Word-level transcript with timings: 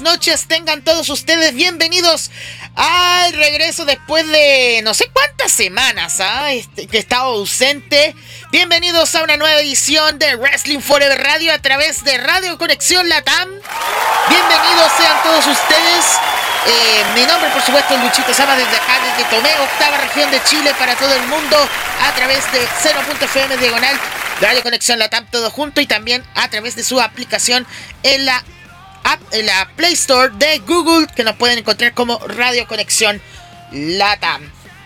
Noches 0.00 0.46
tengan 0.48 0.82
todos 0.82 1.08
ustedes 1.10 1.54
bienvenidos 1.54 2.30
al 2.74 3.32
regreso 3.32 3.84
después 3.84 4.26
de 4.26 4.80
no 4.82 4.94
sé 4.94 5.10
cuántas 5.12 5.52
semanas 5.52 6.20
¿ah? 6.20 6.52
este, 6.52 6.86
que 6.86 6.96
he 6.96 7.00
estado 7.00 7.24
ausente. 7.34 8.14
Bienvenidos 8.50 9.14
a 9.14 9.22
una 9.22 9.36
nueva 9.36 9.60
edición 9.60 10.18
de 10.18 10.36
Wrestling 10.36 10.80
Forever 10.80 11.22
Radio 11.22 11.52
a 11.52 11.58
través 11.58 12.02
de 12.04 12.16
Radio 12.18 12.56
Conexión 12.56 13.08
Latam. 13.08 13.48
Bienvenidos 14.28 14.92
sean 14.96 15.22
todos 15.22 15.46
ustedes. 15.46 16.04
Eh, 16.66 17.04
mi 17.14 17.26
nombre, 17.26 17.50
por 17.50 17.62
supuesto, 17.62 17.94
es 17.94 18.00
Luchito 18.02 18.32
Sama 18.32 18.56
desde 18.56 18.76
acá, 18.76 18.98
desde 19.04 19.28
Tomé, 19.28 19.50
octava 19.58 19.98
región 19.98 20.30
de 20.30 20.42
Chile 20.44 20.72
para 20.78 20.94
todo 20.96 21.14
el 21.14 21.22
mundo, 21.26 21.56
a 22.02 22.14
través 22.14 22.50
de 22.52 22.66
0.fm 22.82 23.56
diagonal, 23.58 24.00
Radio 24.40 24.62
Conexión 24.62 24.98
Latam, 24.98 25.26
todo 25.30 25.50
junto 25.50 25.80
y 25.80 25.86
también 25.86 26.24
a 26.34 26.48
través 26.48 26.74
de 26.74 26.84
su 26.84 27.00
aplicación 27.00 27.66
en 28.02 28.24
la 28.24 28.42
en 29.30 29.46
la 29.46 29.70
Play 29.76 29.92
Store 29.94 30.32
de 30.36 30.58
Google 30.60 31.06
que 31.14 31.24
nos 31.24 31.36
pueden 31.36 31.58
encontrar 31.58 31.94
como 31.94 32.18
Radio 32.18 32.66
Conexión 32.66 33.20
Latam. 33.72 34.42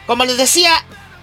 Como 0.06 0.24
les 0.24 0.36
decía, 0.36 0.72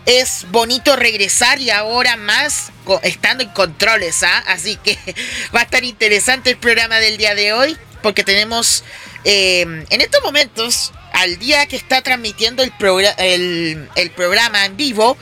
es 0.06 0.46
bonito 0.52 0.96
regresar 0.96 1.60
y 1.60 1.72
ahora 1.72 2.16
más 2.18 2.72
estando 3.04 3.44
en 3.44 3.50
controles, 3.50 4.24
¿ah? 4.24 4.44
Así 4.48 4.78
que 4.78 4.98
va 5.56 5.62
a 5.62 5.64
estar 5.64 5.84
interesante 5.84 6.52
el 6.52 6.58
programa 6.58 6.98
del 6.98 7.18
día 7.18 7.36
de 7.36 7.54
hoy 7.54 7.78
porque 8.06 8.24
tenemos 8.24 8.84
em, 9.24 9.84
en 9.90 10.02
estos 10.02 10.22
momentos, 10.22 10.94
al 11.12 11.40
día 11.40 11.66
que 11.66 11.76
está 11.76 12.04
transmitiendo 12.04 12.62
el, 12.62 12.72
el, 13.96 14.12
programa 14.12 14.64
en 14.64 14.78
vivo, 14.78 15.18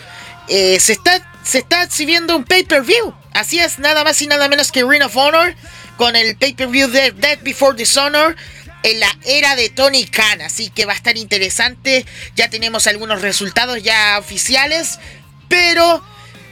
eh, 0.49 0.77
se, 0.81 0.91
está, 0.91 1.31
se 1.45 1.59
está 1.59 1.83
exhibiendo 1.83 2.35
un 2.35 2.43
pay-per-view. 2.43 3.13
Así 3.31 3.57
es, 3.57 3.79
nada 3.79 4.03
más 4.03 4.21
y 4.21 4.27
nada 4.27 4.49
menos 4.49 4.69
que 4.69 4.83
Ring 4.83 5.01
of 5.01 5.15
Honor 5.15 5.55
con 5.97 6.15
el 6.15 6.35
pay-per-view 6.35 6.89
de 6.89 7.11
Dead 7.11 7.39
Before 7.41 7.77
Dishonor 7.77 8.35
en 8.83 8.99
la 8.99 9.17
era 9.25 9.55
de 9.55 9.69
Tony 9.69 10.05
Khan. 10.05 10.41
Así 10.41 10.69
que 10.69 10.85
va 10.85 10.93
a 10.93 10.95
estar 10.95 11.17
interesante. 11.17 12.05
Ya 12.35 12.49
tenemos 12.49 12.87
algunos 12.87 13.21
resultados 13.21 13.81
ya 13.81 14.17
oficiales. 14.19 14.99
Pero, 15.47 16.03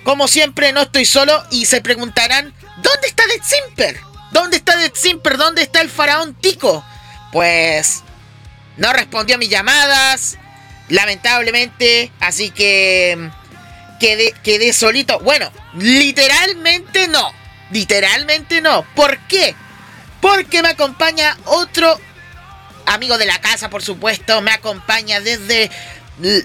como 0.03 0.27
siempre, 0.27 0.71
no 0.73 0.81
estoy 0.81 1.05
solo. 1.05 1.43
Y 1.51 1.65
se 1.65 1.81
preguntarán: 1.81 2.53
¿Dónde 2.77 3.07
está 3.07 3.23
Dead 3.27 3.41
Simper? 3.43 3.99
¿Dónde 4.31 4.57
está 4.57 4.77
Dead 4.77 4.93
Simper? 4.93 5.37
¿Dónde 5.37 5.63
está 5.63 5.81
el 5.81 5.89
faraón 5.89 6.33
Tico? 6.35 6.85
Pues. 7.31 8.03
No 8.77 8.93
respondió 8.93 9.35
a 9.35 9.39
mis 9.39 9.49
llamadas. 9.49 10.37
Lamentablemente. 10.89 12.11
Así 12.19 12.51
que. 12.51 13.29
Quedé 13.99 14.73
solito. 14.73 15.19
Bueno, 15.19 15.51
literalmente 15.75 17.07
no 17.07 17.40
Literalmente 17.71 18.61
no. 18.61 18.83
¿Por 18.95 19.17
qué? 19.27 19.55
Porque 20.19 20.61
me 20.61 20.69
acompaña 20.69 21.37
otro 21.45 21.99
amigo 22.85 23.17
de 23.17 23.25
la 23.25 23.39
casa, 23.39 23.69
por 23.69 23.81
supuesto. 23.81 24.41
Me 24.41 24.51
acompaña 24.51 25.19
desde, 25.21 25.71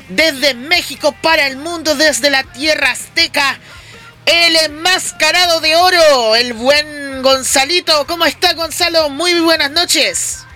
desde 0.09 0.55
México 0.55 1.15
para 1.23 1.47
el 1.47 1.57
mundo, 1.57 1.95
desde 1.95 2.31
la 2.31 2.45
tierra 2.45 2.93
azteca. 2.93 3.59
El 4.25 4.57
enmascarado 4.57 5.61
de 5.61 5.77
oro, 5.77 6.37
el 6.37 6.53
buen 6.53 7.23
Gonzalito. 7.23 8.07
¿Cómo 8.07 8.25
está 8.25 8.55
Gonzalo? 8.55 9.09
Muy 9.11 9.39
buenas 9.41 9.71
noches. 9.71 10.47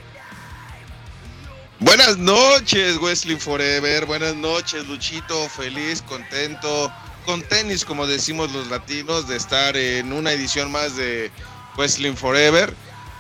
Buenas 1.78 2.19
noches, 2.19 2.97
Wesley 2.98 3.36
Forever. 3.36 4.06
Buenas 4.06 4.34
noches, 4.34 4.86
Luchito. 4.86 5.48
Feliz, 5.48 6.03
contento 6.03 6.92
con 7.25 7.42
tenis, 7.42 7.84
como 7.84 8.06
decimos 8.06 8.53
los 8.53 8.69
latinos, 8.69 9.28
de 9.28 9.36
estar 9.36 9.76
en 9.76 10.12
una 10.12 10.32
edición 10.32 10.70
más 10.70 10.97
de 10.97 11.31
Wrestling 11.76 12.14
Forever. 12.14 12.75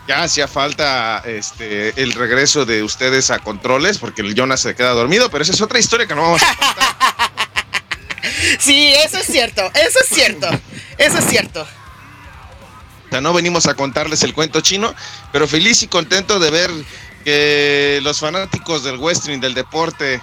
Ya 0.08 0.22
hacía 0.22 0.48
falta 0.48 1.22
este, 1.24 2.00
el 2.02 2.12
regreso 2.12 2.64
de 2.64 2.82
ustedes 2.82 3.30
a 3.30 3.38
controles, 3.38 3.98
porque 3.98 4.22
el 4.22 4.34
Jonas 4.34 4.60
se 4.60 4.74
queda 4.74 4.90
dormido, 4.90 5.30
pero 5.30 5.42
esa 5.42 5.52
es 5.52 5.60
otra 5.60 5.78
historia 5.78 6.06
que 6.06 6.14
no 6.14 6.22
vamos 6.22 6.42
a 6.42 6.56
contar. 6.56 7.00
Sí, 8.58 8.92
eso 8.92 9.18
es 9.18 9.26
cierto, 9.26 9.62
eso 9.74 9.98
es 10.00 10.08
cierto, 10.08 10.48
eso 10.98 11.18
es 11.18 11.24
cierto. 11.24 11.62
O 11.62 13.10
sea, 13.10 13.20
no 13.20 13.32
venimos 13.32 13.66
a 13.66 13.74
contarles 13.74 14.22
el 14.22 14.34
cuento 14.34 14.60
chino, 14.60 14.94
pero 15.32 15.48
feliz 15.48 15.82
y 15.82 15.88
contento 15.88 16.38
de 16.38 16.50
ver 16.50 16.70
que 17.24 18.00
los 18.02 18.20
fanáticos 18.20 18.84
del 18.84 18.98
wrestling, 18.98 19.40
del 19.40 19.54
deporte, 19.54 20.22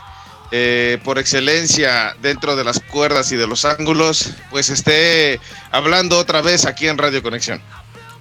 eh, 0.52 1.00
por 1.04 1.20
excelencia 1.20 2.16
dentro 2.22 2.56
de 2.56 2.64
las 2.64 2.80
cuerdas 2.80 3.32
y 3.32 3.36
de 3.36 3.48
los 3.48 3.66
ángulos, 3.66 4.32
pues 4.50 4.70
esté 4.70 5.40
hablando 5.72 6.18
otra 6.18 6.42
vez 6.42 6.66
aquí 6.66 6.88
en 6.88 6.98
Radio 6.98 7.22
Conexión. 7.22 7.62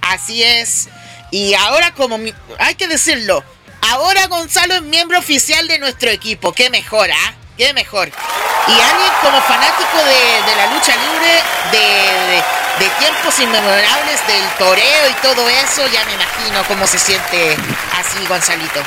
Así 0.01 0.43
es. 0.43 0.89
Y 1.31 1.55
ahora 1.55 1.95
como 1.95 2.19
hay 2.59 2.75
que 2.75 2.89
decirlo, 2.89 3.45
ahora 3.81 4.27
Gonzalo 4.27 4.75
es 4.75 4.83
miembro 4.83 5.19
oficial 5.19 5.69
de 5.69 5.79
nuestro 5.79 6.11
equipo. 6.11 6.53
Qué 6.53 6.71
mejor, 6.71 7.11
¿ah? 7.11 7.35
Qué 7.57 7.73
mejor. 7.75 8.09
Y 8.09 8.73
alguien 8.73 9.13
como 9.23 9.41
fanático 9.43 9.99
de, 10.05 10.57
la 10.57 10.75
lucha 10.75 10.95
libre, 10.97 11.43
de, 11.71 12.85
de, 12.85 12.91
tiempos 12.99 13.39
inmemorables, 13.39 14.27
del 14.27 14.49
toreo 14.59 15.11
y 15.11 15.15
todo 15.23 15.49
eso, 15.49 15.87
ya 15.93 16.05
me 16.05 16.15
imagino 16.15 16.65
cómo 16.67 16.87
se 16.87 16.99
siente 16.99 17.57
así 17.95 18.27
Gonzalito. 18.27 18.83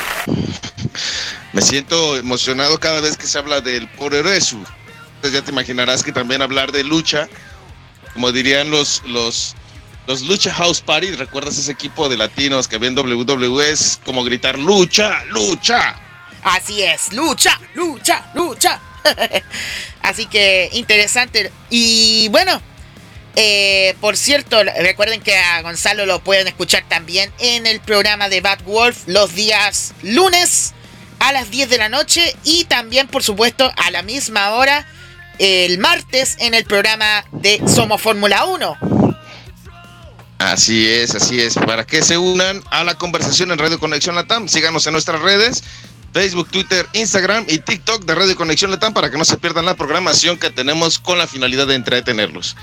Me 1.52 1.62
siento 1.62 2.16
emocionado 2.16 2.78
cada 2.78 3.00
vez 3.00 3.16
que 3.16 3.26
se 3.26 3.38
habla 3.38 3.60
del 3.60 3.88
Poreresu. 3.88 4.64
Entonces 5.16 5.32
ya 5.32 5.44
te 5.44 5.50
imaginarás 5.50 6.02
que 6.02 6.12
también 6.12 6.42
hablar 6.42 6.70
de 6.72 6.84
lucha, 6.84 7.28
como 8.14 8.32
dirían 8.32 8.70
los, 8.70 9.02
los, 9.06 9.54
los 10.06 10.22
Lucha 10.22 10.52
House 10.54 10.80
Party, 10.80 11.10
¿recuerdas 11.12 11.58
ese 11.58 11.72
equipo 11.72 12.08
de 12.08 12.16
latinos 12.16 12.68
que 12.68 12.76
había 12.76 12.88
en 12.88 12.98
WWE? 12.98 13.70
Es 13.70 14.00
como 14.04 14.24
gritar 14.24 14.58
lucha, 14.58 15.24
lucha. 15.26 15.96
Así 16.42 16.82
es, 16.82 17.12
lucha, 17.12 17.60
lucha, 17.74 18.30
lucha. 18.34 18.80
Así 20.02 20.26
que 20.26 20.70
interesante. 20.72 21.52
Y 21.68 22.28
bueno, 22.30 22.62
eh, 23.36 23.94
por 24.00 24.16
cierto, 24.16 24.62
recuerden 24.62 25.20
que 25.20 25.36
a 25.36 25.62
Gonzalo 25.62 26.06
lo 26.06 26.20
pueden 26.20 26.48
escuchar 26.48 26.84
también 26.88 27.32
en 27.38 27.66
el 27.66 27.80
programa 27.80 28.28
de 28.28 28.40
Bad 28.40 28.62
Wolf 28.64 29.02
los 29.06 29.34
días 29.34 29.94
lunes 30.02 30.74
a 31.20 31.32
las 31.32 31.50
10 31.50 31.70
de 31.70 31.78
la 31.78 31.88
noche 31.88 32.34
y 32.44 32.64
también, 32.64 33.06
por 33.06 33.22
supuesto, 33.22 33.72
a 33.76 33.90
la 33.90 34.02
misma 34.02 34.50
hora 34.54 34.86
el 35.38 35.78
martes 35.78 36.36
en 36.40 36.54
el 36.54 36.64
programa 36.64 37.24
de 37.32 37.62
Somos 37.66 38.02
Fórmula 38.02 38.44
1. 38.44 38.76
Así 40.38 40.88
es, 40.88 41.14
así 41.14 41.40
es. 41.40 41.54
Para 41.54 41.86
que 41.86 42.02
se 42.02 42.18
unan 42.18 42.62
a 42.70 42.82
la 42.82 42.94
conversación 42.96 43.50
en 43.50 43.58
Radio 43.58 43.78
Conexión 43.78 44.14
Latam, 44.14 44.48
síganos 44.48 44.86
en 44.86 44.92
nuestras 44.94 45.20
redes, 45.20 45.62
Facebook, 46.12 46.48
Twitter, 46.50 46.86
Instagram 46.94 47.44
y 47.48 47.58
TikTok 47.58 48.04
de 48.04 48.14
Radio 48.14 48.36
Conexión 48.36 48.70
Latam 48.70 48.94
para 48.94 49.10
que 49.10 49.18
no 49.18 49.24
se 49.24 49.36
pierdan 49.36 49.66
la 49.66 49.76
programación 49.76 50.38
que 50.38 50.50
tenemos 50.50 50.98
con 50.98 51.18
la 51.18 51.26
finalidad 51.26 51.66
de 51.66 51.74
entretenerlos. 51.74 52.56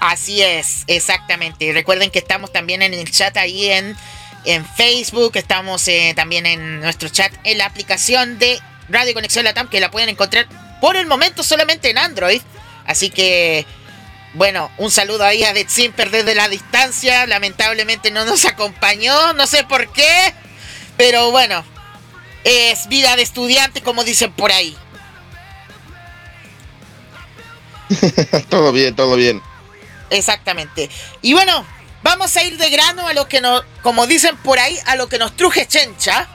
Así 0.00 0.42
es, 0.42 0.84
exactamente. 0.86 1.72
Recuerden 1.72 2.10
que 2.10 2.18
estamos 2.18 2.52
también 2.52 2.82
en 2.82 2.94
el 2.94 3.10
chat 3.10 3.36
ahí 3.36 3.66
en, 3.66 3.96
en 4.44 4.64
Facebook, 4.66 5.32
estamos 5.36 5.86
eh, 5.88 6.12
también 6.16 6.46
en 6.46 6.80
nuestro 6.80 7.08
chat 7.08 7.32
en 7.44 7.58
la 7.58 7.66
aplicación 7.66 8.38
de 8.38 8.60
Radio 8.88 9.14
Conexión 9.14 9.44
Latam 9.44 9.68
que 9.68 9.80
la 9.80 9.90
pueden 9.90 10.08
encontrar 10.08 10.46
por 10.80 10.96
el 10.96 11.06
momento 11.06 11.42
solamente 11.42 11.90
en 11.90 11.98
Android. 11.98 12.40
Así 12.86 13.10
que, 13.10 13.66
bueno, 14.34 14.70
un 14.78 14.90
saludo 14.90 15.24
ahí 15.24 15.44
a 15.44 15.52
Dead 15.52 15.68
Simper 15.68 16.10
desde 16.10 16.34
la 16.34 16.48
distancia. 16.48 17.26
Lamentablemente 17.26 18.10
no 18.10 18.24
nos 18.24 18.44
acompañó, 18.44 19.32
no 19.34 19.46
sé 19.46 19.64
por 19.64 19.92
qué. 19.92 20.34
Pero 20.96 21.30
bueno, 21.30 21.64
es 22.44 22.88
vida 22.88 23.16
de 23.16 23.22
estudiante 23.22 23.82
como 23.82 24.04
dicen 24.04 24.32
por 24.32 24.52
ahí. 24.52 24.76
todo 28.48 28.72
bien, 28.72 28.94
todo 28.94 29.16
bien. 29.16 29.42
Exactamente. 30.10 30.88
Y 31.22 31.34
bueno, 31.34 31.66
vamos 32.02 32.36
a 32.36 32.44
ir 32.44 32.56
de 32.56 32.70
grano 32.70 33.06
a 33.06 33.12
lo 33.12 33.28
que 33.28 33.40
nos, 33.40 33.64
como 33.82 34.06
dicen 34.06 34.36
por 34.38 34.58
ahí, 34.58 34.78
a 34.86 34.96
lo 34.96 35.08
que 35.08 35.18
nos 35.18 35.36
truje 35.36 35.66
Chencha. 35.66 36.28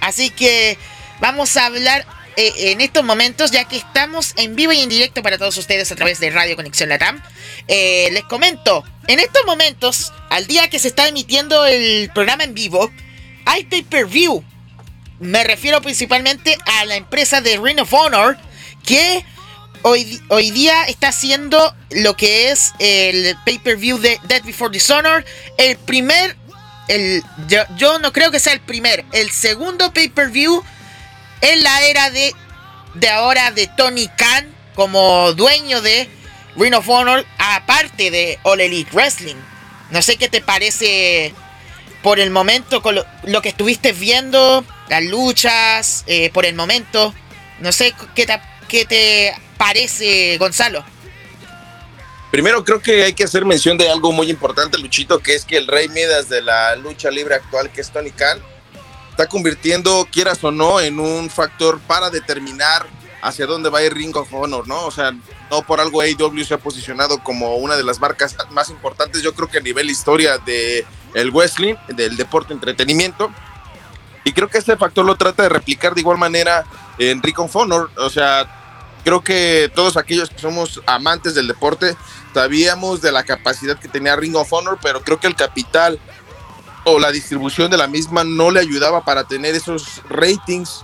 Así 0.00 0.30
que 0.30 0.78
vamos 1.20 1.56
a 1.56 1.66
hablar 1.66 2.06
eh, 2.36 2.72
en 2.72 2.80
estos 2.80 3.04
momentos, 3.04 3.50
ya 3.50 3.64
que 3.64 3.76
estamos 3.76 4.32
en 4.36 4.56
vivo 4.56 4.72
y 4.72 4.80
en 4.80 4.88
directo 4.88 5.22
para 5.22 5.36
todos 5.36 5.56
ustedes 5.56 5.90
a 5.92 5.96
través 5.96 6.20
de 6.20 6.30
Radio 6.30 6.56
Conexión 6.56 6.88
Latam. 6.88 7.22
Eh, 7.68 8.08
les 8.12 8.24
comento, 8.24 8.84
en 9.08 9.20
estos 9.20 9.44
momentos, 9.44 10.12
al 10.30 10.46
día 10.46 10.70
que 10.70 10.78
se 10.78 10.88
está 10.88 11.08
emitiendo 11.08 11.66
el 11.66 12.10
programa 12.14 12.44
en 12.44 12.54
vivo, 12.54 12.90
hay 13.44 13.64
pay-per-view. 13.64 14.44
Me 15.18 15.44
refiero 15.44 15.82
principalmente 15.82 16.56
a 16.64 16.84
la 16.86 16.96
empresa 16.96 17.40
de 17.40 17.58
Ring 17.58 17.80
of 17.80 17.92
Honor, 17.92 18.38
que 18.86 19.24
hoy, 19.82 20.50
día 20.50 20.84
está 20.84 21.08
haciendo 21.08 21.74
lo 21.90 22.16
que 22.16 22.50
es 22.50 22.72
el 22.78 23.36
pay-per-view 23.44 23.98
de 23.98 24.20
Dead 24.24 24.42
Before 24.42 24.72
Dishonor. 24.72 25.24
El 25.58 25.76
primer, 25.78 26.36
el, 26.88 27.22
yo, 27.76 27.98
no 27.98 28.12
creo 28.12 28.30
que 28.30 28.40
sea 28.40 28.52
el 28.52 28.60
primer, 28.60 29.04
el 29.12 29.30
segundo 29.30 29.92
pay-per-view 29.92 30.62
en 31.40 31.62
la 31.62 31.82
era 31.82 32.10
de, 32.10 32.34
de 32.94 33.08
ahora 33.08 33.50
de 33.50 33.66
Tony 33.68 34.08
Khan 34.16 34.46
como 34.74 35.32
dueño 35.32 35.80
de 35.82 36.08
Ring 36.56 36.74
of 36.74 36.88
Honor, 36.88 37.24
aparte 37.38 38.10
de 38.10 38.38
All 38.42 38.60
Elite 38.60 38.90
Wrestling. 38.92 39.36
No 39.90 40.02
sé 40.02 40.16
qué 40.16 40.28
te 40.28 40.40
parece 40.40 41.34
por 42.02 42.20
el 42.20 42.30
momento, 42.30 42.82
con 42.82 42.94
lo, 42.94 43.42
que 43.42 43.50
estuviste 43.50 43.92
viendo, 43.92 44.64
las 44.88 45.04
luchas, 45.04 46.04
eh, 46.06 46.30
por 46.32 46.46
el 46.46 46.54
momento. 46.54 47.14
No 47.60 47.72
sé 47.72 47.94
qué 48.14 48.26
te, 48.26 48.40
qué 48.70 48.84
te 48.84 49.34
parece, 49.58 50.38
Gonzalo? 50.38 50.84
Primero 52.30 52.64
creo 52.64 52.80
que 52.80 53.02
hay 53.02 53.12
que 53.12 53.24
hacer 53.24 53.44
mención 53.44 53.76
de 53.76 53.90
algo 53.90 54.12
muy 54.12 54.30
importante, 54.30 54.78
Luchito, 54.78 55.18
que 55.18 55.34
es 55.34 55.44
que 55.44 55.56
el 55.56 55.66
rey 55.66 55.88
Midas 55.88 56.28
de 56.28 56.40
la 56.40 56.76
lucha 56.76 57.10
libre 57.10 57.34
actual, 57.34 57.70
que 57.72 57.80
es 57.80 57.90
Tony 57.90 58.12
Khan, 58.12 58.40
está 59.10 59.26
convirtiendo, 59.26 60.06
quieras 60.10 60.42
o 60.44 60.52
no, 60.52 60.80
en 60.80 61.00
un 61.00 61.28
factor 61.28 61.80
para 61.80 62.08
determinar 62.08 62.86
hacia 63.20 63.46
dónde 63.46 63.68
va 63.68 63.80
a 63.80 63.82
ir 63.82 63.92
Ring 63.92 64.16
of 64.16 64.32
Honor, 64.32 64.68
¿no? 64.68 64.86
O 64.86 64.92
sea, 64.92 65.12
no 65.50 65.62
por 65.62 65.80
algo 65.80 66.00
AEW 66.00 66.44
se 66.44 66.54
ha 66.54 66.58
posicionado 66.58 67.18
como 67.24 67.56
una 67.56 67.76
de 67.76 67.82
las 67.82 68.00
marcas 68.00 68.36
más 68.50 68.70
importantes, 68.70 69.22
yo 69.22 69.34
creo 69.34 69.48
que 69.48 69.58
a 69.58 69.62
nivel 69.62 69.90
historia 69.90 70.38
de 70.38 70.86
el 71.14 71.32
wrestling, 71.32 71.74
del 71.88 72.16
deporte 72.16 72.54
entretenimiento. 72.54 73.34
Y 74.22 74.32
creo 74.32 74.48
que 74.48 74.58
este 74.58 74.76
factor 74.76 75.04
lo 75.04 75.16
trata 75.16 75.42
de 75.42 75.48
replicar 75.48 75.94
de 75.94 76.02
igual 76.02 76.18
manera 76.18 76.64
en 76.98 77.20
Ring 77.20 77.40
of 77.40 77.56
Honor, 77.56 77.90
o 77.96 78.08
sea, 78.08 78.59
creo 79.04 79.22
que 79.22 79.70
todos 79.74 79.96
aquellos 79.96 80.30
que 80.30 80.38
somos 80.38 80.80
amantes 80.86 81.34
del 81.34 81.48
deporte 81.48 81.96
sabíamos 82.34 83.00
de 83.00 83.12
la 83.12 83.24
capacidad 83.24 83.78
que 83.78 83.88
tenía 83.88 84.16
Ring 84.16 84.36
of 84.36 84.52
Honor, 84.52 84.78
pero 84.82 85.02
creo 85.02 85.18
que 85.18 85.26
el 85.26 85.34
capital 85.34 85.98
o 86.84 86.98
la 86.98 87.10
distribución 87.10 87.70
de 87.70 87.76
la 87.76 87.86
misma 87.86 88.24
no 88.24 88.50
le 88.50 88.60
ayudaba 88.60 89.04
para 89.04 89.24
tener 89.24 89.54
esos 89.54 90.02
ratings 90.08 90.82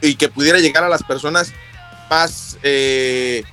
y 0.00 0.14
que 0.14 0.28
pudiera 0.28 0.58
llegar 0.58 0.84
a 0.84 0.88
las 0.88 1.02
personas 1.02 1.52
más, 2.08 2.58
eh, 2.62 3.44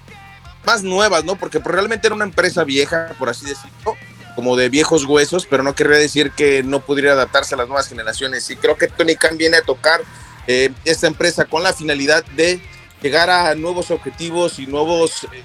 más 0.66 0.84
nuevas, 0.84 1.24
¿no? 1.24 1.36
Porque 1.36 1.60
realmente 1.60 2.08
era 2.08 2.16
una 2.16 2.26
empresa 2.26 2.64
vieja, 2.64 3.14
por 3.20 3.30
así 3.30 3.46
decirlo, 3.46 3.98
como 4.36 4.56
de 4.56 4.70
viejos 4.70 5.06
huesos, 5.06 5.48
pero 5.50 5.64
no 5.64 5.76
querría 5.76 5.98
decir 5.98 6.32
que 6.32 6.64
no 6.64 6.82
pudiera 6.82 7.14
adaptarse 7.14 7.56
a 7.56 7.58
las 7.58 7.68
nuevas 7.68 7.88
generaciones. 7.88 8.50
Y 8.50 8.56
creo 8.56 8.78
que 8.78 8.88
Tony 8.88 9.16
Khan 9.16 9.38
viene 9.38 9.58
a 9.58 9.62
tocar 9.62 10.02
eh, 10.48 10.72
esta 10.86 11.08
empresa 11.08 11.46
con 11.46 11.64
la 11.64 11.74
finalidad 11.74 12.24
de 12.36 12.62
llegar 13.02 13.30
a 13.30 13.56
nuevos 13.56 13.92
objetivos 13.92 14.60
y 14.60 14.68
nuevos 14.68 15.26
eh, 15.26 15.44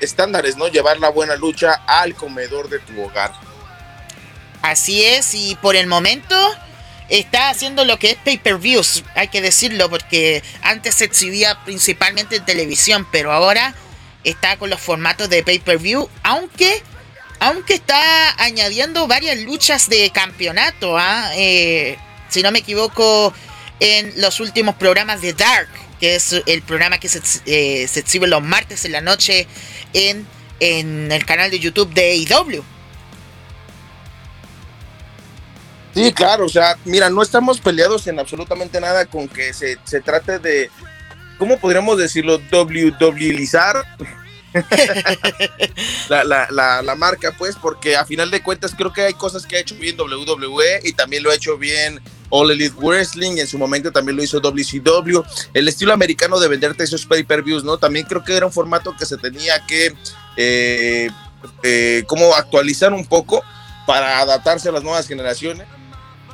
estándares, 0.00 0.56
¿no? 0.56 0.68
Llevar 0.68 0.98
la 0.98 1.10
buena 1.10 1.36
lucha 1.36 1.82
al 1.86 2.14
comedor 2.14 2.68
de 2.68 2.78
tu 2.80 3.00
hogar. 3.02 3.32
Así 4.62 5.04
es, 5.04 5.34
y 5.34 5.56
por 5.56 5.76
el 5.76 5.86
momento 5.86 6.36
está 7.08 7.48
haciendo 7.48 7.84
lo 7.84 7.98
que 7.98 8.10
es 8.12 8.16
pay-per-views, 8.16 9.04
hay 9.14 9.28
que 9.28 9.40
decirlo, 9.40 9.88
porque 9.88 10.42
antes 10.62 10.96
se 10.96 11.04
exhibía 11.04 11.58
principalmente 11.64 12.36
en 12.36 12.44
televisión, 12.44 13.06
pero 13.10 13.32
ahora 13.32 13.74
está 14.22 14.58
con 14.58 14.70
los 14.70 14.80
formatos 14.80 15.28
de 15.30 15.42
pay-per-view, 15.42 16.08
aunque, 16.22 16.82
aunque 17.40 17.74
está 17.74 18.34
añadiendo 18.42 19.06
varias 19.08 19.38
luchas 19.38 19.88
de 19.88 20.10
campeonato, 20.10 20.98
¿ah? 20.98 21.30
eh, 21.34 21.98
si 22.28 22.42
no 22.42 22.52
me 22.52 22.60
equivoco, 22.60 23.32
en 23.80 24.12
los 24.20 24.38
últimos 24.40 24.74
programas 24.76 25.22
de 25.22 25.32
Dark 25.32 25.68
que 26.00 26.16
es 26.16 26.42
el 26.46 26.62
programa 26.62 26.98
que 26.98 27.08
se, 27.08 27.20
eh, 27.46 27.88
exhibe 27.94 28.26
los 28.26 28.42
martes 28.42 28.84
en 28.86 28.92
la 28.92 29.02
noche 29.02 29.46
en, 29.92 30.26
en 30.58 31.12
el 31.12 31.24
canal 31.26 31.50
de 31.50 31.60
YouTube 31.60 31.92
de 31.92 32.26
AEW. 32.26 32.64
Sí, 35.94 36.12
claro, 36.12 36.46
o 36.46 36.48
sea, 36.48 36.76
mira, 36.84 37.10
no 37.10 37.20
estamos 37.20 37.60
peleados 37.60 38.06
en 38.06 38.18
absolutamente 38.18 38.80
nada 38.80 39.06
con 39.06 39.28
que 39.28 39.52
se, 39.52 39.76
se 39.84 40.00
trate 40.00 40.38
de, 40.38 40.70
¿cómo 41.36 41.58
podríamos 41.58 41.98
decirlo? 41.98 42.40
WWizar 42.50 43.84
la, 46.08 46.24
la, 46.24 46.82
la, 46.82 46.94
marca, 46.94 47.34
pues, 47.36 47.56
porque 47.56 47.96
a 47.96 48.04
final 48.04 48.30
de 48.30 48.42
cuentas 48.42 48.74
creo 48.76 48.92
que 48.92 49.02
hay 49.02 49.14
cosas 49.14 49.46
que 49.46 49.56
ha 49.56 49.60
hecho 49.60 49.74
bien 49.74 49.96
WWE 50.00 50.80
y 50.84 50.92
también 50.92 51.22
lo 51.22 51.30
ha 51.30 51.34
hecho 51.34 51.58
bien 51.58 52.00
All 52.30 52.50
Elite 52.50 52.74
Wrestling, 52.78 53.38
en 53.38 53.46
su 53.46 53.58
momento 53.58 53.92
también 53.92 54.16
lo 54.16 54.22
hizo 54.22 54.40
WCW, 54.40 55.22
el 55.52 55.68
estilo 55.68 55.92
americano 55.92 56.38
de 56.38 56.48
venderte 56.48 56.84
esos 56.84 57.04
pay-per-views, 57.04 57.64
¿no? 57.64 57.76
También 57.76 58.06
creo 58.06 58.24
que 58.24 58.36
era 58.36 58.46
un 58.46 58.52
formato 58.52 58.96
que 58.96 59.04
se 59.04 59.16
tenía 59.16 59.66
que, 59.66 59.94
eh, 60.36 61.10
eh, 61.62 62.04
como 62.06 62.34
actualizar 62.34 62.92
un 62.92 63.04
poco 63.04 63.42
para 63.86 64.20
adaptarse 64.20 64.68
a 64.68 64.72
las 64.72 64.84
nuevas 64.84 65.08
generaciones. 65.08 65.66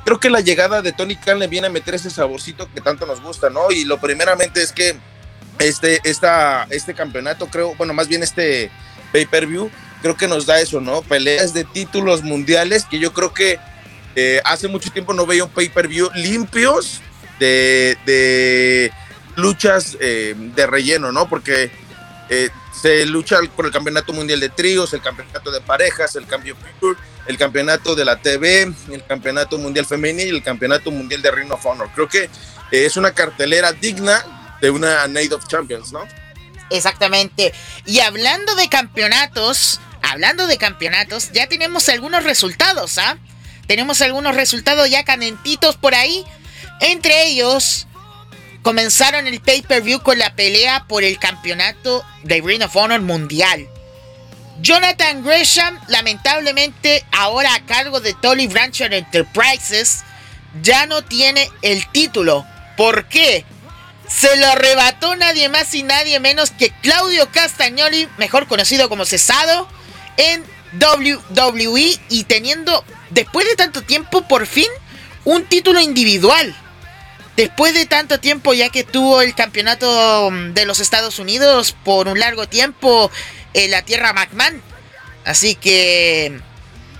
Creo 0.05 0.19
que 0.19 0.29
la 0.29 0.39
llegada 0.39 0.81
de 0.81 0.93
Tony 0.93 1.15
Khan 1.15 1.39
le 1.39 1.47
viene 1.47 1.67
a 1.67 1.71
meter 1.71 1.95
ese 1.95 2.09
saborcito 2.09 2.69
que 2.73 2.79
tanto 2.79 3.05
nos 3.05 3.21
gusta, 3.21 3.49
¿no? 3.49 3.71
Y 3.71 3.83
lo 3.83 3.99
primeramente 3.99 4.61
es 4.61 4.71
que 4.71 4.95
este, 5.59 5.99
esta, 6.03 6.67
este 6.69 6.93
campeonato, 6.93 7.47
creo, 7.47 7.75
bueno, 7.75 7.93
más 7.93 8.07
bien 8.07 8.23
este 8.23 8.69
pay-per-view, 9.11 9.71
creo 10.01 10.15
que 10.15 10.27
nos 10.27 10.45
da 10.45 10.59
eso, 10.59 10.79
¿no? 10.79 11.01
Peleas 11.01 11.53
de 11.53 11.63
títulos 11.63 12.23
mundiales 12.23 12.85
que 12.85 12.99
yo 12.99 13.13
creo 13.13 13.33
que 13.33 13.59
eh, 14.19 14.41
hace 14.45 14.67
mucho 14.67 14.89
tiempo 14.89 15.13
no 15.13 15.27
veía 15.27 15.43
un 15.43 15.51
pay-per-view 15.51 16.09
limpios 16.15 17.01
de, 17.37 18.91
luchas 19.35 19.95
eh, 19.99 20.33
de 20.35 20.65
relleno, 20.65 21.11
¿no? 21.11 21.29
Porque 21.29 21.69
eh, 22.27 22.49
se 22.81 23.05
lucha 23.05 23.37
por 23.55 23.67
el 23.67 23.71
campeonato 23.71 24.13
mundial 24.13 24.39
de 24.39 24.49
tríos, 24.49 24.91
el 24.95 25.03
campeonato 25.03 25.51
de 25.51 25.61
parejas, 25.61 26.15
el 26.15 26.25
cambio 26.25 26.57
el 27.27 27.37
campeonato 27.37 27.93
de 27.93 28.05
la 28.05 28.19
TV, 28.19 28.73
el 28.91 29.05
campeonato 29.05 29.59
mundial 29.59 29.85
femenino 29.85 30.31
y 30.31 30.35
el 30.35 30.41
campeonato 30.41 30.89
mundial 30.89 31.21
de 31.21 31.29
Ring 31.29 31.51
of 31.51 31.63
Honor. 31.63 31.91
Creo 31.93 32.09
que 32.09 32.27
es 32.71 32.97
una 32.97 33.11
cartelera 33.11 33.71
digna 33.71 34.25
de 34.59 34.71
una 34.71 35.07
Night 35.07 35.31
of 35.31 35.45
Champions, 35.45 35.91
¿no? 35.91 36.07
Exactamente. 36.71 37.53
Y 37.85 37.99
hablando 37.99 38.55
de 38.55 38.67
campeonatos, 38.67 39.79
hablando 40.01 40.47
de 40.47 40.57
campeonatos, 40.57 41.31
ya 41.33 41.45
tenemos 41.47 41.87
algunos 41.87 42.23
resultados, 42.23 42.97
¿ah? 42.97 43.19
Tenemos 43.67 44.01
algunos 44.01 44.35
resultados 44.35 44.89
ya 44.89 45.03
canentitos 45.03 45.75
por 45.75 45.93
ahí. 45.93 46.23
Entre 46.79 47.27
ellos, 47.27 47.87
comenzaron 48.61 49.27
el 49.27 49.41
pay-per-view 49.41 50.01
con 50.01 50.17
la 50.19 50.35
pelea 50.35 50.85
por 50.87 51.03
el 51.03 51.19
campeonato 51.19 52.03
de 52.23 52.41
Ring 52.41 52.63
of 52.63 52.75
Honor 52.75 53.01
mundial. 53.01 53.67
Jonathan 54.61 55.23
Gresham, 55.23 55.79
lamentablemente, 55.87 57.05
ahora 57.11 57.53
a 57.53 57.65
cargo 57.65 57.99
de 57.99 58.13
Tolly 58.13 58.47
Brancher 58.47 58.93
Enterprises, 58.93 60.03
ya 60.63 60.85
no 60.85 61.03
tiene 61.03 61.49
el 61.61 61.87
título. 61.91 62.45
¿Por 62.75 63.05
qué? 63.05 63.45
Se 64.07 64.35
lo 64.37 64.47
arrebató 64.47 65.15
nadie 65.15 65.49
más 65.49 65.73
y 65.73 65.83
nadie 65.83 66.19
menos 66.19 66.51
que 66.51 66.71
Claudio 66.81 67.29
Castagnoli, 67.31 68.07
mejor 68.17 68.47
conocido 68.47 68.89
como 68.89 69.05
Cesado, 69.05 69.67
en 70.15 70.43
WWE 70.79 71.99
y 72.09 72.23
teniendo, 72.23 72.83
después 73.09 73.47
de 73.47 73.55
tanto 73.55 73.81
tiempo, 73.81 74.27
por 74.27 74.47
fin, 74.47 74.67
un 75.25 75.45
título 75.45 75.79
individual. 75.81 76.55
Después 77.35 77.75
de 77.75 77.85
tanto 77.85 78.19
tiempo, 78.19 78.53
ya 78.53 78.69
que 78.69 78.83
tuvo 78.83 79.21
el 79.21 79.35
campeonato 79.35 80.31
de 80.31 80.65
los 80.65 80.79
Estados 80.79 81.19
Unidos 81.19 81.75
por 81.83 82.07
un 82.07 82.19
largo 82.19 82.47
tiempo 82.47 83.11
en 83.53 83.69
la 83.69 83.83
tierra 83.83 84.13
McMahon. 84.13 84.61
Así 85.23 85.53
que, 85.55 86.39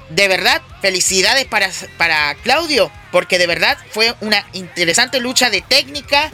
de 0.10 0.28
verdad, 0.28 0.62
felicidades 0.82 1.46
para, 1.46 1.72
para 1.98 2.36
Claudio, 2.44 2.92
porque 3.12 3.40
de 3.40 3.48
verdad 3.48 3.78
fue 3.92 4.14
una 4.22 4.46
interesante 4.54 5.20
lucha 5.20 5.50
de 5.50 5.62
técnica. 5.62 6.32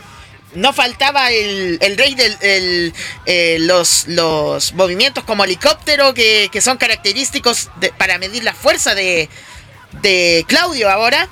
No 0.55 0.73
faltaba 0.73 1.31
el, 1.31 1.79
rey 1.97 2.15
de 2.15 2.91
eh, 3.25 3.57
los, 3.59 4.07
los 4.07 4.73
movimientos 4.73 5.23
como 5.23 5.45
helicóptero 5.45 6.13
que, 6.13 6.49
son 6.61 6.77
característicos 6.77 7.69
para 7.97 8.17
medir 8.17 8.43
la 8.43 8.53
fuerza 8.53 8.93
de, 8.95 9.29
de 10.01 10.45
Claudio 10.47 10.89
ahora. 10.89 11.27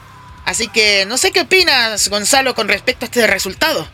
Así 0.46 0.68
que 0.68 1.06
no 1.06 1.18
sé 1.18 1.32
qué 1.32 1.42
opinas, 1.42 2.10
Gonzalo, 2.10 2.56
con 2.56 2.68
respecto 2.68 3.06
a 3.06 3.08
este 3.08 3.28
resultado. 3.28 3.88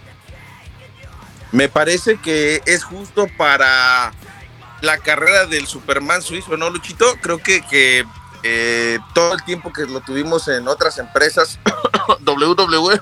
Me 1.52 1.70
parece 1.70 2.18
que 2.18 2.62
es 2.66 2.84
justo 2.84 3.28
para 3.38 4.14
la 4.82 4.98
carrera 5.00 5.46
del 5.46 5.68
Superman 5.68 6.22
suizo, 6.22 6.58
¿no, 6.58 6.70
Luchito? 6.70 7.06
Creo 7.22 7.40
que, 7.40 7.62
que 7.62 8.06
eh, 8.44 9.00
todo 9.14 9.34
el 9.34 9.44
tiempo 9.44 9.72
que 9.74 9.86
lo 9.86 10.02
tuvimos 10.02 10.48
en 10.48 10.68
otras 10.68 10.98
empresas, 11.00 11.60
WWE, 12.26 13.02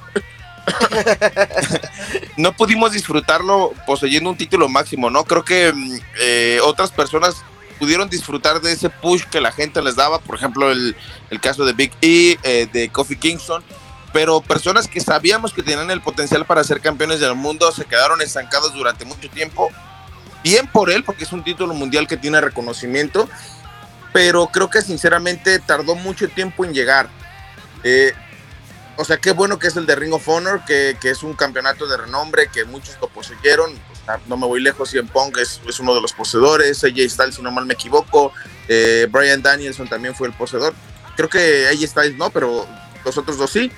no 2.38 2.54
pudimos 2.54 2.92
disfrutarlo 2.92 3.74
poseyendo 3.86 4.30
un 4.30 4.38
título 4.38 4.70
máximo, 4.70 5.10
¿no? 5.10 5.24
Creo 5.26 5.44
que 5.44 5.72
mm, 5.74 6.00
eh, 6.20 6.60
otras 6.64 6.92
personas 6.92 7.36
pudieron 7.80 8.10
disfrutar 8.10 8.62
de 8.62 8.72
ese 8.72 8.90
push 8.90 9.24
que 9.26 9.42
la 9.42 9.52
gente 9.52 9.82
les 9.82 9.96
daba, 9.96 10.20
por 10.20 10.36
ejemplo, 10.36 10.72
el, 10.72 10.96
caso 11.42 11.66
de 11.66 11.74
Big 11.74 11.92
E, 12.02 12.38
eh, 12.44 12.68
de 12.72 12.90
Kofi 12.90 13.16
Kingston, 13.18 13.64
pero 14.14 14.42
personas 14.42 14.88
que 14.88 15.02
sabíamos 15.02 15.54
que 15.54 15.62
tenían 15.62 15.92
el 15.92 16.02
potencial 16.02 16.46
para 16.46 16.64
ser 16.64 16.80
campeones 16.80 17.20
del 17.20 17.36
mundo 17.36 17.72
se 17.72 17.86
quedaron 17.86 18.22
estancados 18.22 18.74
durante 18.74 19.04
mucho 19.04 19.30
tiempo 19.30 19.70
bien 20.46 20.68
por 20.68 20.92
él, 20.92 21.04
porque 21.04 21.24
es 21.24 21.34
un 21.34 21.44
título 21.44 21.74
mundial 21.74 22.08
que 22.08 22.18
tiene 22.18 22.40
reconocimiento, 22.40 23.28
pero 24.14 24.48
creo 24.48 24.70
que 24.70 24.82
sinceramente 24.82 25.58
tardó 25.60 25.96
mucho 25.96 26.30
tiempo 26.30 26.64
en 26.64 26.74
llegar. 26.74 27.10
Eh, 27.84 28.14
o 28.96 29.04
sea, 29.04 29.18
qué 29.18 29.32
bueno 29.32 29.60
que 29.60 29.68
es 29.68 29.76
el 29.76 29.88
de 29.88 29.96
Ring 29.96 30.14
of 30.14 30.28
Honor, 30.30 30.64
que, 30.66 30.96
es 31.02 31.24
un 31.24 31.34
campeonato 31.34 31.88
de 31.88 31.98
renombre, 31.98 32.48
que 32.54 32.64
muchos 32.64 32.96
lo 33.02 33.08
poseyeron. 33.08 33.74
No 34.28 34.38
me 34.38 34.46
voy 34.46 34.62
lejos, 34.62 34.90
Cien 34.90 35.08
Pong 35.08 35.36
es, 35.40 35.62
es, 35.68 35.80
uno 35.80 35.96
de 35.96 36.02
los 36.02 36.14
poseedores, 36.14 36.84
AJ 36.84 37.10
Styles, 37.10 37.36
si 37.36 37.42
no 37.42 37.52
mal 37.52 37.66
me 37.66 37.74
equivoco, 37.74 38.32
eh, 38.68 39.08
Brian 39.10 39.42
Danielson 39.42 39.88
también 39.88 40.16
fue 40.16 40.28
el 40.28 40.34
poseedor. 40.34 40.74
Creo 41.16 41.30
que 41.30 41.68
AJ 41.68 41.88
Styles 41.88 42.18
no, 42.18 42.30
pero 42.30 42.68
los 43.04 43.18
otros 43.18 43.38
dos 43.38 43.52
sí. 43.52 43.72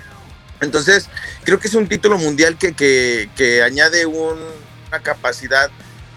Entonces, 0.60 1.10
creo 1.43 1.60
que 1.60 1.67
es 1.67 1.75
un 1.75 1.88
título 1.88 2.17
mundial 2.17 2.57
que, 2.57 2.74
que, 2.74 3.63
añade 3.63 4.05
una 4.05 5.00
capacidad 5.03 5.69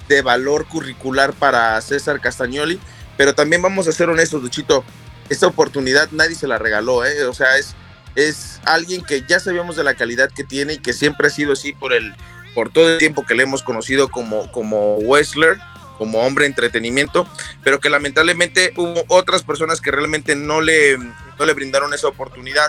de 0.08 0.22
valor 0.22 0.66
curricular 0.66 1.32
para 1.34 1.80
César 1.82 2.20
Castagnoli, 2.20 2.80
pero 3.16 3.34
también 3.34 3.62
vamos 3.62 3.86
a 3.86 3.92
ser 3.92 4.08
honestos, 4.08 4.42
Luchito, 4.42 4.84
esta 5.28 5.46
oportunidad 5.46 6.08
nadie 6.10 6.34
se 6.34 6.48
la 6.48 6.58
regaló, 6.58 7.04
¿eh? 7.04 7.24
o 7.26 7.34
sea, 7.34 7.58
es, 7.58 7.76
es 8.16 8.60
alguien 8.64 9.04
que 9.04 9.24
ya 9.28 9.38
sabíamos 9.38 9.76
de 9.76 9.84
la 9.84 9.94
calidad 9.94 10.30
que 10.34 10.42
tiene 10.42 10.74
y 10.74 10.78
que 10.78 10.92
siempre 10.92 11.28
ha 11.28 11.30
sido 11.30 11.52
así 11.52 11.72
por, 11.72 11.92
el, 11.92 12.14
por 12.54 12.72
todo 12.72 12.90
el 12.90 12.98
tiempo 12.98 13.24
que 13.24 13.34
le 13.34 13.44
hemos 13.44 13.62
conocido 13.62 14.08
como, 14.08 14.50
como 14.50 14.96
Wrestler, 14.98 15.58
como 15.98 16.20
hombre 16.20 16.46
entretenimiento, 16.46 17.28
pero 17.62 17.80
que 17.80 17.90
lamentablemente 17.90 18.72
hubo 18.76 19.04
otras 19.08 19.42
personas 19.42 19.80
que 19.80 19.90
realmente 19.90 20.34
no 20.34 20.60
le, 20.60 20.96
no 20.96 21.44
le 21.44 21.52
brindaron 21.52 21.92
esa 21.92 22.08
oportunidad 22.08 22.68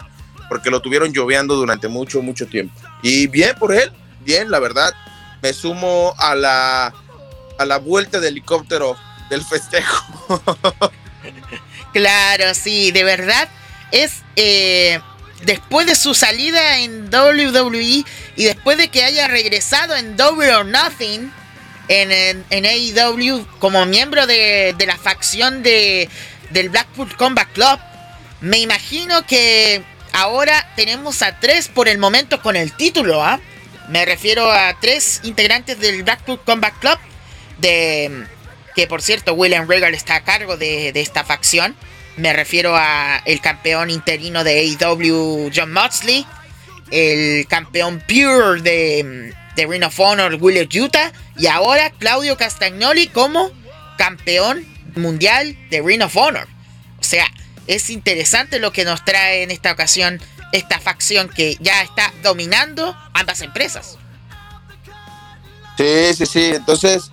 porque 0.50 0.69
lo 0.69 0.81
tuvieron 0.81 1.13
lloveando 1.13 1.55
durante 1.55 1.88
mucho, 1.88 2.21
mucho 2.21 2.45
tiempo. 2.47 2.75
Y 3.01 3.27
bien 3.27 3.55
por 3.57 3.73
él, 3.73 3.91
bien, 4.19 4.51
la 4.51 4.59
verdad, 4.59 4.93
me 5.41 5.53
sumo 5.53 6.13
a 6.17 6.35
la 6.35 6.93
a 7.61 7.65
la 7.65 7.77
vuelta 7.77 8.19
de 8.19 8.29
helicóptero 8.29 8.97
del 9.29 9.43
festejo. 9.43 10.41
claro, 11.93 12.53
sí, 12.53 12.91
de 12.91 13.03
verdad 13.03 13.47
es 13.91 14.23
eh, 14.35 15.00
después 15.43 15.88
de 15.88 15.95
su 15.95 16.13
salida 16.13 16.79
en 16.79 17.10
WWE 17.13 18.03
y 18.36 18.43
después 18.43 18.77
de 18.77 18.89
que 18.89 19.03
haya 19.03 19.27
regresado 19.27 19.95
en 19.95 20.17
Double 20.17 20.53
or 20.53 20.65
Nothing 20.65 21.31
en, 21.88 22.45
en, 22.50 22.65
AEW 22.65 23.45
como 23.60 23.86
miembro 23.86 24.27
de, 24.27 24.75
la 24.86 24.98
facción 24.98 25.63
de, 25.63 26.10
del 26.51 26.69
Blackpool 26.69 27.15
Combat 27.17 27.50
Club, 27.51 27.79
me 28.39 28.60
imagino 28.60 29.25
que 29.25 29.83
ahora 30.13 30.71
tenemos 30.75 31.21
a 31.21 31.39
tres 31.39 31.67
por 31.67 31.88
el 31.88 31.98
momento 31.98 32.41
con 32.41 32.55
el 32.55 32.71
título, 32.74 33.24
¿ah? 33.24 33.39
Me 33.89 34.05
refiero 34.05 34.50
a 34.50 34.79
tres 34.79 35.19
integrantes 35.24 35.79
del 35.79 36.03
Blackpool 36.03 36.39
Combat 36.45 36.74
Club 36.79 36.98
de 37.57 38.25
que 38.75 38.88
por 38.88 39.01
cierto 39.01 39.33
William 39.33 39.67
Regal 39.67 39.93
está 39.93 40.15
a 40.15 40.24
cargo 40.24 40.57
de, 40.57 40.91
esta 40.95 41.24
facción. 41.24 41.75
Me 42.18 42.34
refiero 42.34 42.75
a 42.75 43.22
el 43.25 43.41
campeón 43.41 43.89
interino 43.89 44.44
de 44.44 44.60
AEW 44.60 45.51
John 45.56 45.72
Moxley, 45.72 46.25
el 46.91 47.48
campeón 47.48 48.03
pure 48.08 48.62
de, 48.62 49.34
de 49.56 49.68
Ring 49.68 49.84
of 49.84 50.00
Honor 50.00 50.38
William 50.39 50.68
Utah 50.74 51.12
y 51.38 51.48
ahora 51.48 51.89
Claudio 51.91 52.38
Castagnoli 52.38 53.08
como 53.08 53.50
campeón 53.98 54.65
mundial 54.96 55.58
de 55.70 55.82
Ring 55.82 56.01
of 56.01 56.15
Honor. 56.18 56.48
O 57.00 57.03
sea, 57.03 57.25
es 57.68 57.89
interesante 57.89 58.60
lo 58.60 58.72
que 58.74 58.84
nos 58.84 59.03
trae 59.06 59.44
en 59.44 59.51
esta 59.51 59.72
ocasión 59.72 60.22
esta 60.51 60.80
facción 60.80 61.30
que 61.30 61.58
ya 61.62 61.82
está 61.82 62.13
dominando 62.24 62.96
ambas 63.13 63.41
empresas. 63.41 63.98
Sí, 65.77 66.13
sí, 66.13 66.25
sí. 66.25 66.51
Entonces, 66.56 67.12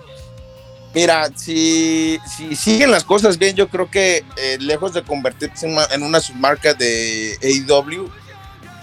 Mira, 0.95 1.31
si, 1.37 2.19
si 2.37 2.57
siguen 2.57 2.91
las 2.91 3.05
cosas 3.05 3.39
bien, 3.39 3.55
yo 3.55 3.69
creo 3.69 3.91
que 3.91 4.25
eh, 4.37 4.57
lejos 4.61 4.95
de 4.95 5.03
convertirse 5.03 5.67
en 5.67 6.03
una, 6.03 6.21
submarca 6.21 6.75
de 6.75 7.39
AEW, 7.43 8.11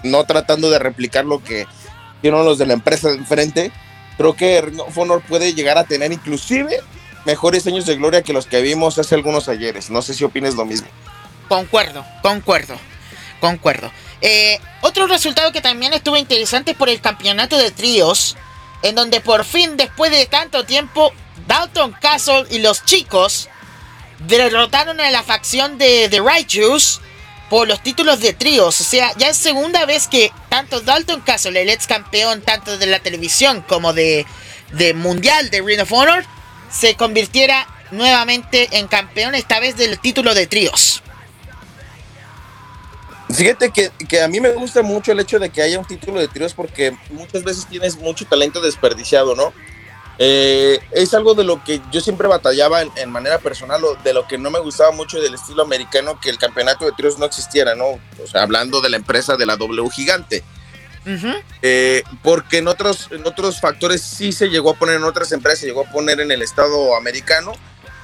no 0.04 0.24
tratando 0.24 0.70
de 0.70 0.78
replicar 0.78 1.24
lo 1.24 1.42
que 1.42 1.66
tienen 2.22 2.44
los 2.44 2.58
de 2.58 2.66
la 2.66 2.74
empresa 2.74 3.08
de 3.08 3.16
enfrente, 3.16 3.72
creo 4.16 4.34
que 4.34 4.60
Ring 4.60 4.80
Honor 4.94 5.22
puede 5.28 5.52
llegar 5.52 5.78
a 5.78 5.84
tener 5.84 6.12
inclusive 6.12 6.80
mejores 7.24 7.66
años 7.66 7.86
de 7.86 7.96
gloria 7.96 8.22
que 8.22 8.32
los 8.32 8.46
que 8.46 8.60
vimos 8.60 8.98
hace 8.98 9.16
algunos 9.16 9.48
ayeres. 9.48 9.90
No 9.90 10.00
sé 10.00 10.14
si 10.14 10.22
opines 10.22 10.54
lo 10.54 10.64
mismo. 10.64 10.86
Concuerdo, 11.48 12.04
concuerdo, 12.22 12.76
concuerdo. 13.40 13.90
Eh, 14.20 14.58
otro 14.80 15.06
resultado 15.08 15.52
que 15.52 15.60
también 15.60 15.92
estuvo 15.92 16.16
interesante 16.16 16.74
por 16.74 16.88
el 16.88 17.00
campeonato 17.00 17.58
de 17.58 17.72
tríos, 17.72 18.36
en 18.82 18.94
donde 18.94 19.20
por 19.20 19.44
fin, 19.44 19.76
después 19.76 20.10
de 20.10 20.26
tanto 20.26 20.64
tiempo, 20.64 21.12
Dalton 21.46 21.92
Castle 22.00 22.44
y 22.50 22.58
los 22.58 22.84
chicos 22.84 23.48
derrotaron 24.26 25.00
a 25.00 25.10
la 25.10 25.22
facción 25.22 25.78
de 25.78 26.08
The 26.10 26.20
Righteous 26.20 27.00
por 27.50 27.68
los 27.68 27.82
títulos 27.82 28.20
de 28.20 28.32
tríos. 28.32 28.80
O 28.80 28.84
sea, 28.84 29.12
ya 29.16 29.28
es 29.28 29.36
segunda 29.36 29.84
vez 29.86 30.08
que 30.08 30.32
tanto 30.48 30.80
Dalton 30.80 31.20
Castle, 31.20 31.60
el 31.60 31.70
ex 31.70 31.86
campeón 31.86 32.42
tanto 32.42 32.78
de 32.78 32.86
la 32.86 32.98
televisión 32.98 33.62
como 33.68 33.92
de, 33.92 34.26
de 34.72 34.94
mundial 34.94 35.50
de 35.50 35.62
Ring 35.62 35.80
of 35.80 35.92
Honor, 35.92 36.24
se 36.70 36.96
convirtiera 36.96 37.66
nuevamente 37.92 38.68
en 38.72 38.88
campeón, 38.88 39.34
esta 39.34 39.60
vez 39.60 39.76
del 39.76 39.98
título 40.00 40.34
de 40.34 40.46
tríos. 40.46 41.02
Fíjate 43.32 43.70
que, 43.70 43.90
que, 44.08 44.22
a 44.22 44.28
mí 44.28 44.40
me 44.40 44.50
gusta 44.50 44.82
mucho 44.82 45.12
el 45.12 45.20
hecho 45.20 45.38
de 45.38 45.50
que 45.50 45.60
haya 45.60 45.78
un 45.78 45.84
título 45.84 46.20
de 46.20 46.28
tríos 46.28 46.54
porque 46.54 46.96
muchas 47.10 47.42
veces 47.42 47.66
tienes 47.66 47.96
mucho 47.96 48.24
talento 48.24 48.60
desperdiciado, 48.60 49.34
¿no? 49.34 49.52
Eh, 50.18 50.80
es 50.92 51.12
algo 51.12 51.34
de 51.34 51.44
lo 51.44 51.62
que 51.62 51.80
yo 51.92 52.00
siempre 52.00 52.26
batallaba 52.26 52.82
en, 52.82 53.10
manera 53.10 53.38
personal, 53.38 53.84
o 53.84 53.96
de 53.96 54.14
lo 54.14 54.26
que 54.26 54.38
no 54.38 54.50
me 54.50 54.58
gustaba 54.60 54.90
mucho 54.92 55.20
del 55.20 55.34
estilo 55.34 55.62
americano, 55.62 56.18
que 56.20 56.30
el 56.30 56.38
campeonato 56.38 56.84
de 56.84 56.92
tríos 56.92 57.18
no 57.18 57.26
existiera, 57.26 57.74
¿no? 57.74 58.00
O 58.22 58.26
sea, 58.26 58.42
hablando 58.42 58.80
de 58.80 58.90
la 58.90 58.96
empresa 58.96 59.36
de 59.36 59.46
la 59.46 59.56
W 59.56 59.90
gigante. 59.90 60.42
Eh, 61.62 62.02
porque 62.22 62.58
en 62.58 62.66
otros, 62.66 63.08
en 63.12 63.24
otros 63.26 63.60
factores 63.60 64.02
sí 64.02 64.32
se 64.32 64.48
llegó 64.48 64.70
a 64.70 64.74
poner 64.74 64.96
en 64.96 65.04
otras 65.04 65.30
empresas, 65.30 65.60
se 65.60 65.66
llegó 65.66 65.82
a 65.86 65.92
poner 65.92 66.20
en 66.20 66.32
el 66.32 66.42
estado 66.42 66.96
americano, 66.96 67.52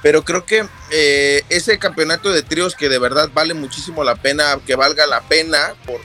pero 0.01 0.23
creo 0.23 0.45
que 0.45 0.65
eh, 0.91 1.43
ese 1.49 1.79
campeonato 1.79 2.31
de 2.31 2.43
tríos 2.43 2.75
que 2.75 2.87
de 2.87 2.99
verdad 2.99 3.29
vale 3.33 3.53
muchísimo 3.53 4.03
la 4.03 4.15
pena, 4.15 4.57
que 4.65 4.75
valga 4.75 5.05
la 5.05 5.21
pena 5.21 5.75
por 5.85 5.99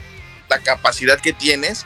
la 0.49 0.59
capacidad 0.59 1.19
que 1.21 1.31
tienes, 1.31 1.85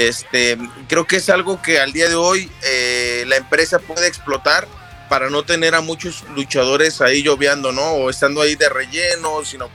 Este, 0.00 0.56
creo 0.88 1.06
que 1.06 1.16
es 1.16 1.28
algo 1.28 1.60
que 1.60 1.78
al 1.78 1.92
día 1.92 2.08
de 2.08 2.14
hoy 2.14 2.50
eh, 2.62 3.24
la 3.26 3.36
empresa 3.36 3.78
puede 3.78 4.06
explotar 4.06 4.66
para 5.10 5.28
no 5.28 5.42
tener 5.42 5.74
a 5.74 5.82
muchos 5.82 6.24
luchadores 6.34 7.02
ahí 7.02 7.22
lloviando, 7.22 7.70
¿no? 7.70 7.82
O 7.82 8.08
estando 8.08 8.40
ahí 8.40 8.56
de 8.56 8.70
relleno, 8.70 9.44
sino 9.44 9.68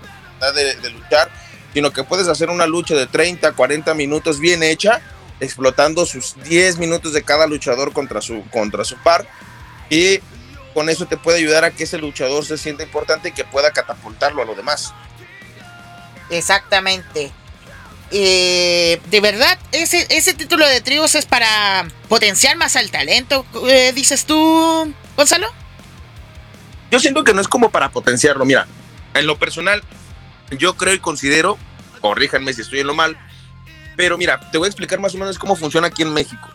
de, 0.56 0.78
de 0.78 0.90
luchar, 0.90 1.30
sino 1.76 1.94
que 1.94 2.04
puedes 2.04 2.28
hacer 2.28 2.50
una 2.50 2.66
lucha 2.66 2.96
de 2.96 3.06
30, 3.06 3.52
40 3.52 3.94
minutos 3.94 4.40
bien 4.40 4.64
hecha, 4.64 5.00
explotando 5.40 6.08
sus 6.08 6.36
10 6.44 6.80
minutos 6.80 7.14
de 7.14 7.22
cada 7.22 7.46
luchador 7.46 7.94
contra 7.94 8.20
su, 8.20 8.44
contra 8.50 8.84
su 8.84 8.98
par. 9.04 9.28
Y 9.92 10.22
con 10.74 10.90
eso 10.90 11.06
te 11.06 11.18
puede 11.18 11.38
ayudar 11.38 11.66
a 11.66 11.70
que 11.70 11.84
ese 11.84 12.00
luchador 12.00 12.44
se 12.44 12.58
sienta 12.58 12.82
importante 12.82 13.30
y 13.30 13.32
que 13.32 13.46
pueda 13.46 13.70
catapultarlo 13.70 14.42
a 14.42 14.46
lo 14.46 14.56
demás. 14.56 14.92
Exactamente. 16.32 17.32
Eh, 18.18 19.02
de 19.12 19.20
verdad, 19.20 19.60
ese, 19.74 20.08
ese 20.10 20.34
título 20.34 20.66
de 20.66 20.80
tribus 20.80 21.16
es 21.16 21.26
para 21.26 21.86
potenciar 22.08 22.56
más 22.56 22.78
al 22.78 22.90
talento, 22.90 23.46
eh, 23.68 23.92
dices 23.94 24.26
tú, 24.26 24.94
Gonzalo. 25.18 25.48
Yo 26.92 27.02
siento 27.02 27.26
que 27.26 27.34
no 27.34 27.42
es 27.42 27.50
como 27.50 27.72
para 27.72 27.92
potenciarlo. 27.92 28.46
Mira, 28.46 28.68
en 29.16 29.28
lo 29.28 29.38
personal, 29.38 29.84
yo 30.52 30.78
creo 30.78 30.94
y 30.94 31.00
considero, 31.00 31.58
corríjanme 32.00 32.54
si 32.54 32.62
estoy 32.62 32.80
en 32.80 32.88
lo 32.88 32.94
mal, 32.94 33.18
pero 33.98 34.18
mira, 34.18 34.50
te 34.50 34.60
voy 34.60 34.68
a 34.68 34.70
explicar 34.70 34.98
más 35.02 35.14
o 35.14 35.18
menos 35.18 35.38
cómo 35.38 35.58
funciona 35.58 35.88
aquí 35.88 36.04
en 36.04 36.14
México. 36.14 36.48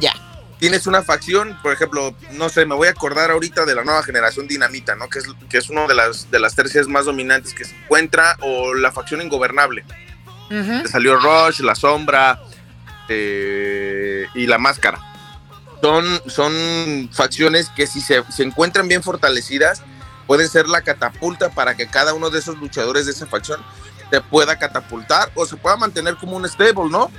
Ya. 0.00 0.14
Tienes 0.58 0.86
una 0.86 1.02
facción, 1.02 1.58
por 1.62 1.74
ejemplo, 1.74 2.16
no 2.32 2.48
sé, 2.48 2.64
me 2.64 2.74
voy 2.74 2.88
a 2.88 2.92
acordar 2.92 3.30
ahorita 3.30 3.66
de 3.66 3.74
la 3.74 3.84
nueva 3.84 4.02
generación 4.02 4.48
Dinamita, 4.48 4.96
¿no? 4.96 5.10
Que 5.10 5.18
es, 5.18 5.26
que 5.50 5.58
es 5.58 5.68
una 5.68 5.86
de 5.86 5.94
las, 5.94 6.30
de 6.30 6.40
las 6.40 6.54
tercias 6.54 6.88
más 6.88 7.04
dominantes 7.04 7.52
que 7.52 7.66
se 7.66 7.76
encuentra, 7.76 8.38
o 8.40 8.72
la 8.72 8.90
facción 8.90 9.20
Ingobernable. 9.20 9.84
Salió 10.86 11.16
Rush, 11.16 11.60
La 11.60 11.74
Sombra 11.74 12.40
eh, 13.08 14.26
y 14.34 14.46
La 14.46 14.58
Máscara. 14.58 14.98
Son, 15.80 16.04
son 16.26 17.08
facciones 17.12 17.70
que 17.70 17.86
si 17.86 18.00
se, 18.00 18.24
se 18.30 18.42
encuentran 18.42 18.88
bien 18.88 19.02
fortalecidas, 19.02 19.82
pueden 20.26 20.48
ser 20.48 20.68
la 20.68 20.82
catapulta 20.82 21.50
para 21.50 21.76
que 21.76 21.86
cada 21.86 22.14
uno 22.14 22.30
de 22.30 22.38
esos 22.40 22.58
luchadores 22.58 23.06
de 23.06 23.12
esa 23.12 23.26
facción 23.26 23.60
te 24.10 24.20
pueda 24.20 24.58
catapultar 24.58 25.30
o 25.34 25.46
se 25.46 25.56
pueda 25.56 25.76
mantener 25.76 26.16
como 26.16 26.36
un 26.36 26.48
stable, 26.48 26.90
¿no? 26.90 27.10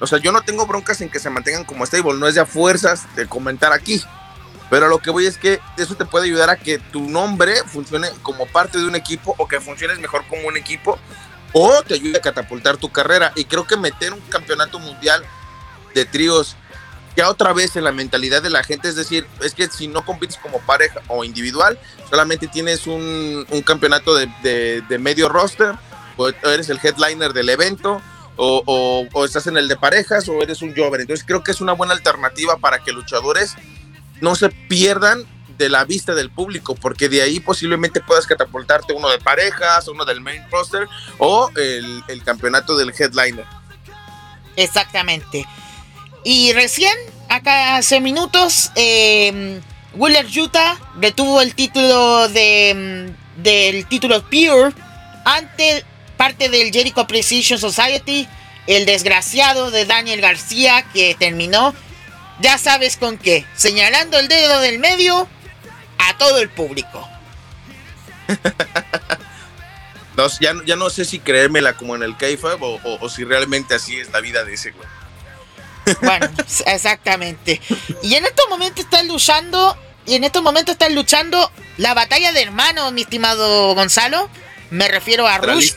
O 0.00 0.06
sea, 0.06 0.18
yo 0.18 0.32
no 0.32 0.42
tengo 0.42 0.66
broncas 0.66 1.00
en 1.00 1.08
que 1.08 1.20
se 1.20 1.30
mantengan 1.30 1.64
como 1.64 1.86
stable, 1.86 2.14
no 2.14 2.26
es 2.26 2.34
de 2.34 2.44
fuerzas 2.44 3.06
de 3.14 3.26
comentar 3.26 3.72
aquí. 3.72 4.02
Pero 4.68 4.88
lo 4.88 4.98
que 4.98 5.10
voy 5.10 5.26
es 5.26 5.36
que 5.36 5.60
eso 5.76 5.96
te 5.96 6.06
puede 6.06 6.24
ayudar 6.26 6.50
a 6.50 6.56
que 6.56 6.78
tu 6.78 7.08
nombre 7.08 7.62
funcione 7.66 8.08
como 8.22 8.46
parte 8.46 8.78
de 8.78 8.86
un 8.86 8.96
equipo 8.96 9.34
o 9.38 9.46
que 9.46 9.60
funciones 9.60 9.98
mejor 9.98 10.24
como 10.28 10.48
un 10.48 10.56
equipo 10.56 10.98
o 11.52 11.82
te 11.82 11.94
ayude 11.94 12.18
a 12.18 12.20
catapultar 12.20 12.76
tu 12.76 12.90
carrera. 12.90 13.32
Y 13.36 13.44
creo 13.44 13.66
que 13.66 13.76
meter 13.76 14.12
un 14.12 14.20
campeonato 14.20 14.78
mundial 14.78 15.24
de 15.94 16.04
tríos 16.04 16.56
ya 17.14 17.28
otra 17.28 17.52
vez 17.52 17.76
en 17.76 17.84
la 17.84 17.92
mentalidad 17.92 18.42
de 18.42 18.48
la 18.48 18.64
gente, 18.64 18.88
es 18.88 18.96
decir, 18.96 19.26
es 19.42 19.52
que 19.54 19.68
si 19.68 19.86
no 19.86 20.02
compites 20.04 20.38
como 20.38 20.60
pareja 20.60 21.02
o 21.08 21.24
individual, 21.24 21.78
solamente 22.08 22.48
tienes 22.48 22.86
un, 22.86 23.46
campeonato 23.66 24.14
de, 24.14 24.82
de 24.88 24.98
medio 24.98 25.28
roster 25.28 25.74
o 26.16 26.28
eres 26.28 26.68
el 26.70 26.80
headliner 26.82 27.32
del 27.32 27.48
evento, 27.48 28.00
o, 28.36 29.24
estás 29.24 29.46
en 29.46 29.56
el 29.56 29.68
de 29.68 29.76
parejas, 29.76 30.28
o 30.28 30.40
eres 30.42 30.62
un 30.62 30.74
joven. 30.74 31.02
Entonces 31.02 31.24
creo 31.26 31.42
que 31.42 31.52
es 31.52 31.60
una 31.60 31.72
buena 31.72 31.94
alternativa 31.94 32.56
para 32.56 32.82
que 32.82 32.92
luchadores 32.92 33.54
no 34.20 34.34
se 34.34 34.48
pierdan 34.48 35.24
de 35.62 35.68
la 35.68 35.84
vista 35.84 36.14
del 36.14 36.28
público, 36.28 36.74
porque 36.74 37.08
de 37.08 37.22
ahí 37.22 37.38
posiblemente 37.38 38.00
puedas 38.00 38.26
catapultarte 38.26 38.92
uno 38.92 39.08
de 39.08 39.18
parejas, 39.18 39.86
uno 39.86 40.04
del 40.04 40.20
main 40.20 40.42
roster 40.50 40.88
o 41.18 41.50
el, 41.56 42.22
campeonato 42.24 42.76
del 42.76 42.92
headliner. 42.98 43.46
Exactamente. 44.56 45.46
Y 46.24 46.52
recién, 46.52 46.96
acá 47.28 47.76
hace 47.76 48.00
minutos, 48.00 48.72
eh, 48.74 49.60
Willer 49.94 50.26
Utah 50.26 50.78
retuvo 51.00 51.40
el 51.40 51.54
título 51.54 52.28
de, 52.28 53.12
del 53.36 53.86
título 53.86 54.22
Pure 54.22 54.72
ante 55.24 55.84
parte 56.16 56.48
del 56.48 56.72
Jericho 56.72 57.06
Precision 57.06 57.58
Society, 57.58 58.26
el 58.66 58.84
desgraciado 58.84 59.70
de 59.70 59.86
Daniel 59.86 60.20
García 60.20 60.84
que 60.92 61.14
terminó, 61.16 61.72
ya 62.40 62.58
sabes 62.58 62.96
con 62.96 63.16
qué, 63.16 63.44
señalando 63.54 64.18
el 64.18 64.26
dedo 64.26 64.60
del 64.60 64.80
medio 64.80 65.28
a 66.08 66.18
todo 66.18 66.38
el 66.38 66.48
público. 66.48 67.08
ya, 70.40 70.76
no 70.76 70.90
sé 70.90 71.04
si 71.04 71.18
creérmela 71.18 71.74
como 71.74 71.96
en 71.96 72.02
el 72.02 72.16
K-Fab 72.16 72.62
o, 72.62 73.08
si 73.08 73.24
realmente 73.24 73.74
así 73.74 73.98
es 73.98 74.10
la 74.12 74.20
vida 74.20 74.44
de 74.44 74.54
ese 74.54 74.70
güey. 74.72 74.88
Bueno, 76.02 76.28
exactamente. 76.66 77.60
Y 78.02 78.14
en 78.14 78.24
estos 78.24 78.48
momentos 78.48 78.84
están 78.84 79.08
luchando, 79.08 79.76
y 80.06 80.14
en 80.14 80.24
estos 80.24 80.42
momentos 80.42 80.74
están 80.74 80.94
luchando 80.94 81.50
la 81.76 81.94
batalla 81.94 82.32
de 82.32 82.42
hermanos, 82.42 82.92
mi 82.92 83.02
estimado 83.02 83.74
Gonzalo. 83.74 84.28
Me 84.70 84.88
refiero 84.88 85.26
a 85.26 85.38
Rush. 85.38 85.72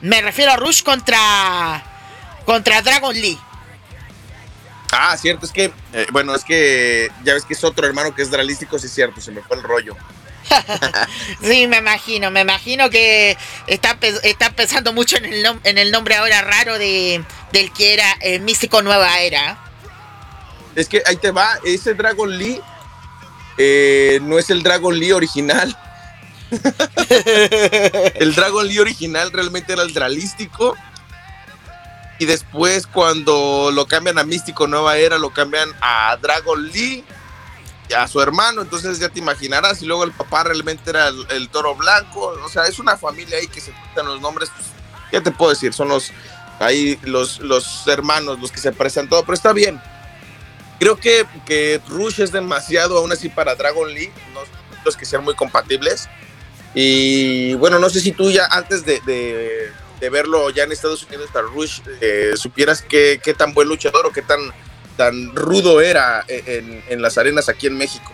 me 0.00 0.22
refiero 0.22 0.52
a 0.52 0.56
Rush 0.56 0.82
contra. 0.82 1.84
contra 2.46 2.80
Dragon 2.82 3.14
Lee. 3.14 3.38
Ah, 4.96 5.16
cierto, 5.16 5.46
es 5.46 5.52
que, 5.52 5.72
eh, 5.92 6.06
bueno, 6.12 6.34
es 6.34 6.44
que 6.44 7.10
ya 7.24 7.34
ves 7.34 7.44
que 7.44 7.54
es 7.54 7.64
otro 7.64 7.86
hermano 7.86 8.14
que 8.14 8.22
es 8.22 8.30
dralístico, 8.30 8.78
sí 8.78 8.86
es 8.86 8.92
cierto, 8.92 9.20
se 9.20 9.32
me 9.32 9.42
fue 9.42 9.56
el 9.56 9.62
rollo. 9.62 9.96
sí, 11.42 11.66
me 11.66 11.78
imagino, 11.78 12.30
me 12.30 12.42
imagino 12.42 12.90
que 12.90 13.36
está, 13.66 13.98
está 14.22 14.50
pensando 14.50 14.92
mucho 14.92 15.16
en 15.16 15.24
el, 15.24 15.46
en 15.64 15.78
el 15.78 15.90
nombre 15.90 16.16
ahora 16.16 16.42
raro 16.42 16.78
de, 16.78 17.24
del 17.52 17.72
que 17.72 17.94
era 17.94 18.06
el 18.20 18.42
místico 18.42 18.82
Nueva 18.82 19.20
Era. 19.20 19.58
Es 20.76 20.88
que 20.88 21.02
ahí 21.06 21.16
te 21.16 21.30
va, 21.30 21.58
ese 21.64 21.94
Dragon 21.94 22.36
Lee 22.36 22.60
eh, 23.56 24.18
no 24.22 24.38
es 24.38 24.50
el 24.50 24.62
Dragon 24.62 24.98
Lee 24.98 25.12
original. 25.12 25.76
el 28.14 28.34
Dragon 28.34 28.66
Lee 28.66 28.78
original 28.78 29.32
realmente 29.32 29.72
era 29.72 29.82
el 29.82 29.92
Dralístico. 29.92 30.76
Y 32.18 32.26
después, 32.26 32.86
cuando 32.86 33.70
lo 33.72 33.86
cambian 33.86 34.18
a 34.18 34.24
Místico 34.24 34.66
Nueva 34.66 34.96
Era, 34.98 35.18
lo 35.18 35.30
cambian 35.30 35.70
a 35.80 36.16
Dragon 36.20 36.68
Lee 36.68 37.04
a 37.96 38.06
su 38.06 38.20
hermano. 38.20 38.62
Entonces 38.62 38.98
ya 38.98 39.08
te 39.08 39.18
imaginarás. 39.18 39.82
Y 39.82 39.86
luego 39.86 40.04
el 40.04 40.12
papá 40.12 40.44
realmente 40.44 40.90
era 40.90 41.08
el, 41.08 41.48
toro 41.50 41.74
blanco. 41.74 42.34
O 42.44 42.48
sea, 42.48 42.66
es 42.66 42.78
una 42.78 42.96
familia 42.96 43.38
ahí 43.38 43.48
que 43.48 43.60
se 43.60 43.72
quitan 43.72 44.06
los 44.06 44.20
nombres. 44.20 44.50
Pues, 44.54 44.68
ya 45.12 45.20
te 45.20 45.30
puedo 45.30 45.50
decir, 45.50 45.72
son 45.72 45.88
los 45.88 46.12
ahí 46.60 46.98
los, 47.02 47.40
los 47.40 47.86
hermanos 47.88 48.38
los 48.40 48.52
que 48.52 48.60
se 48.60 48.72
prestan 48.72 49.08
todo, 49.08 49.22
pero 49.22 49.34
está 49.34 49.52
bien. 49.52 49.80
Creo 50.78 50.96
que, 50.96 51.26
que 51.46 51.80
Rush 51.88 52.20
es 52.20 52.32
demasiado 52.32 52.98
aún 52.98 53.12
así 53.12 53.28
para 53.28 53.54
Dragon 53.54 53.92
Lee, 53.92 54.10
no 54.32 54.40
los 54.84 54.96
que 54.96 55.04
sean 55.04 55.24
muy 55.24 55.34
compatibles. 55.34 56.08
Y 56.74 57.54
bueno, 57.54 57.78
no 57.78 57.88
sé 57.88 58.00
si 58.00 58.12
tú 58.12 58.30
ya 58.30 58.46
antes 58.46 58.84
de, 58.84 59.72
verlo 60.10 60.50
ya 60.50 60.64
en 60.64 60.72
Estados 60.72 61.02
Unidos, 61.04 61.30
para 61.32 61.46
Rush, 61.46 61.80
eh, 62.00 62.32
supieras 62.36 62.82
qué, 62.82 63.20
qué, 63.22 63.34
tan 63.34 63.54
buen 63.54 63.68
luchador 63.68 64.06
o 64.06 64.12
qué 64.12 64.22
tan, 64.22 64.40
tan 64.96 65.34
rudo 65.34 65.80
era 65.80 66.24
en, 66.28 67.02
las 67.02 67.18
arenas 67.18 67.48
aquí 67.48 67.66
en 67.66 67.76
México. 67.76 68.12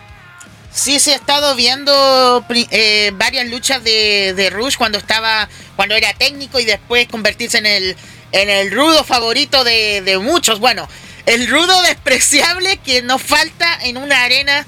Sí, 0.72 1.00
se 1.00 1.12
ha 1.12 1.16
estado 1.16 1.56
viendo 1.56 2.44
eh, 2.48 3.10
varias 3.14 3.48
luchas 3.48 3.82
de, 3.82 4.34
de, 4.36 4.50
Rush 4.50 4.76
cuando 4.76 4.98
estaba, 4.98 5.48
cuando 5.74 5.96
era 5.96 6.12
técnico 6.14 6.60
y 6.60 6.64
después 6.64 7.08
convertirse 7.08 7.58
en 7.58 7.66
el, 7.66 7.96
en 8.30 8.48
el 8.48 8.70
rudo 8.70 9.02
favorito 9.02 9.64
de, 9.64 10.00
de 10.02 10.18
muchos. 10.18 10.60
Bueno, 10.60 10.88
el 11.26 11.48
rudo 11.48 11.82
despreciable 11.88 12.76
que 12.78 13.02
nos 13.02 13.22
falta 13.22 13.78
en 13.82 13.96
una 13.96 14.22
arena 14.22 14.64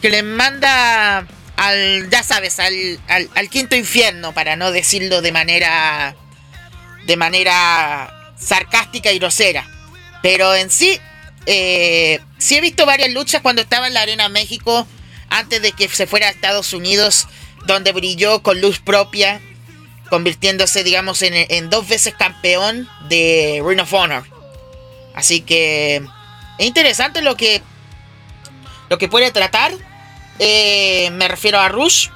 que 0.00 0.10
le 0.10 0.22
manda 0.22 1.26
al, 1.56 2.10
ya 2.10 2.22
sabes, 2.22 2.58
al, 2.58 2.98
al, 3.08 3.48
quinto 3.48 3.76
infierno, 3.76 4.32
para 4.32 4.56
no 4.56 4.72
decirlo 4.72 5.22
de 5.22 5.32
manera, 5.32 6.16
de 7.06 7.16
manera 7.16 8.32
sarcástica 8.38 9.12
y 9.12 9.18
grosera. 9.18 9.66
Pero 10.22 10.54
en 10.54 10.70
sí, 10.70 11.00
eh, 11.46 12.20
sí 12.38 12.56
he 12.56 12.60
visto 12.60 12.86
varias 12.86 13.10
luchas 13.10 13.42
cuando 13.42 13.62
estaba 13.62 13.86
en 13.86 13.94
la 13.94 14.02
Arena 14.02 14.28
México, 14.28 14.86
antes 15.28 15.62
de 15.62 15.72
que 15.72 15.88
se 15.88 16.06
fuera 16.06 16.28
a 16.28 16.30
Estados 16.30 16.72
Unidos, 16.72 17.26
donde 17.66 17.92
brilló 17.92 18.42
con 18.42 18.60
luz 18.60 18.78
propia, 18.78 19.40
convirtiéndose, 20.10 20.84
digamos, 20.84 21.22
en, 21.22 21.70
dos 21.70 21.88
veces 21.88 22.14
campeón 22.14 22.88
de 23.08 23.62
Ring 23.64 23.80
of 23.80 23.92
Honor. 23.92 24.24
Así 25.14 25.40
que 25.40 26.02
es 26.58 26.66
interesante 26.66 27.22
lo 27.22 27.36
que, 27.36 27.62
lo 28.88 28.98
que 28.98 29.08
puede 29.08 29.30
tratar. 29.30 29.72
Eh, 30.38 31.10
me 31.12 31.28
refiero 31.28 31.58
a 31.58 31.68
Rush. 31.68 32.08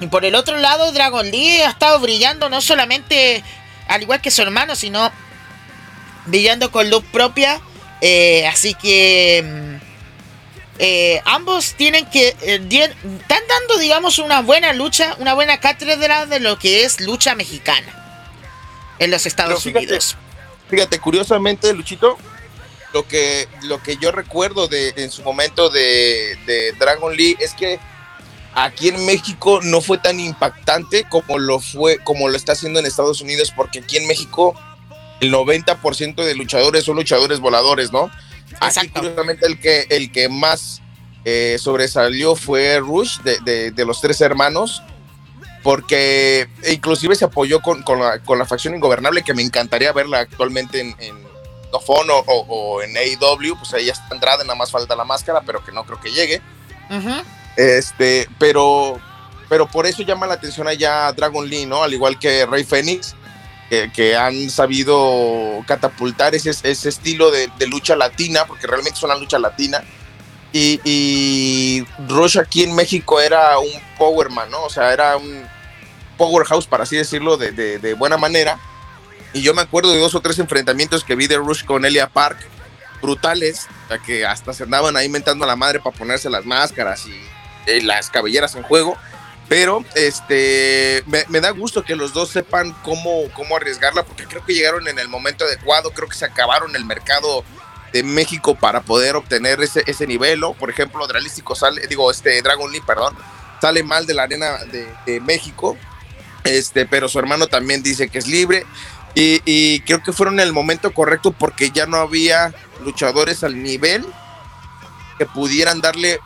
Y 0.00 0.06
por 0.08 0.24
el 0.24 0.34
otro 0.34 0.58
lado, 0.58 0.92
Dragon 0.92 1.30
Lee 1.30 1.60
ha 1.60 1.70
estado 1.70 2.00
brillando 2.00 2.48
no 2.48 2.60
solamente 2.60 3.44
al 3.92 4.02
igual 4.02 4.20
que 4.20 4.30
su 4.30 4.42
hermano, 4.42 4.74
sino 4.74 5.12
brillando 6.26 6.70
con 6.70 6.88
luz 6.88 7.04
propia. 7.12 7.60
Eh, 8.00 8.46
así 8.46 8.74
que 8.74 9.44
mm, 9.44 9.84
eh, 10.78 11.20
ambos 11.24 11.74
tienen 11.74 12.06
que 12.06 12.28
están 12.28 13.42
dando, 13.48 13.78
digamos, 13.78 14.18
una 14.18 14.40
buena 14.40 14.72
lucha, 14.72 15.14
una 15.18 15.34
buena 15.34 15.60
cátedra 15.60 16.26
de 16.26 16.40
lo 16.40 16.58
que 16.58 16.84
es 16.84 17.00
lucha 17.00 17.34
mexicana 17.34 17.86
en 18.98 19.10
los 19.10 19.26
Estados 19.26 19.64
Unidos. 19.66 20.16
Fíjate, 20.68 20.98
curiosamente, 20.98 21.72
Luchito, 21.74 22.16
lo 22.94 23.06
que, 23.06 23.46
lo 23.62 23.82
que 23.82 23.98
yo 23.98 24.10
recuerdo 24.10 24.68
de, 24.68 24.94
en 24.96 25.10
su 25.10 25.22
momento 25.22 25.68
de, 25.68 26.38
de 26.46 26.72
Dragon 26.72 27.14
Lee 27.14 27.36
es 27.38 27.52
que 27.52 27.78
aquí 28.54 28.88
en 28.88 29.04
México 29.06 29.60
no 29.62 29.80
fue 29.80 29.98
tan 29.98 30.20
impactante 30.20 31.04
como 31.08 31.38
lo 31.38 31.60
fue, 31.60 31.98
como 31.98 32.28
lo 32.28 32.36
está 32.36 32.52
haciendo 32.52 32.80
en 32.80 32.86
Estados 32.86 33.20
Unidos, 33.20 33.52
porque 33.54 33.80
aquí 33.80 33.96
en 33.96 34.06
México 34.06 34.54
el 35.20 35.32
90% 35.32 36.24
de 36.24 36.34
luchadores 36.34 36.84
son 36.84 36.96
luchadores 36.96 37.40
voladores, 37.40 37.92
¿no? 37.92 38.10
Así 38.60 38.88
curiosamente 38.88 39.46
el 39.46 39.58
que, 39.58 39.86
el 39.88 40.12
que 40.12 40.28
más 40.28 40.82
eh, 41.24 41.56
sobresalió 41.58 42.34
fue 42.34 42.78
Rush 42.80 43.20
de, 43.20 43.70
de, 43.70 43.84
los 43.84 44.00
tres 44.00 44.20
hermanos, 44.20 44.82
porque 45.62 46.48
inclusive 46.68 47.14
se 47.14 47.24
apoyó 47.24 47.60
con, 47.60 47.82
con, 47.82 48.00
la, 48.00 48.18
con, 48.18 48.38
la, 48.38 48.44
facción 48.44 48.74
ingobernable, 48.74 49.22
que 49.22 49.32
me 49.32 49.42
encantaría 49.42 49.92
verla 49.92 50.20
actualmente 50.20 50.80
en, 50.80 50.96
en 50.98 51.32
o, 51.72 52.44
o, 52.48 52.82
en 52.82 52.96
AEW, 52.96 53.56
pues 53.58 53.72
ahí 53.72 53.88
está 53.88 54.06
Andrade, 54.10 54.44
nada 54.44 54.56
más 54.56 54.70
falta 54.70 54.94
la 54.94 55.04
máscara, 55.04 55.40
pero 55.46 55.64
que 55.64 55.72
no 55.72 55.84
creo 55.84 56.00
que 56.00 56.10
llegue. 56.10 56.42
Este, 57.56 58.28
pero, 58.38 59.00
pero 59.48 59.66
por 59.66 59.86
eso 59.86 60.02
llama 60.02 60.26
la 60.26 60.34
atención 60.34 60.68
allá 60.68 61.12
Dragon 61.12 61.48
Lee, 61.48 61.66
¿no? 61.66 61.82
Al 61.82 61.92
igual 61.92 62.18
que 62.18 62.46
Rey 62.46 62.64
Fénix, 62.64 63.14
que, 63.94 64.16
han 64.16 64.50
sabido 64.50 65.64
catapultar 65.66 66.34
ese, 66.34 66.50
ese 66.50 66.88
estilo 66.88 67.30
de, 67.30 67.50
lucha 67.66 67.96
latina, 67.96 68.44
porque 68.46 68.66
realmente 68.66 68.98
es 68.98 69.02
una 69.02 69.16
lucha 69.16 69.38
latina. 69.38 69.82
Y, 70.52 70.80
y 70.84 71.86
Rush 72.08 72.38
aquí 72.38 72.62
en 72.62 72.74
México 72.74 73.20
era 73.20 73.58
un 73.58 73.70
powerman, 73.98 74.50
¿no? 74.50 74.64
O 74.64 74.70
sea, 74.70 74.92
era 74.92 75.16
un 75.16 75.46
powerhouse, 76.18 76.66
para 76.66 76.82
así 76.84 76.96
decirlo, 76.96 77.36
de, 77.36 77.94
buena 77.98 78.16
manera. 78.16 78.58
Y 79.32 79.40
yo 79.40 79.54
me 79.54 79.62
acuerdo 79.62 79.90
de 79.92 79.98
dos 79.98 80.14
o 80.14 80.20
tres 80.20 80.38
enfrentamientos 80.38 81.04
que 81.04 81.16
vi 81.16 81.26
de 81.26 81.36
Rush 81.36 81.64
con 81.64 81.86
Elia 81.86 82.08
Park, 82.08 82.38
brutales, 83.00 83.66
ya 83.88 83.98
que 83.98 84.26
hasta 84.26 84.52
se 84.52 84.64
andaban 84.64 84.96
ahí 84.96 85.08
mentando 85.08 85.44
a 85.44 85.48
la 85.48 85.56
madre 85.56 85.80
para 85.80 85.96
ponerse 85.96 86.28
las 86.28 86.44
máscaras 86.44 87.06
y 87.06 87.31
eh, 87.66 87.82
las 87.82 88.10
cabelleras 88.10 88.54
en 88.54 88.62
juego. 88.62 88.96
Pero 89.48 89.84
este 89.94 91.04
me, 91.06 91.40
da 91.40 91.50
gusto 91.50 91.82
que 91.82 91.94
los 91.94 92.14
dos 92.14 92.30
sepan 92.30 92.72
cómo, 92.82 93.24
cómo 93.34 93.56
arriesgarla, 93.56 94.02
porque 94.02 94.24
creo 94.24 94.42
que 94.44 94.54
llegaron 94.54 94.88
en 94.88 94.98
el 94.98 95.08
momento 95.08 95.44
adecuado, 95.44 95.90
creo 95.90 96.08
que 96.08 96.16
se 96.16 96.24
acabaron 96.24 96.74
el 96.74 96.86
mercado 96.86 97.44
de 97.92 98.02
México 98.02 98.54
para 98.54 98.80
poder 98.80 99.14
obtener 99.16 99.60
ese, 99.60 99.82
ese 99.86 100.06
nivel. 100.06 100.40
Por 100.58 100.70
ejemplo, 100.70 101.06
Dralístico 101.06 101.54
sale, 101.54 101.86
digo, 101.86 102.10
este 102.10 102.40
Dragon 102.40 102.70
Lee, 102.72 102.80
perdón, 102.80 103.14
sale 103.60 103.82
mal 103.82 104.06
de 104.06 104.14
la 104.14 104.22
arena 104.22 104.58
de, 105.04 105.20
México, 105.20 105.76
este, 106.44 106.86
pero 106.86 107.08
su 107.08 107.18
hermano 107.18 107.46
también 107.46 107.82
dice 107.82 108.08
que 108.08 108.18
es 108.18 108.26
libre. 108.26 108.64
Y, 109.14 109.42
y, 109.44 109.80
creo 109.80 110.02
que 110.02 110.12
fueron 110.12 110.40
el 110.40 110.54
momento 110.54 110.94
correcto 110.94 111.32
porque 111.32 111.70
ya 111.70 111.84
no 111.84 111.98
había 111.98 112.54
luchadores 112.82 113.44
al 113.44 113.62
nivel 113.62 114.06
que 115.18 115.26
pudieran 115.26 115.82
darle 115.82 116.18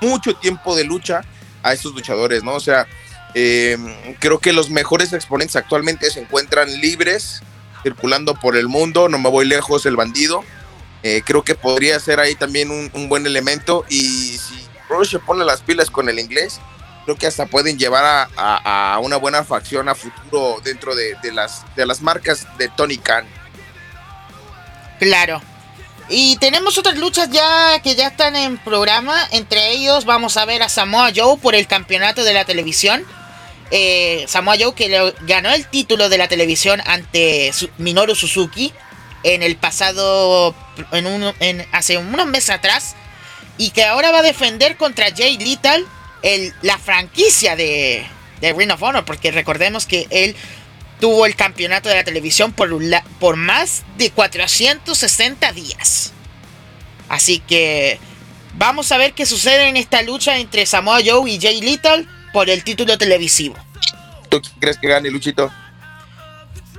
mucho 0.00 0.34
tiempo 0.34 0.76
de 0.76 0.84
lucha 0.84 1.22
a 1.62 1.72
estos 1.72 1.94
luchadores, 1.94 2.42
¿no? 2.42 2.54
O 2.54 2.60
sea, 2.60 2.86
eh, 3.34 3.76
creo 4.20 4.38
que 4.38 4.52
los 4.52 4.70
mejores 4.70 5.12
exponentes 5.12 5.56
actualmente 5.56 6.10
se 6.10 6.20
encuentran 6.20 6.80
libres, 6.80 7.42
circulando 7.82 8.34
por 8.34 8.56
el 8.56 8.68
mundo, 8.68 9.08
no 9.08 9.18
me 9.18 9.28
voy 9.28 9.46
lejos, 9.46 9.86
el 9.86 9.96
bandido. 9.96 10.44
Eh, 11.02 11.22
creo 11.24 11.42
que 11.42 11.54
podría 11.54 12.00
ser 12.00 12.20
ahí 12.20 12.34
también 12.34 12.70
un, 12.70 13.08
buen 13.10 13.26
elemento 13.26 13.84
y 13.90 14.38
si 14.38 14.66
Rush 14.88 15.10
se 15.10 15.18
pone 15.18 15.44
las 15.44 15.60
pilas 15.60 15.90
con 15.90 16.08
el 16.08 16.18
inglés, 16.18 16.60
creo 17.04 17.16
que 17.16 17.26
hasta 17.26 17.44
pueden 17.44 17.78
llevar 17.78 18.28
a, 18.36 18.98
una 19.02 19.16
buena 19.16 19.44
facción 19.44 19.90
a 19.90 19.94
futuro 19.94 20.62
dentro 20.64 20.94
de, 20.94 21.14
las, 21.32 21.64
de 21.76 21.84
las 21.84 22.00
marcas 22.00 22.46
de 22.56 22.68
Tony 22.68 22.96
Khan. 22.96 23.26
Claro, 24.98 25.42
y 26.08 26.36
tenemos 26.36 26.76
otras 26.76 26.96
luchas 26.96 27.30
ya 27.30 27.80
que 27.82 27.94
ya 27.94 28.08
están 28.08 28.36
en 28.36 28.58
programa. 28.58 29.16
Entre 29.32 29.72
ellos 29.72 30.04
vamos 30.04 30.36
a 30.36 30.44
ver 30.44 30.62
a 30.62 30.68
Samoa 30.68 31.10
Joe 31.14 31.38
por 31.38 31.54
el 31.54 31.66
campeonato 31.66 32.24
de 32.24 32.34
la 32.34 32.44
televisión. 32.44 33.04
Eh, 33.70 34.24
Samoa 34.28 34.56
Joe 34.58 34.74
que 34.74 35.14
ganó 35.22 35.50
el 35.50 35.66
título 35.66 36.08
de 36.08 36.18
la 36.18 36.28
televisión 36.28 36.82
ante 36.86 37.52
Minoru 37.78 38.14
Suzuki 38.14 38.72
en 39.22 39.42
el 39.42 39.56
pasado, 39.56 40.54
en, 40.92 41.06
un, 41.06 41.32
en 41.40 41.66
hace 41.72 41.96
unos 41.96 42.26
meses 42.26 42.50
atrás. 42.50 42.94
Y 43.56 43.70
que 43.70 43.84
ahora 43.84 44.10
va 44.10 44.18
a 44.18 44.22
defender 44.22 44.76
contra 44.76 45.14
Jay 45.14 45.38
Little 45.38 45.84
el, 46.22 46.52
la 46.60 46.76
franquicia 46.76 47.56
de, 47.56 48.04
de 48.40 48.52
Ring 48.52 48.72
of 48.72 48.82
Honor. 48.82 49.04
Porque 49.06 49.30
recordemos 49.30 49.86
que 49.86 50.06
él 50.10 50.36
tuvo 51.04 51.26
el 51.26 51.36
campeonato 51.36 51.90
de 51.90 51.96
la 51.96 52.02
televisión 52.02 52.54
por, 52.54 52.70
por 53.20 53.36
más 53.36 53.82
de 53.98 54.10
460 54.10 55.52
días. 55.52 56.14
Así 57.10 57.40
que 57.40 57.98
vamos 58.54 58.90
a 58.90 58.96
ver 58.96 59.12
qué 59.12 59.26
sucede 59.26 59.68
en 59.68 59.76
esta 59.76 60.00
lucha 60.00 60.38
entre 60.38 60.64
Samoa 60.64 61.00
Joe 61.04 61.30
y 61.30 61.38
Jay 61.38 61.60
Little 61.60 62.06
por 62.32 62.48
el 62.48 62.64
título 62.64 62.96
televisivo. 62.96 63.54
¿Tú 64.30 64.40
crees 64.58 64.78
que 64.78 64.88
gane 64.88 65.10
Luchito? 65.10 65.52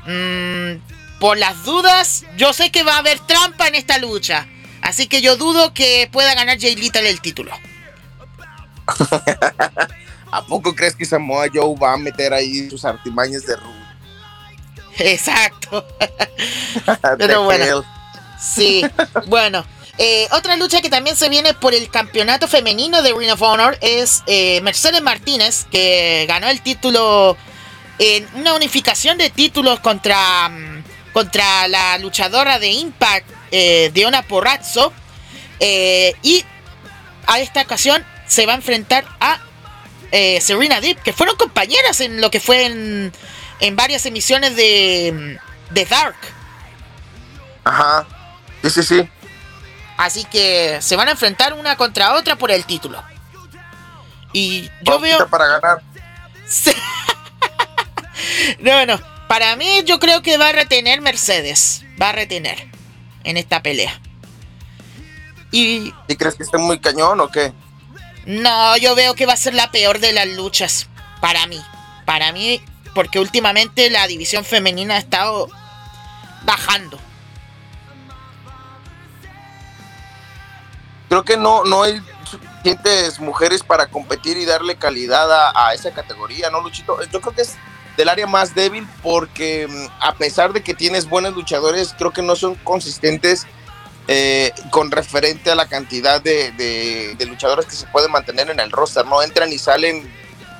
Mm, 0.07 0.79
por 1.19 1.37
las 1.37 1.63
dudas, 1.63 2.25
yo 2.35 2.51
sé 2.51 2.71
que 2.71 2.81
va 2.81 2.95
a 2.95 2.97
haber 2.97 3.19
trampa 3.19 3.67
en 3.67 3.75
esta 3.75 3.99
lucha. 3.99 4.47
Así 4.81 5.05
que 5.05 5.21
yo 5.21 5.37
dudo 5.37 5.71
que 5.71 6.09
pueda 6.11 6.33
ganar 6.33 6.59
Jay 6.59 6.75
Little 6.75 7.07
el 7.07 7.21
título. 7.21 7.51
¿A 10.31 10.43
poco 10.47 10.73
crees 10.73 10.95
que 10.95 11.05
Samoa 11.05 11.45
Joe 11.53 11.77
va 11.79 11.93
a 11.93 11.97
meter 11.97 12.33
ahí 12.33 12.67
sus 12.71 12.83
artimañas 12.85 13.45
de? 13.45 13.53
Exacto. 14.99 15.85
Pero 17.17 17.43
bueno. 17.43 17.83
Sí. 18.39 18.85
Bueno. 19.27 19.65
Eh, 19.97 20.27
otra 20.31 20.57
lucha 20.57 20.81
que 20.81 20.89
también 20.89 21.15
se 21.15 21.29
viene 21.29 21.53
por 21.53 21.73
el 21.73 21.89
campeonato 21.89 22.49
femenino 22.49 23.01
de 23.01 23.13
Ring 23.13 23.31
of 23.31 23.41
Honor 23.41 23.77
es 23.79 24.23
eh, 24.27 24.59
Mercedes 24.61 25.01
Martínez, 25.01 25.65
que 25.71 26.25
ganó 26.27 26.49
el 26.49 26.61
título 26.61 27.37
en 27.97 28.27
una 28.35 28.55
unificación 28.55 29.17
de 29.17 29.29
títulos 29.29 29.79
contra, 29.79 30.49
mm, 30.49 30.83
contra 31.13 31.69
la 31.69 31.97
luchadora 31.97 32.59
de 32.59 32.71
Impact, 32.71 33.29
eh, 33.51 33.89
Diona 33.93 34.21
Porrazzo. 34.23 34.91
y 35.61 36.43
a 37.27 37.39
esta 37.39 37.61
ocasión 37.61 38.05
se 38.27 38.45
va 38.45 38.51
a 38.51 38.55
enfrentar 38.57 39.05
a 39.21 39.39
Serena 40.11 40.81
Deep, 40.81 41.01
que 41.01 41.13
fueron 41.13 41.35
compañeras 41.37 42.01
en 42.01 42.19
lo 42.21 42.29
que 42.29 42.39
fue 42.39 42.65
en 42.65 43.13
en 43.59 43.75
varias 43.75 44.05
emisiones 44.05 44.55
de, 44.55 45.39
de 45.71 45.85
Dark. 45.85 46.15
Ajá. 47.63 48.05
Sí, 48.61 48.69
sí, 48.69 48.83
sí. 48.83 49.09
Así 49.97 50.25
que 50.25 50.79
se 50.81 50.95
van 50.95 51.07
a 51.07 51.11
enfrentar 51.11 51.53
una 51.53 51.77
contra 51.77 52.15
otra 52.15 52.35
por 52.35 52.51
el 52.51 52.65
título. 52.65 53.01
Y 54.33 54.69
yo 54.81 54.99
veo. 54.99 55.27
para 55.29 55.47
ganar. 55.47 55.81
no, 58.59 58.85
no. 58.85 58.99
Para 59.27 59.55
mí, 59.55 59.83
yo 59.85 59.99
creo 59.99 60.21
que 60.21 60.37
va 60.37 60.49
a 60.49 60.51
retener 60.51 61.01
Mercedes. 61.01 61.83
Va 62.01 62.09
a 62.09 62.11
retener 62.11 62.69
en 63.23 63.37
esta 63.37 63.63
pelea. 63.63 63.99
Y. 65.51 65.93
¿Y 66.07 66.15
crees 66.17 66.35
que 66.35 66.43
esté 66.43 66.57
muy 66.57 66.79
cañón 66.79 67.21
o 67.21 67.29
qué? 67.29 67.53
No, 68.25 68.75
yo 68.77 68.95
veo 68.95 69.15
que 69.15 69.25
va 69.25 69.33
a 69.33 69.37
ser 69.37 69.53
la 69.53 69.71
peor 69.71 69.99
de 69.99 70.11
las 70.11 70.27
luchas. 70.27 70.89
Para 71.21 71.47
mí. 71.47 71.61
Para 72.05 72.33
mí, 72.33 72.61
porque 72.95 73.19
últimamente 73.19 73.89
la 73.91 74.07
división 74.07 74.45
femenina 74.45 74.95
ha 74.95 74.99
estado 74.99 75.49
bajando. 76.45 76.97
Creo 81.09 81.23
que 81.23 81.37
no, 81.37 81.63
no 81.65 81.83
hay 81.83 82.01
suficientes 82.23 83.19
mujeres 83.19 83.61
para 83.61 83.87
competir 83.87 84.37
y 84.37 84.45
darle 84.45 84.77
calidad 84.77 85.29
a, 85.55 85.73
esa 85.75 85.91
categoría, 85.91 86.49
¿no, 86.49 86.61
Luchito? 86.61 86.97
Yo 87.11 87.21
creo 87.21 87.35
que 87.35 87.43
es 87.43 87.55
del 87.97 88.09
área 88.09 88.25
más 88.25 88.55
débil 88.55 88.87
porque 89.03 89.67
mm, 89.67 89.87
a 89.99 90.15
pesar 90.15 90.53
de 90.53 90.63
que 90.63 90.73
tienes 90.73 91.07
buenos 91.07 91.35
luchadores, 91.35 91.93
creo 91.97 92.11
que 92.11 92.21
no 92.21 92.35
son 92.35 92.55
consistentes 92.55 93.45
eh, 94.07 94.51
con 94.71 94.91
referente 94.91 95.51
a 95.51 95.55
la 95.55 95.67
cantidad 95.67 96.21
de, 96.21 96.51
de, 96.51 97.25
luchadores 97.25 97.65
que 97.65 97.75
se 97.75 97.87
pueden 97.87 98.11
mantener 98.11 98.49
en 98.49 98.59
el 98.59 98.71
roster, 98.71 99.05
¿no? 99.05 99.21
Entran 99.21 99.51
y 99.51 99.57
salen 99.57 100.11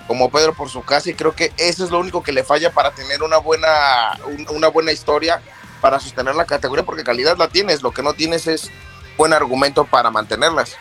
como 0.08 0.30
Pedro 0.30 0.54
por 0.54 0.70
su 0.70 0.84
casa 0.84 1.10
y 1.10 1.14
creo 1.14 1.36
que 1.36 1.54
eso 1.58 1.84
es 1.84 1.92
lo 1.92 2.00
único 2.00 2.24
que 2.24 2.32
le 2.32 2.44
falla 2.44 2.72
para 2.72 2.92
tener 2.92 3.24
una 3.24 3.38
buena, 3.38 4.20
una 4.50 4.68
buena 4.68 4.92
historia 4.92 5.42
para 5.82 6.00
sostener 6.00 6.36
la 6.36 6.46
categoría 6.46 6.86
porque 6.86 7.04
calidad 7.04 7.38
la 7.38 7.48
tienes, 7.48 7.82
lo 7.82 7.92
que 7.92 8.04
no 8.04 8.14
tienes 8.14 8.48
es 8.48 8.72
buen 9.18 9.34
argumento 9.34 9.86
para 9.86 10.12
mantenerlas. 10.12 10.76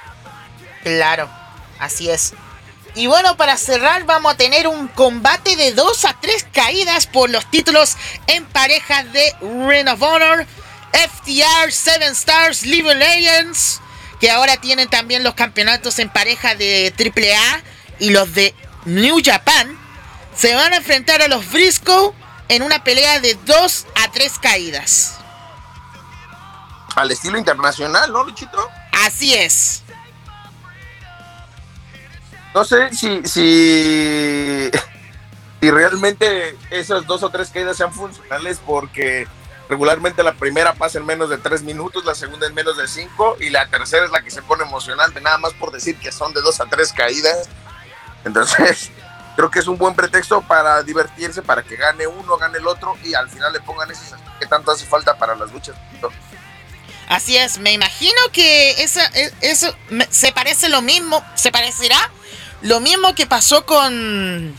Claro, 0.82 1.28
así 1.78 2.10
es. 2.10 2.34
Y 2.94 3.08
bueno, 3.08 3.36
para 3.36 3.56
cerrar 3.56 4.04
vamos 4.04 4.34
a 4.34 4.36
tener 4.36 4.68
un 4.68 4.86
combate 4.88 5.56
de 5.56 5.72
2 5.72 6.04
a 6.04 6.16
3 6.20 6.46
caídas 6.52 7.06
por 7.06 7.28
los 7.28 7.50
títulos 7.50 7.96
en 8.28 8.44
pareja 8.46 9.02
de 9.04 9.34
Ring 9.40 9.88
of 9.88 10.00
Honor, 10.00 10.46
FTR, 10.92 11.72
Seven 11.72 12.12
Stars, 12.12 12.62
Living 12.62 12.96
Legends, 12.96 13.80
que 14.20 14.30
ahora 14.30 14.58
tienen 14.58 14.88
también 14.88 15.24
los 15.24 15.34
campeonatos 15.34 15.98
en 15.98 16.08
pareja 16.08 16.54
de 16.54 16.94
AAA 16.96 17.62
y 17.98 18.10
los 18.10 18.32
de 18.32 18.54
New 18.84 19.18
Japan 19.24 19.78
se 20.36 20.54
van 20.54 20.72
a 20.72 20.76
enfrentar 20.76 21.22
a 21.22 21.28
los 21.28 21.50
Briscoe 21.50 22.12
en 22.48 22.62
una 22.62 22.84
pelea 22.84 23.20
de 23.20 23.34
2 23.34 23.86
a 24.04 24.10
3 24.10 24.38
caídas. 24.38 25.18
al 26.96 27.10
estilo 27.10 27.38
internacional, 27.38 28.12
¿no, 28.12 28.22
Luchito? 28.22 28.70
Así 28.92 29.34
es. 29.34 29.82
No 32.54 32.64
sé 32.64 32.92
si, 32.94 33.20
si, 33.24 34.70
si 35.60 35.70
realmente 35.70 36.56
esas 36.70 37.04
dos 37.04 37.24
o 37.24 37.30
tres 37.30 37.50
caídas 37.50 37.76
sean 37.76 37.92
funcionales 37.92 38.60
porque 38.64 39.26
regularmente 39.68 40.22
la 40.22 40.34
primera 40.34 40.74
pasa 40.74 40.98
en 40.98 41.06
menos 41.06 41.30
de 41.30 41.38
tres 41.38 41.62
minutos, 41.62 42.04
la 42.04 42.14
segunda 42.14 42.46
en 42.46 42.54
menos 42.54 42.76
de 42.76 42.86
cinco 42.86 43.36
y 43.40 43.50
la 43.50 43.66
tercera 43.68 44.04
es 44.04 44.12
la 44.12 44.22
que 44.22 44.30
se 44.30 44.42
pone 44.42 44.62
emocionante, 44.62 45.20
nada 45.20 45.38
más 45.38 45.52
por 45.54 45.72
decir 45.72 45.98
que 45.98 46.12
son 46.12 46.32
de 46.32 46.42
dos 46.42 46.60
a 46.60 46.66
tres 46.66 46.92
caídas. 46.92 47.48
Entonces, 48.24 48.90
creo 49.36 49.50
que 49.50 49.58
es 49.58 49.66
un 49.66 49.76
buen 49.76 49.94
pretexto 49.94 50.42
para 50.42 50.82
divertirse, 50.82 51.42
para 51.42 51.62
que 51.62 51.76
gane 51.76 52.06
uno, 52.06 52.36
gane 52.36 52.58
el 52.58 52.66
otro 52.66 52.96
y 53.02 53.14
al 53.14 53.28
final 53.28 53.52
le 53.52 53.60
pongan 53.60 53.90
ese 53.90 54.14
que 54.38 54.46
tanto 54.46 54.70
hace 54.70 54.86
falta 54.86 55.16
para 55.16 55.34
las 55.34 55.52
luchas. 55.52 55.76
Así 57.08 57.36
es, 57.36 57.58
me 57.58 57.72
imagino 57.72 58.18
que 58.32 58.70
e, 58.72 59.32
eso 59.42 59.76
se 60.10 60.32
parece 60.32 60.68
lo 60.68 60.82
mismo, 60.82 61.22
se 61.34 61.52
parecerá 61.52 62.10
lo 62.62 62.80
mismo 62.80 63.14
que 63.14 63.26
pasó 63.26 63.66
con 63.66 64.54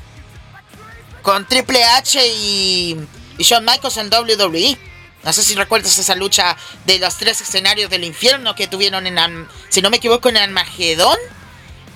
con 1.22 1.48
Triple 1.48 1.84
H 1.84 2.26
y, 2.28 2.96
y 3.40 3.44
Shawn 3.44 3.66
Michaels 3.66 3.98
en 3.98 4.14
WWE. 4.14 4.78
No 5.24 5.34
sé 5.34 5.42
si 5.42 5.56
recuerdas 5.56 5.98
esa 5.98 6.14
lucha 6.14 6.56
de 6.86 7.00
los 7.00 7.18
tres 7.18 7.42
escenarios 7.42 7.90
del 7.90 8.04
infierno 8.04 8.54
que 8.54 8.68
tuvieron 8.68 9.08
en, 9.08 9.48
si 9.70 9.82
no 9.82 9.90
me 9.90 9.98
equivoco, 9.98 10.30
en 10.30 10.38
Armagedón 10.38 11.18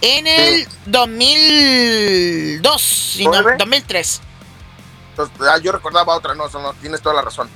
en 0.02 0.28
el 0.28 0.68
2002, 0.86 3.20
2003. 3.58 4.22
Ah, 5.42 5.58
yo 5.62 5.72
recordaba 5.72 6.16
otra, 6.16 6.36
no, 6.36 6.50
no, 6.50 6.74
tienes 6.76 7.02
toda 7.02 7.16
la 7.16 7.22
razón. 7.22 7.50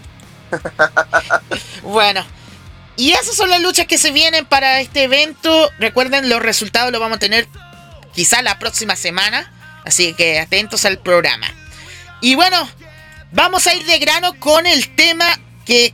bueno, 1.84 2.25
y 2.95 3.13
esas 3.13 3.36
son 3.36 3.49
las 3.49 3.62
luchas 3.62 3.88
que 3.88 3.97
se 3.97 4.12
vienen 4.12 4.45
para 4.45 4.82
este 4.82 5.03
evento. 5.03 5.69
Recuerden, 5.79 6.29
los 6.29 6.41
resultados 6.41 6.91
los 6.91 7.01
vamos 7.01 7.17
a 7.17 7.19
tener 7.19 7.47
quizá 8.13 8.41
la 8.41 8.60
próxima 8.60 8.95
semana. 8.95 9.51
Así 9.86 10.13
que 10.13 10.39
atentos 10.39 10.86
al 10.86 10.99
programa. 10.99 11.47
Y 12.21 12.36
bueno, 12.36 12.69
vamos 13.32 13.67
a 13.67 13.75
ir 13.75 13.86
de 13.86 13.99
grano 13.99 14.39
con 14.39 14.65
el 14.65 14.95
tema 14.95 15.25
que, 15.65 15.93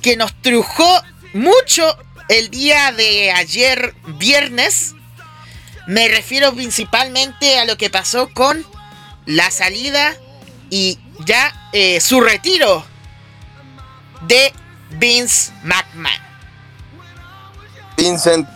que 0.00 0.16
nos 0.16 0.32
trujó 0.40 1.02
mucho 1.32 1.96
el 2.28 2.50
día 2.50 2.92
de 2.92 3.32
ayer 3.32 3.94
viernes. 4.06 4.94
Me 5.86 6.08
refiero 6.08 6.52
principalmente 6.54 7.58
a 7.58 7.64
lo 7.64 7.76
que 7.76 7.90
pasó 7.90 8.28
con 8.32 8.64
la 9.26 9.50
salida 9.50 10.14
y 10.70 10.98
ya 11.24 11.52
eh, 11.72 12.00
su 12.00 12.20
retiro 12.20 12.84
de 14.22 14.52
Vince 14.90 15.52
McMahon. 15.64 16.32
Vincent 17.96 18.48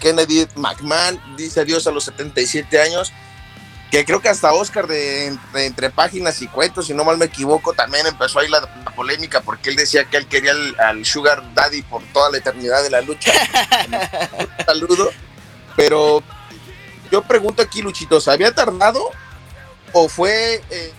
Kennedy 0.00 0.46
McMahon 0.56 1.20
dice 1.36 1.60
adiós 1.60 1.86
a 1.86 1.90
los 1.90 2.04
77 2.04 2.80
años. 2.80 3.12
Que 3.90 4.04
creo 4.04 4.20
que 4.20 4.28
hasta 4.28 4.52
Oscar 4.52 4.86
de, 4.86 5.34
entre 5.54 5.88
páginas 5.88 6.42
y 6.42 6.46
cuentos, 6.46 6.88
si 6.88 6.92
no 6.92 7.06
mal 7.06 7.16
me 7.16 7.24
equivoco, 7.24 7.72
también 7.72 8.06
empezó 8.06 8.38
ahí 8.38 8.48
la, 8.48 8.60
polémica 8.94 9.40
porque 9.40 9.70
él 9.70 9.76
decía 9.76 10.04
que 10.04 10.18
él 10.18 10.26
quería 10.26 10.52
al 10.78 11.06
Sugar 11.06 11.54
Daddy 11.54 11.82
por 11.82 12.02
toda 12.12 12.30
la 12.30 12.38
eternidad 12.38 12.82
de 12.82 12.90
la 12.90 13.00
lucha. 13.00 13.32
Un 14.38 14.66
saludo. 14.66 15.10
Pero 15.74 16.22
yo 17.10 17.22
pregunto 17.22 17.62
aquí, 17.62 17.82
Luchito, 17.82 18.20
¿se 18.20 18.30
había 18.30 18.54
tardado 18.54 19.10
o 19.92 20.08
fue 20.08 20.62
eh, 20.70 20.92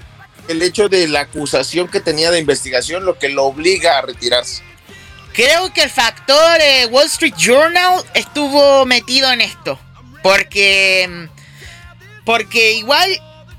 el 0.48 0.62
hecho 0.62 0.90
de 0.90 1.08
la 1.08 1.22
acusación 1.22 1.88
que 1.88 2.00
tenía 2.00 2.32
de 2.32 2.40
investigación 2.40 3.06
lo 3.06 3.18
que 3.18 3.30
lo 3.30 3.46
obliga 3.46 3.98
a 3.98 4.02
retirarse? 4.02 4.64
Creo 5.34 5.72
que 5.74 5.84
el 5.84 5.90
factor 5.90 6.60
eh, 6.60 6.88
Wall 6.88 7.06
Street 7.06 7.36
Journal 7.38 8.04
estuvo 8.14 8.86
metido 8.86 9.32
en 9.32 9.42
esto. 9.42 9.80
Porque. 10.22 11.30
Porque 12.26 12.74
igual, 12.74 13.10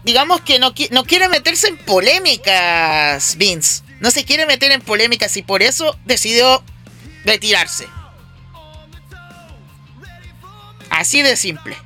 digamos 0.04 0.42
que 0.42 0.58
no 0.58 0.74
quiere 0.74 1.28
meterse 1.28 1.68
en 1.68 1.78
polémicas, 1.78 3.36
Vince. 3.36 3.82
No 4.00 4.10
se 4.10 4.24
quiere 4.24 4.46
meter 4.46 4.72
en 4.72 4.80
polémicas 4.80 5.36
y 5.36 5.42
por 5.42 5.62
eso 5.62 5.98
decidió 6.04 6.62
retirarse. 7.24 7.86
Así 10.90 11.22
de 11.22 11.36
simple. 11.36 11.76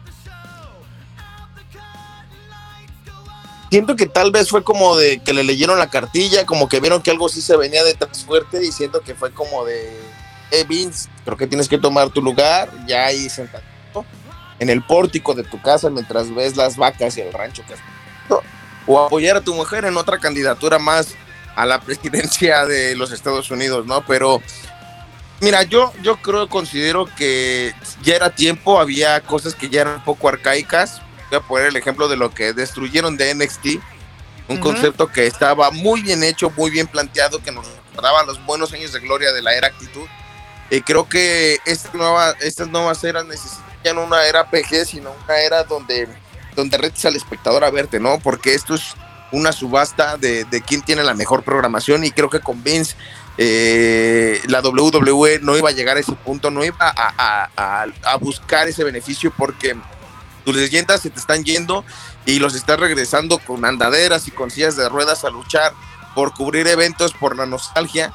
Siento 3.75 3.97
que 3.97 4.07
tal 4.07 4.31
vez 4.31 4.51
fue 4.51 4.63
como 4.63 4.97
de 4.97 5.19
que 5.19 5.33
le 5.33 5.43
leyeron 5.43 5.81
la 5.81 5.91
cartilla, 5.91 6.47
como 6.47 6.69
que 6.69 6.79
vieron 6.79 7.03
que 7.03 7.11
algo 7.11 7.29
sí 7.29 7.43
se 7.43 7.57
venía 7.57 7.83
detrás 7.83 8.25
fuerte 8.25 8.65
y 8.65 8.71
siento 8.71 9.01
que 9.01 9.17
fue 9.17 9.33
como 9.33 9.65
de, 9.65 9.91
eh, 10.53 10.65
Vince, 10.69 11.09
creo 11.25 11.37
que 11.37 11.49
tienes 11.49 11.69
que 11.69 11.77
tomar 11.77 12.09
tu 12.11 12.23
lugar, 12.23 12.71
ya 12.87 13.07
ahí 13.07 13.29
sentado 13.29 13.65
en 14.61 14.71
el 14.71 14.81
pórtico 14.87 15.35
de 15.35 15.43
tu 15.43 15.61
casa 15.61 15.91
mientras 15.91 16.33
ves 16.33 16.57
las 16.57 16.77
vacas 16.77 17.17
y 17.17 17.23
el 17.23 17.33
rancho 17.33 17.65
que 17.67 17.75
has 17.75 17.81
o 18.87 19.01
apoyar 19.01 19.39
a 19.39 19.41
tu 19.41 19.53
mujer 19.53 19.85
en 19.87 19.97
otra 19.97 20.19
candidatura 20.19 20.79
más 20.79 21.09
a 21.57 21.67
la 21.67 21.81
presidencia 21.85 22.67
de 22.67 22.95
los 22.95 23.11
Estados 23.11 23.51
Unidos, 23.51 23.87
¿no? 23.87 24.07
Pero 24.07 24.41
mira, 25.41 25.65
yo, 25.65 25.93
yo 26.01 26.19
creo, 26.23 26.49
considero 26.49 27.07
que 27.17 27.75
ya 28.05 28.15
era 28.15 28.31
tiempo, 28.31 28.79
había 28.79 29.21
cosas 29.23 29.57
que 29.57 29.69
ya 29.69 29.81
eran 29.81 29.95
un 29.95 30.05
poco 30.05 30.29
arcaicas, 30.29 31.03
voy 31.35 31.45
a 31.45 31.49
poner 31.49 31.67
el 31.69 31.77
ejemplo 31.77 32.09
de 32.09 32.17
lo 32.17 32.33
que 32.33 32.53
destruyeron 32.53 33.17
de 33.17 33.35
NXT, 33.35 33.81
un 34.49 34.59
concepto 34.59 35.09
que 35.09 35.27
estaba 35.27 35.71
muy 35.71 36.03
bien 36.03 36.23
hecho, 36.23 36.51
muy 36.57 36.71
bien 36.71 36.87
planteado, 36.87 37.43
que 37.43 37.51
nos 37.51 37.67
daba 38.01 38.25
los 38.25 38.45
buenos 38.45 38.73
años 38.73 38.93
de 38.93 39.01
gloria 39.01 39.33
de 39.33 39.43
la 39.43 39.55
era 39.55 39.69
actitud. 39.69 40.07
Y 40.71 40.81
creo 40.83 41.09
que 41.09 41.59
esta 41.65 41.91
nueva, 41.95 42.35
estas 42.41 42.69
nuevas 42.69 43.03
eras 43.05 43.25
necesitan 43.27 43.99
una 43.99 44.27
era 44.27 44.49
PG, 44.51 44.87
sino 44.87 45.15
una 45.25 45.39
era 45.39 45.65
donde, 45.65 46.09
donde 46.57 46.77
retes 46.79 47.05
al 47.05 47.17
espectador 47.17 47.65
a 47.65 47.71
verte, 47.71 48.01
¿no? 48.01 48.19
Porque 48.21 48.55
esto 48.55 48.75
es 48.75 48.95
una 49.33 49.53
subasta 49.53 50.17
de, 50.17 50.45
de 50.45 50.61
quién 50.63 50.83
tiene 50.83 51.03
la 51.03 51.15
mejor 51.15 51.43
programación 51.43 52.05
y 52.05 52.11
creo 52.11 52.31
que 52.31 52.41
con 52.41 52.63
Vince 52.63 52.95
eh, 53.37 54.41
la 54.47 54.61
WWE 54.61 55.41
no 55.43 55.57
iba 55.57 55.71
a 55.71 55.73
llegar 55.73 55.97
a 55.97 56.01
ese 56.01 56.13
punto, 56.13 56.51
no 56.51 56.65
iba 56.65 56.77
a, 56.79 57.49
a, 57.57 57.87
a 58.05 58.17
buscar 58.17 58.69
ese 58.69 58.85
beneficio 58.85 59.33
porque 59.37 59.75
tus 60.45 60.57
leyendas 60.57 61.03
se 61.03 61.11
te 61.11 61.19
están 61.19 61.45
yendo 61.45 61.85
y 62.27 62.39
los 62.39 62.55
estás 62.55 62.79
regresando 62.79 63.39
con 63.39 63.65
andaderas 63.65 64.29
y 64.29 64.31
con 64.31 64.51
sillas 64.51 64.77
de 64.77 64.89
ruedas 64.89 65.25
a 65.25 65.31
luchar 65.31 65.73
por 66.15 66.33
cubrir 66.33 66.67
eventos, 66.69 67.13
por 67.13 67.37
la 67.37 67.47
nostalgia. 67.47 68.13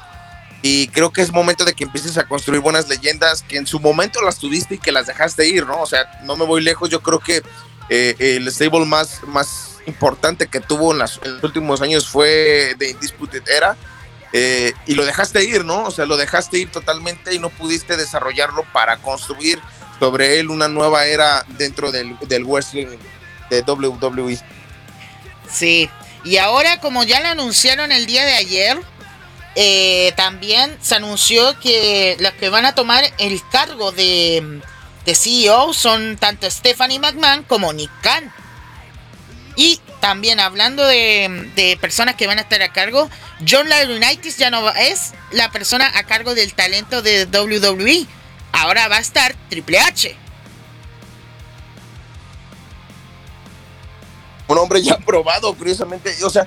Y 0.62 0.88
creo 0.88 1.10
que 1.12 1.22
es 1.22 1.32
momento 1.32 1.64
de 1.64 1.74
que 1.74 1.84
empieces 1.84 2.18
a 2.18 2.28
construir 2.28 2.60
buenas 2.60 2.88
leyendas 2.88 3.42
que 3.42 3.56
en 3.56 3.66
su 3.66 3.80
momento 3.80 4.20
las 4.22 4.38
tuviste 4.38 4.74
y 4.74 4.78
que 4.78 4.92
las 4.92 5.06
dejaste 5.06 5.48
ir, 5.48 5.66
¿no? 5.66 5.80
O 5.80 5.86
sea, 5.86 6.20
no 6.24 6.36
me 6.36 6.44
voy 6.44 6.62
lejos, 6.62 6.90
yo 6.90 7.00
creo 7.00 7.18
que 7.18 7.42
eh, 7.88 8.14
el 8.18 8.50
stable 8.52 8.84
más, 8.84 9.22
más 9.26 9.78
importante 9.86 10.46
que 10.48 10.60
tuvo 10.60 10.92
en, 10.92 10.98
los 10.98 11.20
últimos 11.42 11.80
años 11.80 12.08
fue 12.08 12.74
de 12.78 12.90
Indisputed 12.90 13.48
Era. 13.48 13.76
Eh, 14.32 14.74
y 14.86 14.94
lo 14.94 15.04
dejaste 15.04 15.42
ir, 15.44 15.64
¿no? 15.64 15.84
O 15.84 15.90
sea, 15.90 16.06
lo 16.06 16.16
dejaste 16.16 16.58
ir 16.58 16.70
totalmente 16.70 17.34
y 17.34 17.38
no 17.38 17.48
pudiste 17.48 17.96
desarrollarlo 17.96 18.64
para 18.72 18.98
construir 18.98 19.60
sobre 20.00 20.40
él 20.40 20.48
una 20.48 20.66
nueva 20.66 21.06
era 21.06 21.44
dentro 21.58 21.92
del, 21.92 22.16
del 22.26 22.44
wrestling 22.44 22.86
de 23.50 23.62
WWE. 23.62 24.38
Sí, 25.52 25.88
y 26.24 26.38
ahora 26.38 26.80
como 26.80 27.04
ya 27.04 27.20
lo 27.20 27.28
anunciaron 27.28 27.92
el 27.92 28.06
día 28.06 28.24
de 28.24 28.34
ayer, 28.34 28.80
eh, 29.56 30.12
también 30.16 30.76
se 30.80 30.94
anunció 30.94 31.58
que 31.60 32.16
los 32.18 32.32
que 32.32 32.48
van 32.48 32.64
a 32.64 32.74
tomar 32.74 33.04
el 33.18 33.40
cargo 33.50 33.92
de, 33.92 34.60
de 35.04 35.14
CEO 35.14 35.74
son 35.74 36.16
tanto 36.16 36.50
Stephanie 36.50 36.98
McMahon 36.98 37.42
como 37.44 37.72
Nick 37.72 37.90
Khan. 38.00 38.32
Y 39.56 39.80
también 40.00 40.40
hablando 40.40 40.86
de, 40.86 41.50
de, 41.56 41.76
personas 41.76 42.14
que 42.14 42.26
van 42.26 42.38
a 42.38 42.42
estar 42.42 42.62
a 42.62 42.72
cargo, 42.72 43.10
John 43.46 43.68
Laurinaitis 43.68 44.38
ya 44.38 44.50
no 44.50 44.70
es 44.70 45.12
la 45.32 45.50
persona 45.50 45.90
a 45.94 46.04
cargo 46.04 46.34
del 46.34 46.54
talento 46.54 47.02
de 47.02 47.26
WWE 47.26 48.06
ahora 48.52 48.88
va 48.88 48.96
a 48.96 49.00
estar 49.00 49.34
Triple 49.48 49.78
H. 49.78 50.16
Un 54.48 54.58
hombre 54.58 54.82
ya 54.82 54.98
probado, 55.06 55.54
curiosamente. 55.54 56.14
O 56.24 56.30
sea, 56.30 56.46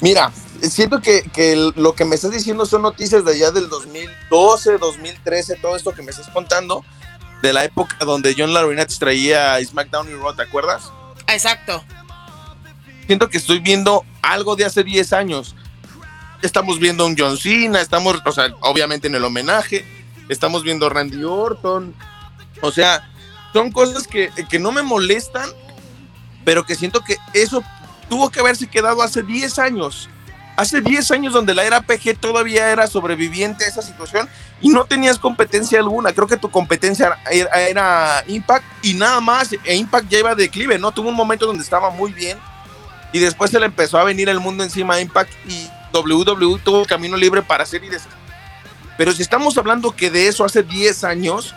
mira, 0.00 0.32
siento 0.62 1.00
que, 1.00 1.22
lo 1.76 1.94
que 1.94 2.04
me 2.04 2.16
estás 2.16 2.32
diciendo 2.32 2.66
son 2.66 2.82
noticias 2.82 3.24
de 3.24 3.32
allá 3.32 3.50
del 3.50 3.68
2012, 3.68 4.78
2013, 4.78 5.56
todo 5.56 5.76
esto 5.76 5.92
que 5.92 6.02
me 6.02 6.10
estás 6.10 6.28
contando, 6.28 6.84
de 7.42 7.52
la 7.52 7.64
época 7.64 7.96
donde 8.04 8.34
John 8.36 8.52
Laurinaitis 8.52 8.98
traía 8.98 9.64
SmackDown 9.64 10.10
y 10.10 10.14
Raw, 10.14 10.34
¿te 10.34 10.42
acuerdas? 10.42 10.90
Exacto. 11.28 11.84
Siento 13.06 13.28
que 13.28 13.38
estoy 13.38 13.60
viendo 13.60 14.04
algo 14.20 14.56
de 14.56 14.64
hace 14.64 14.82
10 14.82 15.12
años. 15.12 15.54
Estamos 16.42 16.78
viendo 16.78 17.06
un 17.06 17.16
John 17.16 17.36
Cena, 17.36 17.80
estamos, 17.80 18.20
o 18.24 18.32
sea, 18.32 18.54
obviamente 18.60 19.08
en 19.08 19.14
el 19.14 19.24
homenaje, 19.24 19.84
estamos 20.28 20.62
viendo 20.62 20.88
Randy 20.88 21.24
Orton. 21.24 21.94
O 22.60 22.72
sea, 22.72 23.08
son 23.52 23.72
cosas 23.72 24.06
que, 24.06 24.30
no 24.58 24.72
me 24.72 24.82
molestan, 24.82 25.48
pero 26.44 26.64
que 26.64 26.74
siento 26.74 27.00
que 27.02 27.16
eso 27.32 27.62
tuvo 28.08 28.30
que 28.30 28.40
haberse 28.40 28.66
quedado 28.66 29.02
hace 29.02 29.22
10 29.22 29.58
años. 29.58 30.08
Hace 30.56 30.80
10 30.80 31.12
años 31.12 31.32
donde 31.32 31.54
la 31.54 31.64
era 31.64 31.82
PG 31.82 32.18
todavía 32.18 32.72
era 32.72 32.88
sobreviviente 32.88 33.64
a 33.64 33.68
esa 33.68 33.80
situación 33.80 34.28
y 34.60 34.70
no 34.70 34.84
tenías 34.86 35.16
competencia 35.16 35.78
alguna. 35.78 36.12
Creo 36.12 36.26
que 36.26 36.36
tu 36.36 36.50
competencia 36.50 37.16
era, 37.30 38.24
Impact 38.26 38.64
y 38.82 38.94
nada 38.94 39.20
más. 39.20 39.54
E 39.64 39.76
Impact 39.76 40.08
ya 40.08 40.18
iba 40.18 40.34
de 40.34 40.44
declive, 40.44 40.76
¿no? 40.78 40.90
Tuvo 40.90 41.10
un 41.10 41.14
momento 41.14 41.46
donde 41.46 41.62
estaba 41.62 41.90
muy 41.90 42.12
bien 42.12 42.38
y 43.12 43.20
después 43.20 43.52
se 43.52 43.60
le 43.60 43.66
empezó 43.66 43.98
a 43.98 44.04
venir 44.04 44.28
el 44.28 44.40
mundo 44.40 44.64
encima 44.64 44.94
a 44.94 45.00
Impact 45.00 45.32
y 45.46 45.70
WWE 45.92 46.58
tuvo 46.58 46.84
camino 46.84 47.16
libre 47.16 47.40
para 47.40 47.62
hacer 47.62 47.84
y 47.84 47.88
deshacer. 47.88 48.17
Pero 48.98 49.12
si 49.12 49.22
estamos 49.22 49.56
hablando 49.56 49.96
que 49.96 50.10
de 50.10 50.28
eso 50.28 50.44
hace 50.44 50.62
10 50.62 51.04
años, 51.04 51.54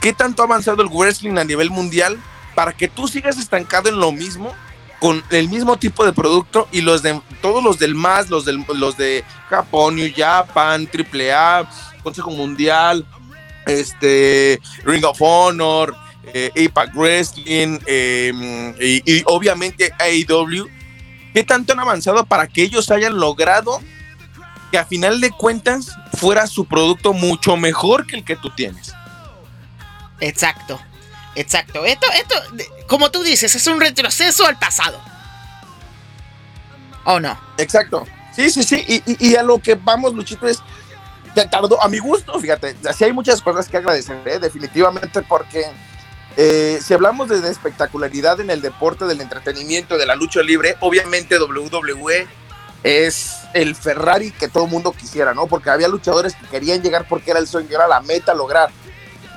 ¿qué 0.00 0.12
tanto 0.12 0.42
ha 0.42 0.46
avanzado 0.46 0.82
el 0.82 0.88
wrestling 0.88 1.38
a 1.38 1.44
nivel 1.44 1.70
mundial 1.70 2.16
para 2.54 2.72
que 2.72 2.86
tú 2.86 3.08
sigas 3.08 3.38
estancado 3.38 3.88
en 3.88 3.98
lo 3.98 4.12
mismo? 4.12 4.54
con 4.98 5.22
el 5.30 5.48
mismo 5.48 5.76
tipo 5.76 6.04
de 6.04 6.12
producto 6.12 6.68
y 6.72 6.80
los 6.80 7.02
de 7.02 7.20
todos 7.42 7.62
los 7.62 7.78
del 7.78 7.94
más, 7.94 8.30
los, 8.30 8.44
del, 8.44 8.64
los 8.74 8.96
de 8.96 9.24
Japón, 9.48 9.96
New 9.96 10.10
Japan, 10.16 10.88
AAA, 10.88 11.68
Consejo 12.02 12.30
Mundial, 12.30 13.04
este, 13.66 14.60
Ring 14.84 15.04
of 15.04 15.20
Honor, 15.20 15.94
eh, 16.32 16.50
Impact 16.54 16.94
Wrestling 16.94 17.78
em, 17.86 18.74
y, 18.80 19.22
obviamente 19.26 19.92
AEW, 19.98 20.68
¿qué 21.34 21.44
tanto 21.44 21.72
han 21.72 21.80
avanzado 21.80 22.24
para 22.24 22.46
que 22.46 22.62
ellos 22.62 22.90
hayan 22.90 23.18
logrado 23.18 23.80
que 24.70 24.78
a 24.78 24.84
final 24.84 25.20
de 25.20 25.30
cuentas 25.30 25.96
fuera 26.16 26.46
su 26.46 26.64
producto 26.64 27.12
mucho 27.12 27.56
mejor 27.56 28.06
que 28.06 28.16
el 28.16 28.24
que 28.24 28.36
tú 28.36 28.50
tienes? 28.50 28.92
Exacto. 30.20 30.80
Exacto. 31.34 31.84
Esto, 31.84 32.06
esto, 32.14 32.34
como 32.88 33.10
tú 33.10 33.22
dices, 33.22 33.54
es 33.54 33.66
un 33.66 33.80
retroceso 33.80 34.46
al 34.46 34.58
pasado. 34.58 35.00
¿O 37.04 37.20
no? 37.20 37.38
Exacto. 37.58 38.06
Sí, 38.34 38.50
sí, 38.50 38.62
sí. 38.62 38.84
Y, 38.88 39.28
y, 39.28 39.36
a 39.36 39.42
lo 39.42 39.58
que 39.58 39.74
vamos, 39.74 40.14
Luchito, 40.14 40.46
es. 40.46 40.62
Tardó, 41.50 41.82
a 41.82 41.88
mi 41.88 41.98
gusto, 41.98 42.38
fíjate, 42.40 42.74
así 42.88 43.04
hay 43.04 43.12
muchas 43.12 43.42
cosas 43.42 43.68
que 43.68 43.76
agradecer, 43.76 44.16
¿eh? 44.24 44.38
definitivamente, 44.38 45.20
porque 45.20 45.66
eh, 46.38 46.78
si 46.82 46.94
hablamos 46.94 47.28
de, 47.28 47.46
espectacularidad 47.50 48.40
en 48.40 48.48
el 48.48 48.62
deporte, 48.62 49.04
del 49.04 49.20
entretenimiento, 49.20 49.98
de 49.98 50.06
la 50.06 50.16
lucha 50.16 50.40
libre, 50.40 50.76
obviamente 50.80 51.38
WWE 51.38 52.26
es 52.86 53.38
el 53.52 53.74
Ferrari 53.74 54.30
que 54.30 54.48
todo 54.48 54.66
el 54.66 54.70
mundo 54.70 54.92
quisiera, 54.92 55.34
¿no? 55.34 55.48
Porque 55.48 55.70
había 55.70 55.88
luchadores 55.88 56.36
que 56.36 56.46
querían 56.46 56.82
llegar 56.82 57.08
porque 57.08 57.32
era 57.32 57.40
el 57.40 57.48
sueño, 57.48 57.70
era 57.72 57.88
la 57.88 58.00
meta 58.00 58.32
lograr 58.32 58.70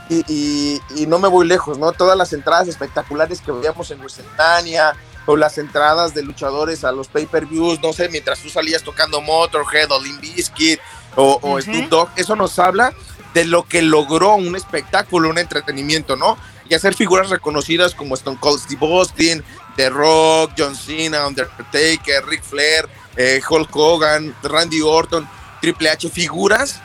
y, 0.07 0.79
no 1.07 1.17
me 1.17 1.27
voy 1.27 1.47
lejos, 1.47 1.79
¿no? 1.79 1.91
Todas 1.91 2.15
las 2.15 2.31
entradas 2.33 2.67
espectaculares 2.67 3.41
que 3.41 3.51
veíamos 3.51 3.89
en 3.89 3.99
WrestleMania 3.99 4.95
o 5.25 5.35
las 5.35 5.57
entradas 5.57 6.13
de 6.13 6.21
luchadores 6.21 6.83
a 6.83 6.91
los 6.91 7.07
pay-per-views, 7.07 7.81
no 7.81 7.91
sé, 7.91 8.09
mientras 8.09 8.39
tú 8.39 8.49
salías 8.49 8.83
tocando 8.83 9.19
Motorhead 9.21 9.91
o 9.91 10.01
Limp 10.01 10.21
Bizkit 10.21 10.79
o, 11.15 11.39
o 11.41 11.59
Dogg, 11.89 12.09
eso 12.15 12.35
nos 12.35 12.59
habla 12.59 12.93
de 13.33 13.45
lo 13.45 13.63
que 13.63 13.81
logró 13.81 14.35
un 14.35 14.55
espectáculo, 14.55 15.29
un 15.29 15.39
entretenimiento, 15.39 16.15
¿no? 16.15 16.37
Y 16.67 16.75
hacer 16.75 16.93
figuras 16.93 17.29
reconocidas 17.29 17.95
como 17.95 18.13
Stone 18.13 18.37
Cold 18.39 18.61
Steve 18.61 18.85
Austin, 18.85 19.43
The 19.75 19.89
Rock, 19.89 20.51
John 20.57 20.75
Cena, 20.75 21.25
Undertaker, 21.25 22.25
Ric 22.27 22.43
Flair, 22.43 22.87
eh, 23.19 23.41
Hulk 23.47 23.75
Hogan, 23.75 24.33
Randy 24.41 24.79
Orton, 24.81 25.27
Triple 25.59 25.89
H, 25.89 26.09
figuras 26.09 26.81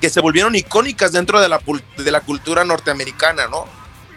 que 0.00 0.08
se 0.08 0.20
volvieron 0.20 0.54
icónicas 0.54 1.10
dentro 1.10 1.40
de 1.40 1.48
la, 1.48 1.60
de 1.96 2.10
la 2.12 2.20
cultura 2.20 2.64
norteamericana, 2.64 3.48
¿no? 3.48 3.64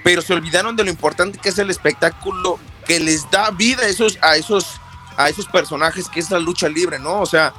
Pero 0.04 0.22
se 0.22 0.34
olvidaron 0.34 0.76
de 0.76 0.84
lo 0.84 0.92
importante 0.92 1.40
que 1.40 1.50
es 1.50 1.58
el 1.58 1.72
espectáculo 1.72 2.60
que 2.86 3.00
les 3.00 3.32
da 3.32 3.50
vida 3.50 3.84
a 3.84 3.88
esos, 3.88 4.20
a 4.22 4.36
esos, 4.36 4.80
a 5.18 5.28
esos 5.28 5.48
personajes, 5.48 6.08
que 6.08 6.20
es 6.20 6.30
la 6.30 6.38
lucha 6.38 6.70
libre, 6.70 7.00
¿no? 7.00 7.20
O 7.20 7.26
sea, 7.26 7.52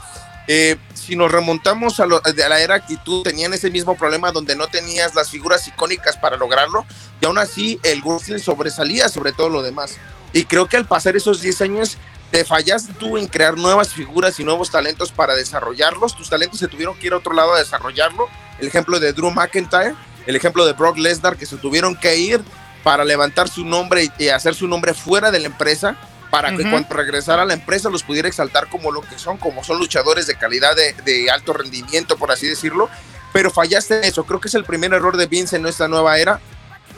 eh, 0.46 0.76
si 0.94 1.16
nos 1.16 1.32
remontamos 1.32 1.98
a, 1.98 2.06
la 2.06 2.60
era 2.60 2.76
actitud, 2.76 3.24
tenían 3.24 3.54
ese 3.54 3.70
mismo 3.70 3.96
problema 3.96 4.30
donde 4.30 4.54
no 4.54 4.68
tenías 4.68 5.16
las 5.16 5.30
figuras 5.30 5.66
icónicas 5.66 6.16
para 6.16 6.36
lograrlo, 6.36 6.86
y 7.20 7.26
aún 7.26 7.38
así 7.38 7.80
el 7.82 8.02
wrestling 8.02 8.38
sobresalía 8.38 9.08
sobre 9.08 9.32
todo 9.32 9.48
lo 9.48 9.62
demás. 9.62 9.96
Y 10.32 10.44
creo 10.44 10.68
que 10.68 10.76
al 10.76 10.86
pasar 10.86 11.16
esos 11.16 11.40
10 11.40 11.62
años 11.62 11.98
te 12.30 12.44
fallaste 12.44 12.92
tú 12.92 13.18
en 13.18 13.26
crear 13.26 13.56
nuevas 13.56 13.92
figuras 13.92 14.38
y 14.38 14.44
nuevos 14.44 14.70
talentos 14.70 15.10
para 15.10 15.34
desarrollarlos. 15.34 16.16
Tus 16.16 16.30
talentos 16.30 16.60
se 16.60 16.68
tuvieron 16.68 16.96
que 16.96 17.08
ir 17.08 17.12
a 17.12 17.16
otro 17.16 17.34
lado 17.34 17.54
a 17.54 17.58
desarrollarlo. 17.58 18.28
El 18.60 18.68
ejemplo 18.68 19.00
de 19.00 19.12
Drew 19.12 19.30
McIntyre, 19.30 19.94
el 20.26 20.36
ejemplo 20.36 20.64
de 20.64 20.72
Brock 20.74 20.96
Lesnar, 20.98 21.36
que 21.36 21.46
se 21.46 21.56
tuvieron 21.56 21.96
que 21.96 22.16
ir 22.16 22.40
para 22.84 23.04
levantar 23.04 23.48
su 23.48 23.64
nombre 23.64 24.10
y 24.18 24.28
hacer 24.28 24.54
su 24.54 24.68
nombre 24.68 24.94
fuera 24.94 25.30
de 25.30 25.40
la 25.40 25.46
empresa, 25.46 25.96
para 26.30 26.56
que 26.56 26.70
cuando 26.70 26.94
regresara 26.94 27.42
a 27.42 27.44
la 27.44 27.54
empresa 27.54 27.90
los 27.90 28.04
pudiera 28.04 28.28
exaltar 28.28 28.68
como 28.68 28.92
lo 28.92 29.02
que 29.02 29.18
son, 29.18 29.36
como 29.36 29.64
son 29.64 29.78
luchadores 29.78 30.28
de 30.28 30.36
calidad, 30.36 30.76
de, 30.76 30.92
de 31.04 31.28
alto 31.28 31.52
rendimiento, 31.52 32.16
por 32.16 32.30
así 32.30 32.46
decirlo. 32.46 32.88
Pero 33.32 33.50
fallaste 33.50 33.98
en 33.98 34.04
eso. 34.04 34.24
Creo 34.24 34.40
que 34.40 34.46
es 34.46 34.54
el 34.54 34.64
primer 34.64 34.92
error 34.92 35.16
de 35.16 35.26
Vince 35.26 35.56
en 35.56 35.66
esta 35.66 35.88
nueva 35.88 36.18
era, 36.18 36.40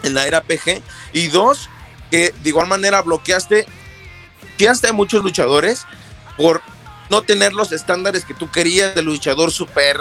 en 0.03 0.13
la 0.13 0.27
era 0.27 0.43
PG. 0.43 0.83
Y 1.15 1.29
dos, 1.29 1.71
que 2.11 2.35
de 2.43 2.49
igual 2.51 2.67
manera 2.67 3.01
bloqueaste 3.01 3.67
hasta 4.67 4.89
hay 4.89 4.93
muchos 4.93 5.23
luchadores 5.23 5.87
por 6.37 6.63
no 7.11 7.23
tener 7.23 7.53
los 7.53 7.73
estándares 7.73 8.25
que 8.25 8.33
tú 8.33 8.51
querías 8.51 8.95
de 8.95 9.03
luchador 9.03 9.53
súper, 9.53 9.99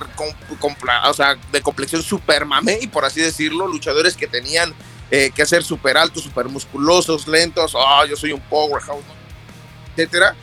o 1.05 1.13
sea, 1.13 1.35
de 1.51 1.61
complexión 1.61 2.01
súper 2.01 2.45
mame, 2.45 2.79
y 2.81 2.87
por 2.87 3.03
así 3.03 3.19
decirlo, 3.19 3.67
luchadores 3.67 4.15
que 4.15 4.27
tenían 4.27 4.73
eh, 5.09 5.29
que 5.35 5.45
ser 5.45 5.61
súper 5.61 5.97
altos, 5.97 6.23
súper 6.23 6.47
musculosos, 6.47 7.27
lentos, 7.27 7.73
oh, 7.75 8.05
yo 8.05 8.15
soy 8.15 8.31
un 8.31 8.39
powerhouse, 8.39 9.03
etcétera. 9.89 10.35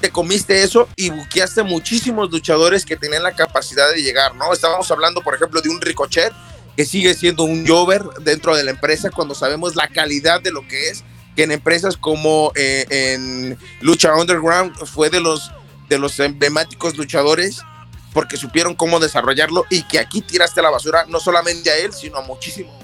Te 0.00 0.10
comiste 0.10 0.62
eso 0.62 0.88
y 0.94 1.10
buqueaste 1.10 1.64
muchísimos 1.64 2.30
luchadores 2.30 2.86
que 2.86 2.96
tenían 2.96 3.24
la 3.24 3.32
capacidad 3.32 3.90
de 3.90 4.00
llegar, 4.00 4.36
¿no? 4.36 4.52
Estábamos 4.52 4.88
hablando, 4.92 5.20
por 5.22 5.34
ejemplo, 5.34 5.60
de 5.60 5.70
un 5.70 5.80
Ricochet 5.80 6.32
que 6.76 6.86
sigue 6.86 7.14
siendo 7.14 7.42
un 7.42 7.66
Jover 7.66 8.04
dentro 8.20 8.56
de 8.56 8.62
la 8.62 8.70
empresa 8.70 9.10
cuando 9.10 9.34
sabemos 9.34 9.74
la 9.74 9.88
calidad 9.88 10.40
de 10.40 10.52
lo 10.52 10.66
que 10.68 10.88
es 10.88 11.02
en 11.42 11.52
empresas 11.52 11.96
como 11.96 12.52
eh, 12.54 12.86
en 12.90 13.58
Lucha 13.80 14.14
Underground 14.14 14.74
fue 14.86 15.10
de 15.10 15.20
los, 15.20 15.50
de 15.88 15.98
los 15.98 16.18
emblemáticos 16.20 16.96
luchadores 16.96 17.62
porque 18.12 18.36
supieron 18.36 18.74
cómo 18.74 18.98
desarrollarlo 18.98 19.66
y 19.70 19.82
que 19.84 19.98
aquí 19.98 20.20
tiraste 20.20 20.62
la 20.62 20.70
basura 20.70 21.04
no 21.08 21.20
solamente 21.20 21.70
a 21.70 21.76
él, 21.76 21.92
sino 21.92 22.18
a 22.18 22.22
muchísimo. 22.22 22.76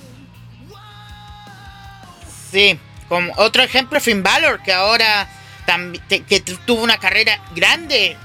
Sí, 2.51 2.79
como 3.09 3.33
otro 3.37 3.63
ejemplo, 3.63 4.01
Finn 4.01 4.23
Balor, 4.23 4.63
que 4.63 4.73
ahora 4.73 5.29
que 6.09 6.41
tuvo 6.65 6.83
una 6.83 6.99
carrera 6.99 7.43
grande, 7.57 8.17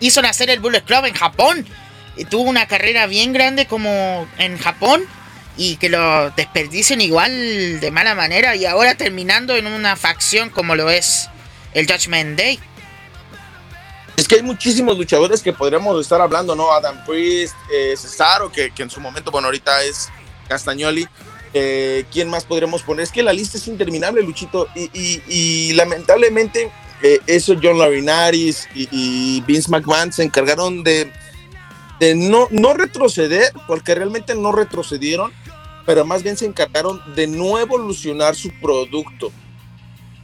hizo 0.00 0.20
nacer 0.22 0.50
el 0.50 0.58
Bullet 0.58 0.82
Club 0.82 1.04
en 1.04 1.14
Japón, 1.14 1.66
y 2.16 2.24
tuvo 2.24 2.42
una 2.42 2.66
carrera 2.66 3.06
bien 3.06 3.32
grande 3.32 3.66
como 3.66 4.26
en 4.38 4.58
Japón 4.58 5.02
y 5.56 5.76
que 5.76 5.88
lo 5.88 6.30
desperdicien 6.30 7.00
igual 7.00 7.80
de 7.80 7.90
mala 7.90 8.14
manera 8.14 8.56
y 8.56 8.66
ahora 8.66 8.94
terminando 8.94 9.56
en 9.56 9.66
una 9.66 9.96
facción 9.96 10.50
como 10.50 10.74
lo 10.74 10.90
es 10.90 11.28
el 11.74 11.86
Judgment 11.86 12.38
Day. 12.38 12.58
Es 14.16 14.28
que 14.28 14.36
hay 14.36 14.42
muchísimos 14.42 14.98
luchadores 14.98 15.42
que 15.42 15.52
podríamos 15.52 15.98
estar 15.98 16.20
hablando, 16.20 16.54
¿no? 16.54 16.70
Adam 16.72 17.04
Priest, 17.06 17.54
eh, 17.72 17.94
Cesaro, 17.96 18.52
que, 18.52 18.70
en 18.76 18.90
su 18.90 19.00
momento, 19.00 19.30
bueno, 19.30 19.46
ahorita 19.46 19.82
es 19.84 20.10
Castagnoli. 20.46 21.08
Eh, 21.54 22.04
¿Quién 22.12 22.28
más 22.28 22.44
podríamos 22.44 22.82
poner? 22.82 23.04
Es 23.04 23.12
que 23.12 23.22
la 23.22 23.32
lista 23.32 23.56
es 23.56 23.66
interminable, 23.66 24.22
Luchito. 24.22 24.68
Y, 24.74 25.72
lamentablemente, 25.72 26.70
eh, 27.02 27.18
eso 27.26 27.56
John 27.62 27.78
Larinaris 27.78 28.68
y, 28.74 28.88
y 28.92 29.40
Vince 29.46 29.70
McMahon 29.70 30.12
se 30.12 30.22
encargaron 30.22 30.84
de, 30.84 31.10
de 31.98 32.14
no, 32.14 32.48
no 32.50 32.74
retroceder, 32.74 33.52
porque 33.66 33.94
realmente 33.94 34.34
no 34.34 34.52
retrocedieron, 34.52 35.32
pero 35.86 36.04
más 36.04 36.22
bien 36.22 36.36
se 36.36 36.46
encargaron 36.46 37.00
de 37.14 37.26
no 37.26 37.58
evolucionar 37.58 38.34
su 38.34 38.50
producto. 38.60 39.32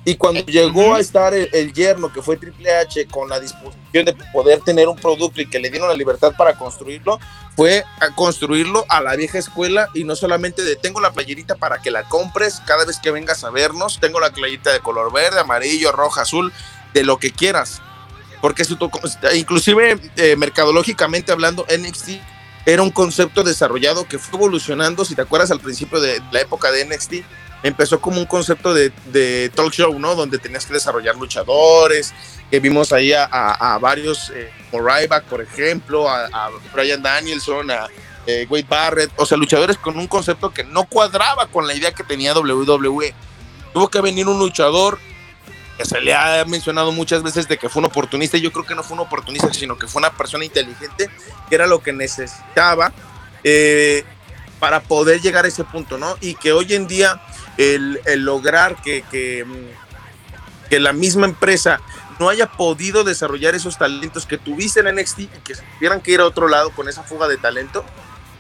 Y 0.09 0.15
cuando 0.15 0.41
llegó 0.47 0.95
a 0.95 1.01
estar 1.01 1.35
el, 1.35 1.73
yerno, 1.73 2.13
que 2.13 2.23
fue 2.23 2.37
Triple 2.37 2.73
H, 2.77 3.09
con 3.09 3.29
la 3.29 3.41
disposición 3.41 4.05
de 4.05 4.15
poder 4.33 4.61
tener 4.61 4.87
un 4.87 4.95
producto 4.95 5.41
y 5.41 5.51
que 5.51 5.59
le 5.59 5.69
dieron 5.69 5.89
la 5.89 5.97
libertad 5.97 6.33
para 6.39 6.57
construirlo, 6.57 7.19
fue 7.57 7.83
a 8.01 8.15
construirlo 8.15 8.85
a 8.89 9.01
la 9.01 9.17
vieja 9.17 9.39
escuela 9.39 9.89
y 9.95 10.05
no 10.05 10.15
solamente 10.15 10.63
de 10.63 10.77
tengo 10.77 11.01
la 11.01 11.11
playerita 11.11 11.57
para 11.57 11.83
que 11.83 11.91
la 11.91 12.09
compres 12.09 12.63
cada 12.65 12.85
vez 12.85 13.01
que 13.01 13.11
vengas 13.11 13.43
a 13.43 13.51
vernos, 13.51 13.99
tengo 13.99 14.21
la 14.21 14.31
playerita 14.31 14.73
de 14.73 14.79
color 14.79 15.13
verde, 15.13 15.41
amarillo, 15.41 15.91
roja, 15.91 16.23
azul, 16.23 16.53
de 16.95 17.03
lo 17.03 17.19
que 17.19 17.33
quieras. 17.33 17.83
Porque 18.41 18.63
inclusive 19.35 19.99
eh, 20.17 20.37
mercadológicamente 20.37 21.33
hablando, 21.33 21.67
NXT 21.69 22.11
era 22.67 22.83
un 22.83 22.91
concepto 22.91 23.45
desarrollado 23.45 24.07
que 24.09 24.19
fue 24.19 24.39
evolucionando, 24.39 25.05
si 25.05 25.15
te 25.15 25.23
acuerdas 25.23 25.53
al 25.53 25.61
principio 25.61 26.01
de 26.01 26.21
la 26.33 26.41
época 26.41 26.73
de 26.73 26.85
NXT, 26.85 27.15
empezó 27.63 28.01
como 28.01 28.19
un 28.19 28.27
concepto 28.27 28.75
de, 28.75 29.51
talk 29.55 29.73
show, 29.73 29.97
¿no? 29.99 30.17
Donde 30.17 30.39
tenías 30.39 30.67
que 30.67 30.75
desarrollar 30.75 31.15
luchadores, 31.17 32.13
que 32.51 32.59
vimos 32.59 32.93
ahí 32.93 33.13
a, 33.13 33.79
varios, 33.81 34.31
eh, 34.31 34.51
Ryback, 34.73 35.25
por 35.25 35.41
ejemplo, 35.41 36.09
a, 36.11 36.51
Brian 36.75 37.01
Danielson, 37.01 37.71
a 37.71 37.87
eh, 38.27 38.47
Wade 38.51 38.67
Barrett, 38.69 39.13
o 39.17 39.25
sea, 39.25 39.39
luchadores 39.39 39.77
con 39.79 39.97
un 39.97 40.09
concepto 40.09 40.53
que 40.53 40.65
no 40.65 40.85
cuadraba 40.85 41.47
con 41.47 41.69
la 41.69 41.75
idea 41.75 41.93
que 41.93 42.03
tenía 42.03 42.35
WWE. 42.35 43.15
Tuvo 43.73 43.89
que 43.89 44.01
venir 44.01 44.27
un 44.27 44.41
luchador 44.41 44.99
se 45.85 46.01
le 46.01 46.15
ha 46.15 46.45
mencionado 46.47 46.93
muchas 46.93 47.23
veces 47.23 47.49
de 47.49 47.59
que 47.59 47.69
fue 47.69 47.81
un 47.81 47.87
oportunista. 47.87 48.39
Yo 48.39 48.53
creo 48.53 48.65
que 48.65 48.75
no 48.75 48.83
fue 48.83 48.95
un 48.95 49.01
oportunista, 49.01 49.53
sino 49.53 49.77
que 49.77 49.87
fue 49.87 50.01
una 50.01 50.11
persona 50.11 50.45
inteligente, 50.45 51.11
que 51.49 51.55
era 51.55 51.67
lo 51.67 51.83
que 51.83 51.93
necesitaba 51.93 52.93
eh, 53.45 54.05
para 54.59 54.81
poder 54.81 55.21
llegar 55.21 55.45
a 55.45 55.49
ese 55.49 55.65
punto, 55.65 55.99
¿no? 55.99 56.17
Y 56.21 56.35
que 56.35 56.53
hoy 56.53 56.75
en 56.75 56.87
día 56.87 57.21
el, 57.59 58.01
lograr 58.17 58.81
que, 58.83 59.03
que, 59.11 59.45
que, 60.71 60.81
la 60.81 60.93
misma 60.93 61.27
empresa 61.27 61.81
no 62.19 62.29
haya 62.29 62.47
podido 62.47 63.05
desarrollar 63.05 63.55
esos 63.55 63.77
talentos 63.77 64.25
que 64.27 64.39
tuviste 64.39 64.81
en 64.81 64.95
NXT 64.95 65.19
y 65.21 65.27
que 65.45 65.55
tuvieran 65.77 66.01
que 66.01 66.13
ir 66.13 66.21
a 66.21 66.25
otro 66.25 66.49
lado 66.49 66.71
con 66.71 66.89
esa 66.89 67.03
fuga 67.03 67.29
de 67.29 67.37
talento, 67.37 67.85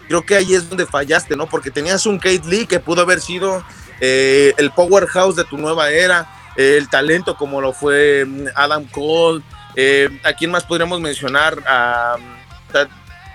creo 0.09 0.25
que 0.25 0.37
ahí 0.37 0.55
es 0.55 0.69
donde 0.69 0.87
fallaste, 0.87 1.37
¿no? 1.37 1.47
Porque 1.47 1.71
tenías 1.71 2.07
un 2.07 2.19
Kate 2.19 2.43
Lee 2.47 2.67
que 2.67 2.81
pudo 2.81 3.03
haber 3.03 3.21
sido 3.21 3.63
eh, 4.01 4.55
el 4.57 4.71
powerhouse 4.71 5.37
de 5.37 5.45
tu 5.45 5.59
nueva 5.59 5.91
era, 5.91 6.29
el 6.57 6.89
talento 6.89 7.37
como 7.37 7.61
lo 7.61 7.73
fue 7.73 8.25
mm, 8.25 8.47
Adam 8.55 8.85
Cole, 8.87 9.43
eh, 9.75 10.09
¿a 10.25 10.33
quién 10.33 10.51
más 10.51 10.65
podríamos 10.65 11.01
mencionar? 11.01 11.63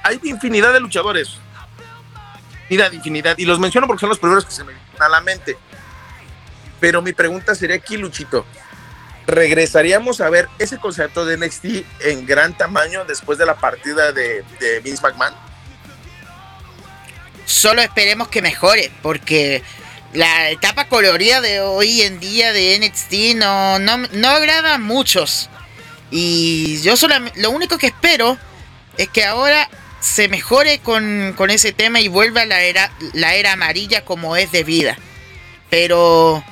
hay 0.04 0.20
infinidad 0.24 0.74
de 0.74 0.80
luchadores, 0.80 1.38
infinidad, 2.64 2.92
infinidad, 2.92 3.38
y 3.38 3.46
los 3.46 3.60
menciono 3.60 3.86
porque 3.86 4.02
son 4.02 4.10
los 4.10 4.20
primeros 4.20 4.46
que 4.46 4.52
se 4.52 4.64
me 4.64 4.74
vienen 4.74 5.02
a 5.02 5.10
la 5.10 5.22
mente. 5.22 5.58
Pero 6.80 7.02
mi 7.04 7.14
pregunta 7.14 7.54
sería 7.54 7.76
aquí, 7.76 7.98
Luchito, 7.98 8.46
¿regresaríamos 9.28 10.20
a 10.20 10.30
ver 10.32 10.50
ese 10.58 10.80
concepto 10.80 11.26
de 11.26 11.38
NXT 11.38 11.66
en 12.02 12.26
gran 12.26 12.58
tamaño 12.58 13.06
después 13.06 13.38
de 13.38 13.46
la 13.46 13.56
partida 13.56 14.12
de, 14.12 14.44
de 14.60 14.80
Vince 14.80 15.04
McMahon? 15.04 15.36
Solo 17.46 17.82
esperemos 17.82 18.30
que 18.30 18.42
mejore, 18.42 18.92
porque 19.04 19.62
la 20.14 20.50
etapa 20.50 20.88
colorida 20.88 21.42
de 21.42 21.62
hoy 21.62 22.02
en 22.02 22.20
día 22.20 22.52
de 22.54 22.78
NXT 22.80 23.38
no, 23.38 23.80
no, 23.80 24.28
agrada 24.28 24.76
a 24.76 24.78
muchos. 24.78 25.50
Y 26.10 26.82
yo 26.82 26.98
solo, 26.98 27.16
lo 27.36 27.52
único 27.52 27.78
que 27.78 27.88
espero 27.88 28.38
es 28.98 29.08
que 29.10 29.24
ahora 29.24 29.70
se 30.02 30.28
mejore 30.28 30.80
con, 30.80 31.36
ese 31.50 31.72
tema 31.72 32.02
y 32.02 32.08
vuelva 32.08 32.46
la 32.46 32.62
era, 32.64 32.92
la 33.14 33.36
era 33.36 33.54
amarilla 33.54 34.04
como 34.04 34.36
es 34.36 34.52
de 34.52 34.64
vida. 34.64 34.98
Pero 35.70 36.44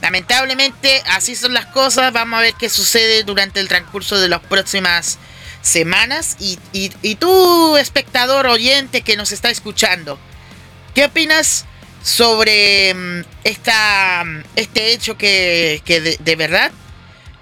lamentablemente 0.00 1.02
así 1.06 1.36
son 1.36 1.54
las 1.54 1.66
cosas. 1.66 2.12
Vamos 2.12 2.38
a 2.38 2.42
ver 2.42 2.54
qué 2.54 2.68
sucede 2.68 3.22
durante 3.22 3.60
el 3.60 3.68
transcurso 3.68 4.18
de 4.18 4.28
las 4.28 4.40
próximas 4.40 5.18
semanas. 5.60 6.36
Y, 6.40 6.58
y, 6.72 7.14
tú, 7.14 7.76
espectador 7.76 8.48
oyente 8.48 9.02
que 9.02 9.16
nos 9.16 9.30
está 9.30 9.50
escuchando, 9.50 10.18
¿qué 10.94 11.04
opinas 11.04 11.66
sobre 12.02 12.94
mm, 12.94 13.24
esta, 13.44 14.24
mm, 14.24 14.42
este 14.56 14.92
hecho 14.92 15.16
que, 15.16 15.80
de, 16.20 16.36
verdad 16.36 16.72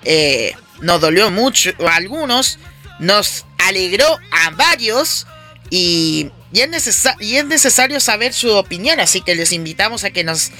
eh, 0.04 0.54
nos 0.80 1.00
dolió 1.00 1.30
mucho 1.30 1.70
a 1.88 1.96
algunos, 1.96 2.58
nos 2.98 3.46
alegró 3.58 4.06
a 4.30 4.50
varios 4.50 5.26
y, 5.70 6.30
y, 6.52 6.60
es 6.60 7.08
y 7.20 7.36
es 7.36 7.44
necesario 7.46 8.00
saber 8.00 8.32
su 8.32 8.54
opinión, 8.54 9.00
así 9.00 9.20
que 9.20 9.34
les 9.34 9.52
invitamos 9.52 10.04
a 10.04 10.10
que 10.10 10.24
nos 10.24 10.50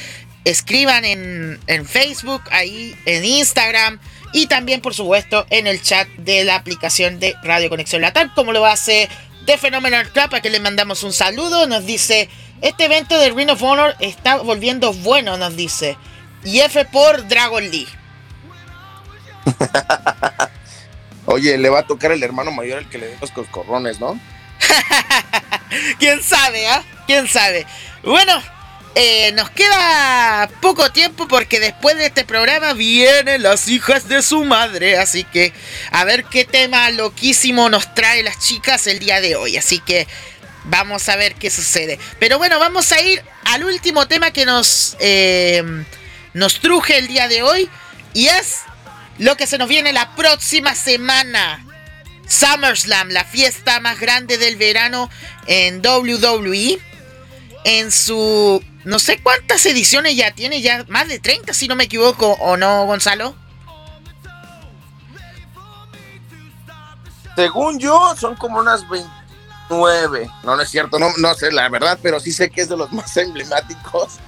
escriban 0.44 1.04
en, 1.04 1.60
en 1.66 1.86
Facebook, 1.86 2.42
ahí 2.50 2.96
en 3.04 3.24
Instagram 3.24 4.00
y 4.32 4.46
también 4.46 4.80
por 4.80 4.94
supuesto 4.94 5.46
en 5.50 5.66
el 5.66 5.82
chat 5.82 6.08
de 6.16 6.44
la 6.44 6.54
aplicación 6.54 7.18
de 7.18 7.34
Radio 7.42 7.68
Conexión 7.68 8.02
Latam, 8.02 8.32
como 8.34 8.52
lo 8.52 8.64
hace 8.64 9.08
de 9.44 9.58
Phenomenal 9.58 10.10
Club, 10.10 10.34
a 10.34 10.40
que 10.40 10.50
le 10.50 10.60
mandamos 10.60 11.02
un 11.02 11.12
saludo, 11.12 11.66
nos 11.66 11.84
dice 11.86 12.28
este 12.60 12.84
evento 12.84 13.18
de 13.18 13.30
Ring 13.30 13.50
of 13.50 13.62
Honor 13.62 13.96
está 14.00 14.36
volviendo 14.36 14.92
bueno, 14.92 15.36
nos 15.36 15.56
dice. 15.56 15.96
Y 16.44 16.60
F 16.60 16.84
por 16.86 17.26
Dragon 17.28 17.68
Lee. 17.70 17.88
Oye, 21.26 21.58
le 21.58 21.68
va 21.68 21.80
a 21.80 21.86
tocar 21.86 22.12
el 22.12 22.22
hermano 22.22 22.50
mayor 22.50 22.78
el 22.78 22.88
que 22.88 22.98
le 22.98 23.06
dé 23.06 23.16
los 23.20 23.30
coscorrones, 23.30 24.00
¿no? 24.00 24.18
¿Quién 25.98 26.22
sabe, 26.22 26.68
ah? 26.68 26.82
¿Quién 27.06 27.28
sabe? 27.28 27.66
Bueno, 28.02 28.40
eh, 28.94 29.30
nos 29.32 29.50
queda 29.50 30.48
poco 30.60 30.90
tiempo 30.90 31.28
porque 31.28 31.60
después 31.60 31.96
de 31.96 32.06
este 32.06 32.24
programa 32.24 32.72
vienen 32.72 33.42
las 33.42 33.68
hijas 33.68 34.08
de 34.08 34.22
su 34.22 34.44
madre. 34.44 34.98
Así 34.98 35.24
que 35.24 35.52
a 35.92 36.04
ver 36.04 36.24
qué 36.24 36.44
tema 36.44 36.90
loquísimo 36.90 37.68
nos 37.68 37.94
trae 37.94 38.22
las 38.22 38.38
chicas 38.40 38.86
el 38.86 38.98
día 38.98 39.20
de 39.20 39.36
hoy. 39.36 39.56
Así 39.56 39.78
que 39.78 40.08
Vamos 40.64 41.08
a 41.08 41.16
ver 41.16 41.34
qué 41.34 41.50
sucede. 41.50 41.98
Pero 42.18 42.38
bueno, 42.38 42.58
vamos 42.58 42.92
a 42.92 43.00
ir 43.00 43.22
al 43.44 43.64
último 43.64 44.06
tema 44.06 44.30
que 44.30 44.44
nos, 44.44 44.96
eh, 45.00 45.62
nos 46.34 46.60
truje 46.60 46.98
el 46.98 47.08
día 47.08 47.28
de 47.28 47.42
hoy. 47.42 47.68
Y 48.12 48.26
es 48.26 48.60
lo 49.18 49.36
que 49.36 49.46
se 49.46 49.58
nos 49.58 49.68
viene 49.68 49.92
la 49.92 50.14
próxima 50.16 50.74
semana. 50.74 51.64
SummerSlam, 52.28 53.08
la 53.08 53.24
fiesta 53.24 53.80
más 53.80 53.98
grande 53.98 54.38
del 54.38 54.56
verano 54.56 55.10
en 55.46 55.80
WWE. 55.84 56.78
En 57.64 57.90
su... 57.90 58.62
No 58.84 58.98
sé 58.98 59.20
cuántas 59.22 59.66
ediciones 59.66 60.16
ya 60.16 60.30
tiene, 60.30 60.62
ya 60.62 60.84
más 60.88 61.06
de 61.08 61.18
30 61.18 61.52
si 61.52 61.68
no 61.68 61.76
me 61.76 61.84
equivoco, 61.84 62.32
¿o 62.40 62.56
no, 62.56 62.86
Gonzalo? 62.86 63.34
Según 67.36 67.78
yo, 67.78 68.14
son 68.18 68.36
como 68.36 68.58
unas 68.58 68.88
20 68.88 69.19
9. 69.70 70.28
No, 70.42 70.56
no 70.56 70.62
es 70.62 70.68
cierto, 70.68 70.98
no, 70.98 71.12
no 71.16 71.34
sé 71.34 71.50
la 71.52 71.68
verdad, 71.68 71.98
pero 72.02 72.20
sí 72.20 72.32
sé 72.32 72.50
que 72.50 72.60
es 72.60 72.68
de 72.68 72.76
los 72.76 72.92
más 72.92 73.16
emblemáticos. 73.16 74.18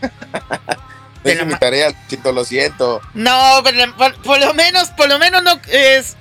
es 1.24 1.46
mi 1.46 1.54
tarea, 1.56 1.92
chito, 2.08 2.32
lo 2.32 2.44
siento. 2.44 3.00
No, 3.14 3.60
pero 3.62 3.94
por, 3.96 4.40
lo 4.40 4.54
menos, 4.54 4.88
por 4.90 5.08
lo 5.08 5.18
menos 5.18 5.42
no 5.42 5.60
es, 5.68 6.16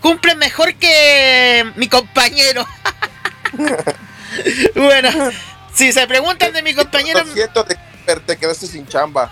cumple 0.00 0.34
mejor 0.34 0.74
que 0.74 1.70
mi 1.76 1.88
compañero. 1.88 2.66
bueno, 4.74 5.10
si 5.74 5.92
se 5.92 6.06
preguntan 6.06 6.52
de 6.52 6.62
mi 6.62 6.74
compañero. 6.74 7.22
Lo 7.24 7.32
siento, 7.32 7.64
te, 7.64 7.76
te 8.26 8.36
quedaste 8.36 8.66
sin 8.66 8.86
chamba. 8.86 9.30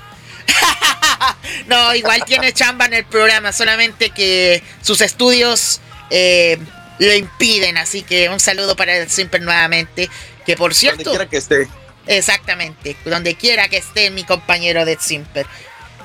no, 1.66 1.94
igual 1.94 2.22
tiene 2.24 2.52
chamba 2.52 2.84
en 2.84 2.94
el 2.94 3.04
programa, 3.06 3.52
solamente 3.52 4.10
que 4.10 4.62
sus 4.82 5.00
estudios 5.00 5.80
eh, 6.10 6.58
lo 6.98 7.14
impiden. 7.14 7.78
Así 7.78 8.02
que 8.02 8.28
un 8.28 8.40
saludo 8.40 8.76
para 8.76 8.96
el 8.96 9.10
Simper 9.10 9.42
nuevamente. 9.42 10.10
Que 10.44 10.56
por 10.56 10.74
cierto. 10.74 11.04
Donde 11.04 11.10
quiera 11.10 11.30
que 11.30 11.36
esté. 11.36 11.68
Exactamente, 12.06 12.96
donde 13.04 13.34
quiera 13.34 13.68
que 13.68 13.78
esté 13.78 14.10
mi 14.10 14.24
compañero 14.24 14.84
de 14.84 14.96
Simper. 15.00 15.46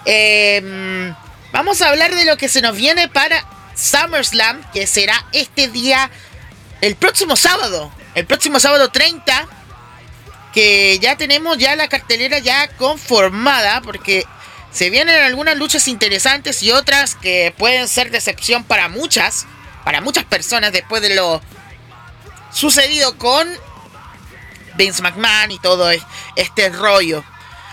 Em, 0.06 1.14
vamos 1.52 1.82
a 1.82 1.90
hablar 1.90 2.16
de 2.16 2.26
lo 2.26 2.38
que 2.38 2.50
se 2.50 2.62
nos 2.62 2.76
viene 2.76 3.08
para 3.08 3.46
SummerSlam, 3.76 4.70
que 4.72 4.88
será 4.88 5.26
este 5.32 5.68
día, 5.68 6.10
el 6.82 6.96
próximo 6.96 7.36
sábado, 7.36 7.92
el 8.16 8.26
próximo 8.26 8.60
sábado 8.60 8.90
30, 8.90 9.48
que 10.54 10.98
ya 11.00 11.18
tenemos 11.18 11.60
ya 11.60 11.76
la 11.76 11.88
cartelera 11.88 12.40
ya 12.40 12.68
conformada, 12.78 13.82
porque 13.82 14.26
se 14.72 14.90
vienen 14.90 15.22
algunas 15.22 15.56
luchas 15.58 15.88
interesantes 15.88 16.64
y 16.64 16.72
otras 16.72 17.14
que 17.14 17.54
pueden 17.58 17.88
ser 17.88 18.10
decepción 18.10 18.64
para 18.64 18.88
muchas 18.90 19.46
para 19.84 20.02
muchas 20.02 20.26
personas 20.26 20.72
después 20.72 21.02
de 21.02 21.16
lo 21.16 21.42
sucedido 22.54 23.18
con 23.18 23.48
Vince 24.76 25.02
McMahon 25.02 25.52
y 25.52 25.60
todo 25.60 25.90
este 26.36 26.70
rollo. 26.70 27.24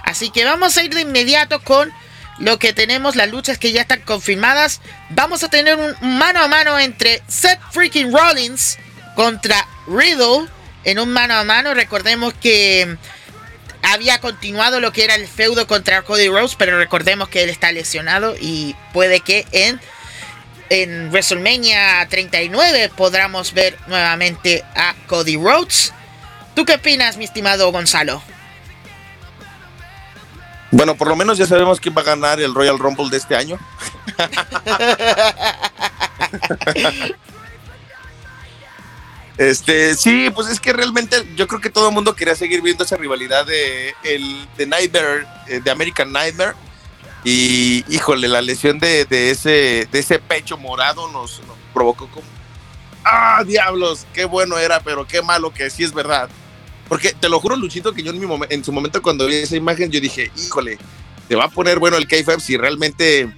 Así 0.05 0.31
que 0.31 0.45
vamos 0.45 0.77
a 0.77 0.83
ir 0.83 0.95
de 0.95 1.03
inmediato 1.03 1.61
con 1.63 1.93
lo 2.39 2.59
que 2.59 2.73
tenemos, 2.73 3.17
las 3.17 3.31
luchas 3.31 3.59
que 3.59 3.73
ya 3.73 3.83
están 3.83 4.01
confirmadas. 4.03 4.81
Vamos 5.11 5.43
a 5.43 5.51
tener 5.51 5.77
un 5.77 6.19
mano 6.19 6.41
a 6.41 6.49
mano 6.49 6.79
entre 6.79 7.23
Seth 7.29 7.61
Freaking 7.73 8.13
Rollins 8.13 8.79
contra 9.15 9.67
Riddle 9.87 10.49
en 10.85 10.99
un 10.99 11.13
mano 11.13 11.35
a 11.35 11.45
mano. 11.45 11.75
Recordemos 11.75 12.33
que 12.35 12.97
había 13.83 14.21
continuado 14.21 14.81
lo 14.81 14.93
que 14.93 15.05
era 15.05 15.15
el 15.15 15.27
feudo 15.27 15.67
contra 15.67 16.03
Cody 16.03 16.29
Rhodes, 16.29 16.55
pero 16.57 16.79
recordemos 16.79 17.29
que 17.29 17.43
él 17.43 17.51
está 17.51 17.73
lesionado 17.73 18.37
y 18.41 18.77
puede 18.93 19.21
que 19.21 19.47
en 19.53 19.81
en 20.71 21.11
WrestleMania 21.11 22.07
39 22.09 22.93
podremos 22.97 23.53
ver 23.53 23.77
nuevamente 23.87 24.65
a 24.75 24.95
Cody 25.07 25.37
Rhodes. 25.37 25.93
¿Tú 26.55 26.65
qué 26.65 26.75
opinas, 26.75 27.17
mi 27.17 27.25
estimado 27.25 27.73
Gonzalo? 27.73 28.23
Bueno, 30.71 30.97
por 30.97 31.09
lo 31.09 31.17
menos 31.17 31.39
ya 31.39 31.47
sabemos 31.47 31.81
quién 31.81 31.95
va 31.97 32.03
a 32.03 32.05
ganar 32.05 32.39
el 32.41 32.55
Royal 32.55 32.79
Rumble 32.79 33.09
de 33.11 33.17
este 33.17 33.35
año. 33.35 33.59
este, 39.39 39.95
sí, 39.95 40.29
pues 40.35 40.49
es 40.49 40.61
que 40.61 40.75
realmente 40.75 41.27
yo 41.37 41.49
creo 41.49 41.61
que 41.61 41.71
todo 41.71 41.89
el 41.89 41.95
mundo 41.95 42.15
quería 42.15 42.35
seguir 42.35 42.61
viendo 42.61 42.85
esa 42.85 42.97
rivalidad 42.97 43.47
de, 43.47 43.95
el, 44.03 44.47
de 44.59 44.67
Nightmare, 44.67 45.27
eh, 45.47 45.61
de 45.61 45.71
American 45.71 46.13
Nightmare 46.13 46.55
y 47.31 47.85
híjole, 47.91 48.27
la 48.27 48.41
lesión 48.41 48.79
de, 48.79 49.07
ese, 49.11 49.87
de 49.93 49.99
ese 49.99 50.19
pecho 50.19 50.57
morado 50.57 51.13
nos, 51.13 51.43
provocó 51.75 52.09
como, 52.09 52.27
ah, 53.05 53.45
diablos, 53.47 54.07
qué 54.15 54.25
bueno 54.25 54.57
era, 54.57 54.81
pero 54.81 55.07
qué 55.07 55.21
malo 55.21 55.53
que 55.53 55.69
sí 55.69 55.85
es 55.85 55.93
verdad. 55.93 56.31
Porque 56.89 57.13
te 57.13 57.29
lo 57.29 57.39
juro, 57.39 57.55
Luchito, 57.55 57.93
que 57.93 58.03
yo 58.03 58.13
en, 58.13 58.19
mi 58.19 58.27
en 58.49 58.65
su 58.65 58.73
momento 58.73 59.03
cuando 59.03 59.27
vi 59.27 59.35
esa 59.35 59.57
imagen, 59.57 59.91
yo 59.91 60.01
dije, 60.01 60.33
híjole, 60.39 60.79
te 61.29 61.37
va 61.37 61.45
a 61.45 61.49
poner 61.51 61.79
bueno 61.79 61.99
el 61.99 62.09
k 62.09 62.17
si 62.41 62.57
realmente 62.57 63.31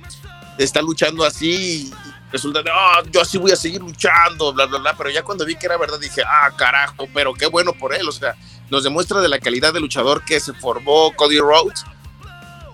está 0.56 0.80
luchando 0.82 1.24
así 1.24 1.90
y 1.90 1.94
resulta 2.30 2.62
de, 2.62 2.70
oh, 2.70 3.04
yo 3.10 3.20
así 3.20 3.38
voy 3.38 3.50
a 3.50 3.56
seguir 3.56 3.80
luchando, 3.80 4.52
bla, 4.52 4.66
bla, 4.66 4.78
bla. 4.78 4.96
Pero 4.96 5.10
ya 5.10 5.24
cuando 5.24 5.44
vi 5.44 5.56
que 5.56 5.66
era 5.66 5.76
verdad 5.76 5.98
dije, 5.98 6.22
ah, 6.24 6.52
carajo, 6.56 7.08
pero 7.12 7.34
qué 7.34 7.46
bueno 7.46 7.72
por 7.72 7.92
él. 7.92 8.08
O 8.08 8.12
sea, 8.12 8.36
nos 8.70 8.84
demuestra 8.84 9.20
de 9.20 9.28
la 9.28 9.40
calidad 9.40 9.72
de 9.72 9.80
luchador 9.80 10.24
que 10.24 10.38
se 10.38 10.52
formó 10.52 11.12
Cody 11.16 11.40
Rhodes 11.40 11.84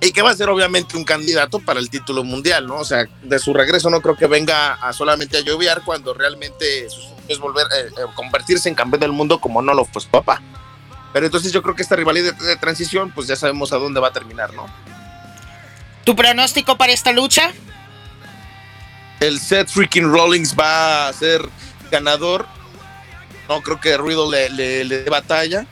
y 0.07 0.13
que 0.13 0.23
va 0.23 0.31
a 0.31 0.37
ser 0.37 0.49
obviamente 0.49 0.97
un 0.97 1.05
candidato 1.05 1.59
para 1.59 1.81
el 1.81 1.91
título 1.91 2.23
mundial, 2.23 2.67
¿no? 2.67 2.77
O 2.77 2.85
sea, 2.85 3.07
de 3.23 3.39
su 3.41 3.53
regreso 3.53 3.91
no 3.91 4.01
creo 4.01 4.17
que 4.17 4.29
venga 4.29 4.75
a 4.75 4.93
solamente 4.93 5.37
a 5.37 5.41
lloviar 5.41 5.83
cuando 5.85 6.15
realmente 6.15 6.87
es 7.29 7.39
volver 7.41 7.67
a 7.67 7.77
eh, 7.77 7.87
eh, 7.89 8.07
convertirse 8.15 8.69
en 8.69 8.77
campeón 8.77 9.01
del 9.01 9.13
mundo 9.13 9.41
como 9.41 9.61
no 9.63 9.75
lo 9.75 9.85
fue 9.85 10.01
su 10.01 10.09
papá. 10.09 10.41
Pero 11.13 11.27
entonces 11.27 11.53
yo 11.53 11.61
creo 11.61 11.75
que 11.75 11.83
esta 11.83 11.97
rivalidad 11.97 12.35
de, 12.35 12.57
transición, 12.57 13.11
pues 13.11 13.27
ya 13.27 13.35
sabemos 13.35 13.73
a 13.73 13.79
dónde 13.79 13.99
va 13.99 14.09
a 14.09 14.13
terminar, 14.13 14.55
¿no? 14.55 14.67
¿Tu 16.05 16.15
pronóstico 16.15 16.77
para 16.77 16.93
esta 16.93 17.11
lucha? 17.11 17.53
El 19.19 19.41
Seth 19.41 19.71
freaking 19.71 20.13
Rollins 20.13 20.55
va 20.57 21.09
a 21.09 21.13
ser 21.13 21.43
ganador. 21.91 22.47
No 23.49 23.61
creo 23.61 23.81
que 23.81 23.97
Ruido 23.97 24.31
le, 24.31 24.51
le 24.51 24.85
dé 24.85 25.11
batalla 25.11 25.67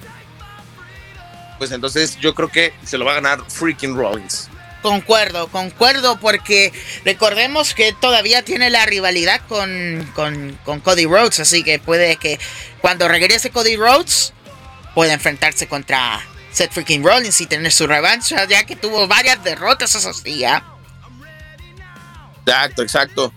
pues 1.58 1.70
entonces 1.72 2.18
yo 2.20 2.34
creo 2.34 2.48
que 2.48 2.72
se 2.84 2.98
lo 2.98 3.04
va 3.04 3.12
a 3.12 3.14
ganar 3.16 3.42
freaking 3.48 3.96
Rollins. 3.96 4.48
Concuerdo, 4.82 5.48
concuerdo, 5.48 6.20
porque 6.20 6.70
recordemos 7.06 7.72
que 7.74 7.94
todavía 7.94 8.42
tiene 8.42 8.68
la 8.68 8.84
rivalidad 8.84 9.40
con, 9.48 10.10
con, 10.14 10.58
con, 10.62 10.80
Cody 10.80 11.06
Rhodes, 11.06 11.40
así 11.40 11.64
que 11.64 11.78
puede 11.78 12.16
que 12.16 12.38
cuando 12.82 13.08
regrese 13.08 13.50
Cody 13.50 13.76
Rhodes 13.76 14.34
pueda 14.94 15.14
enfrentarse 15.14 15.66
contra 15.68 16.20
Seth 16.52 16.72
freaking 16.72 17.02
Rollins 17.02 17.40
y 17.40 17.46
tener 17.46 17.72
su 17.72 17.86
revancha, 17.86 18.44
ya 18.46 18.64
que 18.64 18.76
tuvo 18.76 19.08
varias 19.08 19.42
derrotas 19.42 19.94
esos 19.94 20.22
días. 20.22 20.62
Exacto, 22.44 22.82
exacto. 22.82 23.32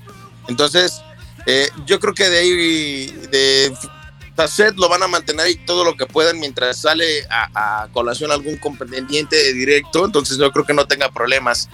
Entonces, 0.49 1.01
eh, 1.45 1.70
yo 1.86 1.99
creo 1.99 2.13
que 2.13 2.30
de 2.30 2.39
ahí, 2.39 3.05
de 3.32 3.74
Seth 4.45 4.75
lo 4.75 4.89
van 4.89 5.01
a 5.01 5.07
mantener 5.07 5.47
y 5.49 5.55
todo 5.55 5.83
lo 5.83 5.95
que 5.95 6.05
puedan 6.05 6.39
mientras 6.39 6.81
sale 6.81 7.25
a, 7.29 7.88
colación 7.91 8.31
algún 8.31 8.57
contendiente 8.57 9.53
directo, 9.53 10.05
entonces 10.05 10.38
yo 10.38 10.51
creo 10.51 10.65
que 10.65 10.73
no 10.73 10.85
tenga 10.85 11.09
problemas. 11.09 11.69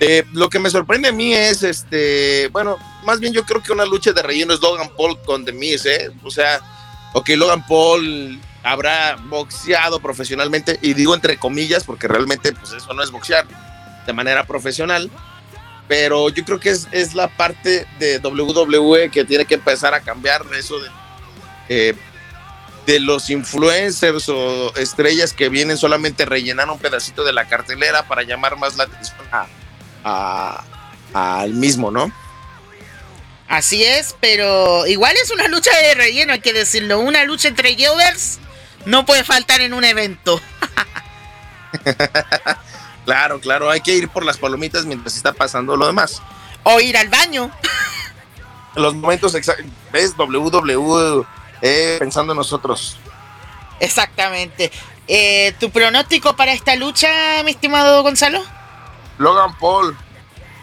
Eh, 0.00 0.24
lo 0.32 0.48
que 0.48 0.60
me 0.60 0.70
sorprende 0.70 1.08
a 1.08 1.12
mí 1.12 1.34
es, 1.34 1.62
este, 1.62 2.48
bueno, 2.52 2.78
más 3.04 3.20
bien 3.20 3.32
yo 3.34 3.44
creo 3.44 3.62
que 3.62 3.72
una 3.72 3.84
lucha 3.84 4.12
de 4.12 4.22
relleno 4.22 4.54
es 4.54 4.60
Logan 4.60 4.90
Paul 4.96 5.20
con 5.22 5.44
The 5.44 5.52
Miz, 5.52 5.84
¿eh? 5.84 6.10
O 6.22 6.30
sea, 6.30 6.60
ok, 7.12 7.28
Logan 7.30 7.66
Paul 7.66 8.40
habrá 8.62 9.16
boxeado 9.16 10.00
profesionalmente, 10.00 10.78
y 10.80 10.94
digo 10.94 11.14
entre 11.14 11.36
comillas, 11.36 11.84
porque 11.84 12.08
realmente 12.08 12.52
pues 12.52 12.72
eso 12.72 12.94
no 12.94 13.02
es 13.02 13.10
boxear 13.10 13.46
de 14.06 14.12
manera 14.12 14.46
profesional, 14.46 15.10
pero 15.88 16.28
yo 16.28 16.44
creo 16.44 16.60
que 16.60 16.70
es, 16.70 16.86
es 16.92 17.14
la 17.14 17.28
parte 17.28 17.86
de 17.98 18.18
WWE 18.18 19.10
que 19.10 19.24
tiene 19.24 19.44
que 19.44 19.54
empezar 19.54 19.94
a 19.94 20.00
cambiar 20.00 20.42
eso 20.56 20.78
de 20.78 20.88
eh, 21.68 21.94
de 22.86 23.00
los 23.00 23.28
influencers 23.28 24.28
o 24.30 24.74
estrellas 24.76 25.34
que 25.34 25.50
vienen 25.50 25.76
solamente 25.76 26.24
rellenar 26.24 26.70
un 26.70 26.78
pedacito 26.78 27.22
de 27.22 27.34
la 27.34 27.46
cartelera 27.46 28.08
para 28.08 28.22
llamar 28.22 28.56
más 28.56 28.76
la 28.76 28.84
atención 28.84 29.18
al 31.12 31.52
mismo, 31.52 31.90
¿no? 31.90 32.10
Así 33.48 33.82
es, 33.84 34.14
pero 34.20 34.86
igual 34.86 35.14
es 35.22 35.30
una 35.30 35.48
lucha 35.48 35.70
de 35.78 35.94
relleno, 35.94 36.32
hay 36.32 36.40
que 36.40 36.52
decirlo. 36.52 36.98
Una 36.98 37.24
lucha 37.24 37.48
entre 37.48 37.74
Gilders 37.74 38.38
no 38.84 39.04
puede 39.06 39.24
faltar 39.24 39.60
en 39.60 39.74
un 39.74 39.84
evento. 39.84 40.40
claro, 43.04 43.40
claro, 43.40 43.70
hay 43.70 43.80
que 43.80 43.94
ir 43.94 44.08
por 44.08 44.24
las 44.24 44.38
palomitas 44.38 44.86
mientras 44.86 45.16
está 45.16 45.32
pasando 45.32 45.76
lo 45.76 45.86
demás. 45.86 46.22
O 46.62 46.80
ir 46.80 46.96
al 46.96 47.08
baño. 47.08 47.50
los 48.74 48.94
momentos 48.94 49.34
exactos. 49.34 49.66
¿Ves? 49.92 50.14
WWE 50.16 51.26
eh, 51.62 51.96
pensando 51.98 52.32
en 52.32 52.38
nosotros. 52.38 52.96
Exactamente. 53.80 54.70
Eh, 55.06 55.54
¿Tu 55.58 55.70
pronóstico 55.70 56.36
para 56.36 56.52
esta 56.52 56.76
lucha, 56.76 57.42
mi 57.44 57.52
estimado 57.52 58.02
Gonzalo? 58.02 58.44
Logan 59.18 59.56
Paul. 59.58 59.96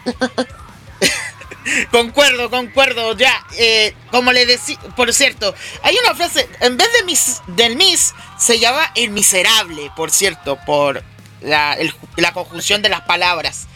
concuerdo, 1.90 2.50
concuerdo. 2.50 3.16
Ya, 3.16 3.44
eh, 3.58 3.94
como 4.10 4.32
le 4.32 4.46
decía, 4.46 4.78
por 4.94 5.12
cierto, 5.12 5.54
hay 5.82 5.96
una 6.02 6.14
frase, 6.14 6.48
en 6.60 6.76
vez 6.76 6.88
de 6.92 7.04
mis, 7.04 7.42
del 7.48 7.76
Miss, 7.76 8.14
se 8.38 8.58
llama 8.58 8.90
el 8.94 9.10
miserable, 9.10 9.90
por 9.96 10.10
cierto, 10.10 10.58
por 10.64 11.02
la, 11.40 11.76
la 12.16 12.32
conjunción 12.32 12.82
de 12.82 12.88
las 12.88 13.02
palabras. 13.02 13.66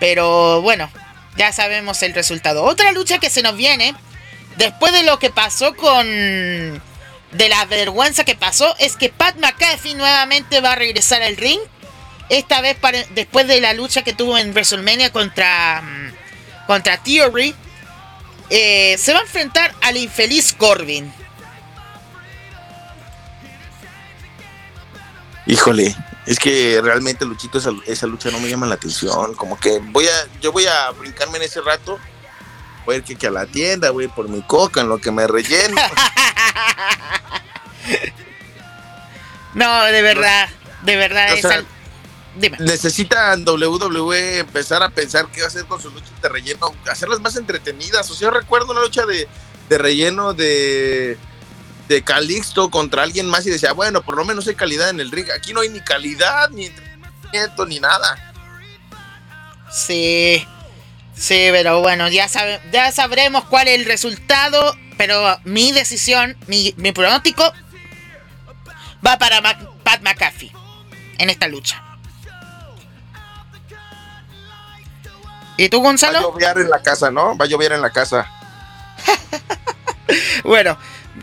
Pero 0.00 0.62
bueno, 0.62 0.90
ya 1.36 1.52
sabemos 1.52 2.02
el 2.02 2.14
resultado. 2.14 2.64
Otra 2.64 2.92
lucha 2.92 3.18
que 3.18 3.30
se 3.30 3.42
nos 3.42 3.56
viene 3.56 3.94
después 4.56 4.92
de 4.92 5.02
lo 5.04 5.18
que 5.18 5.30
pasó 5.30 5.74
con... 5.74 6.06
De 7.32 7.48
la 7.48 7.64
vergüenza 7.66 8.24
que 8.24 8.34
pasó, 8.34 8.74
es 8.80 8.96
que 8.96 9.08
Pat 9.08 9.36
McAfee 9.36 9.94
nuevamente 9.94 10.60
va 10.60 10.72
a 10.72 10.74
regresar 10.74 11.22
al 11.22 11.36
ring. 11.36 11.60
Esta 12.28 12.60
vez 12.60 12.76
para, 12.76 13.04
después 13.10 13.46
de 13.46 13.60
la 13.60 13.72
lucha 13.72 14.02
que 14.02 14.12
tuvo 14.12 14.36
en 14.36 14.50
WrestleMania 14.50 15.12
contra, 15.12 15.80
mm, 15.80 16.66
contra 16.66 17.00
Theory. 17.00 17.54
Eh, 18.50 18.96
se 18.98 19.12
va 19.12 19.20
a 19.20 19.22
enfrentar 19.22 19.72
al 19.80 19.96
infeliz 19.96 20.52
Corbin. 20.52 21.12
Híjole, 25.46 25.94
es 26.26 26.38
que 26.38 26.80
realmente 26.82 27.24
Luchito 27.24 27.58
esa, 27.58 27.70
esa, 27.86 28.06
lucha 28.06 28.30
no 28.30 28.40
me 28.40 28.48
llama 28.48 28.66
la 28.66 28.74
atención. 28.74 29.34
Como 29.34 29.58
que 29.58 29.78
voy 29.78 30.06
a, 30.06 30.28
yo 30.40 30.52
voy 30.52 30.66
a 30.66 30.90
brincarme 30.90 31.38
en 31.38 31.44
ese 31.44 31.60
rato 31.60 31.98
voy 32.84 32.96
a 32.96 32.98
ir 32.98 33.16
que, 33.16 33.26
a 33.26 33.30
la 33.30 33.46
tienda, 33.46 33.90
güey, 33.90 34.08
por 34.08 34.28
mi 34.28 34.42
coca, 34.42 34.80
en 34.80 34.88
lo 34.88 34.98
que 34.98 35.10
me 35.10 35.26
relleno. 35.26 35.76
no, 39.54 39.84
de 39.84 40.02
verdad, 40.02 40.48
de 40.82 40.96
verdad. 40.96 41.36
Necesitan 42.60 43.44
WWE 43.46 44.38
empezar 44.38 44.82
a 44.82 44.88
pensar 44.88 45.26
qué 45.32 45.40
va 45.40 45.46
a 45.46 45.48
hacer 45.48 45.66
con 45.66 45.80
sus 45.80 45.92
luchas 45.92 46.22
de 46.22 46.28
relleno, 46.28 46.74
hacerlas 46.90 47.20
más 47.20 47.36
entretenidas. 47.36 48.10
O 48.10 48.14
sea, 48.14 48.28
yo 48.28 48.30
recuerdo 48.30 48.72
una 48.72 48.82
lucha 48.82 49.04
de, 49.04 49.28
relleno 49.68 50.32
de, 50.32 51.18
de 51.88 52.02
Calixto 52.02 52.70
contra 52.70 53.02
alguien 53.02 53.28
más 53.28 53.46
y 53.46 53.50
decía, 53.50 53.72
bueno, 53.72 54.02
por 54.02 54.16
lo 54.16 54.24
menos 54.24 54.46
hay 54.46 54.54
calidad 54.54 54.90
en 54.90 55.00
el 55.00 55.10
ring. 55.10 55.26
Aquí 55.36 55.52
no 55.52 55.60
hay 55.60 55.70
ni 55.70 55.80
calidad, 55.80 56.50
ni 56.50 56.66
entretenimiento, 56.66 57.66
ni 57.66 57.80
nada. 57.80 58.32
Sí. 59.70 60.46
Sí, 61.20 61.48
pero 61.52 61.82
bueno, 61.82 62.08
ya, 62.08 62.28
ya 62.72 62.90
sabremos 62.92 63.44
cuál 63.44 63.68
es 63.68 63.78
el 63.78 63.84
resultado. 63.84 64.74
Pero 64.96 65.38
mi 65.44 65.70
decisión, 65.70 66.34
mi, 66.46 66.72
pronóstico 66.92 67.52
va 69.06 69.18
para 69.18 69.42
Pat 69.82 70.00
McAfee 70.02 70.50
en 71.18 71.28
esta 71.28 71.46
lucha. 71.46 71.82
¿Y 75.58 75.68
tú, 75.68 75.82
Gonzalo? 75.82 76.32
Va 76.32 76.36
a 76.36 76.40
llover 76.40 76.64
en 76.64 76.70
la 76.70 76.82
casa, 76.82 77.10
¿no? 77.10 77.36
Va 77.36 77.44
a 77.44 77.48
llover 77.48 77.72
en 77.72 77.82
la 77.82 77.90
casa. 77.90 78.26
bueno, 80.44 80.78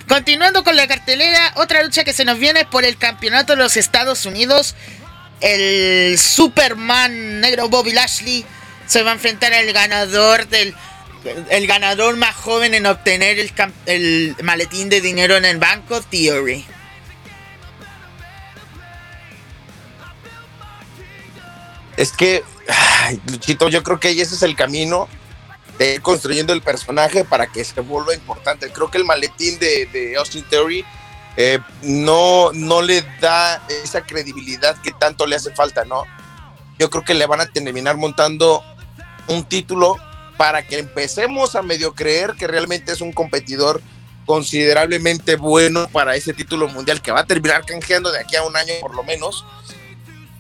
continuando 0.07 0.63
con 0.63 0.75
la 0.75 0.87
cartelera, 0.87 1.53
otra 1.55 1.81
lucha 1.81 2.03
que 2.03 2.13
se 2.13 2.23
nos 2.23 2.37
viene 2.37 2.65
por 2.65 2.85
el 2.85 2.97
campeonato 2.97 3.53
de 3.53 3.63
los 3.63 3.77
Estados 3.77 4.27
Unidos. 4.27 4.75
El 5.41 6.19
Superman 6.19 7.41
negro 7.41 7.67
Bobby 7.69 7.93
Lashley 7.93 8.45
se 8.87 9.03
va 9.03 9.11
a 9.11 9.13
enfrentar 9.13 9.53
al 9.53 9.71
ganador 9.73 10.47
del 10.47 10.75
el 11.49 11.67
ganador 11.67 12.15
más 12.15 12.35
joven 12.35 12.73
en 12.73 12.85
obtener 12.85 13.39
el, 13.39 13.51
el 13.85 14.35
maletín 14.43 14.87
de 14.89 15.01
dinero 15.01 15.35
en 15.35 15.45
el 15.45 15.57
banco, 15.57 16.01
Theory. 16.01 16.65
Es 21.97 22.11
que, 22.11 22.43
Luchito, 23.29 23.69
yo 23.69 23.83
creo 23.83 23.99
que 23.99 24.11
ese 24.11 24.35
es 24.35 24.43
el 24.43 24.55
camino 24.55 25.09
de 25.77 25.95
ir 25.95 26.01
construyendo 26.01 26.53
el 26.53 26.61
personaje 26.61 27.25
para 27.25 27.47
que 27.47 27.63
se 27.63 27.81
vuelva 27.81 28.13
importante. 28.13 28.71
Creo 28.71 28.89
que 28.89 28.99
el 28.99 29.05
maletín 29.05 29.59
de, 29.59 30.15
Austin 30.17 30.43
Theory 30.43 30.85
eh, 31.35 31.59
no, 31.81 32.51
no 32.53 32.81
le 32.81 33.03
da 33.19 33.61
esa 33.83 34.01
credibilidad 34.01 34.79
que 34.81 34.91
tanto 34.91 35.25
le 35.25 35.35
hace 35.35 35.53
falta, 35.53 35.85
¿no? 35.85 36.03
Yo 36.79 36.89
creo 36.89 37.03
que 37.03 37.15
le 37.15 37.25
van 37.25 37.41
a 37.41 37.47
terminar 37.47 37.97
montando 37.97 38.63
un 39.27 39.43
título 39.43 39.97
para 40.37 40.65
que 40.65 40.79
empecemos 40.79 41.55
a 41.55 41.61
medio 41.61 41.93
creer 41.93 42.33
que 42.33 42.47
realmente 42.47 42.91
es 42.91 43.01
un 43.01 43.11
competidor 43.11 43.81
considerablemente 44.25 45.35
bueno 45.35 45.87
para 45.87 46.15
ese 46.15 46.33
título 46.33 46.67
mundial 46.67 47.01
que 47.01 47.11
va 47.11 47.21
a 47.21 47.25
terminar 47.25 47.65
canjeando 47.65 48.11
de 48.11 48.19
aquí 48.19 48.35
a 48.35 48.43
un 48.43 48.55
año 48.55 48.73
por 48.81 48.93
lo 48.93 49.03
menos 49.03 49.45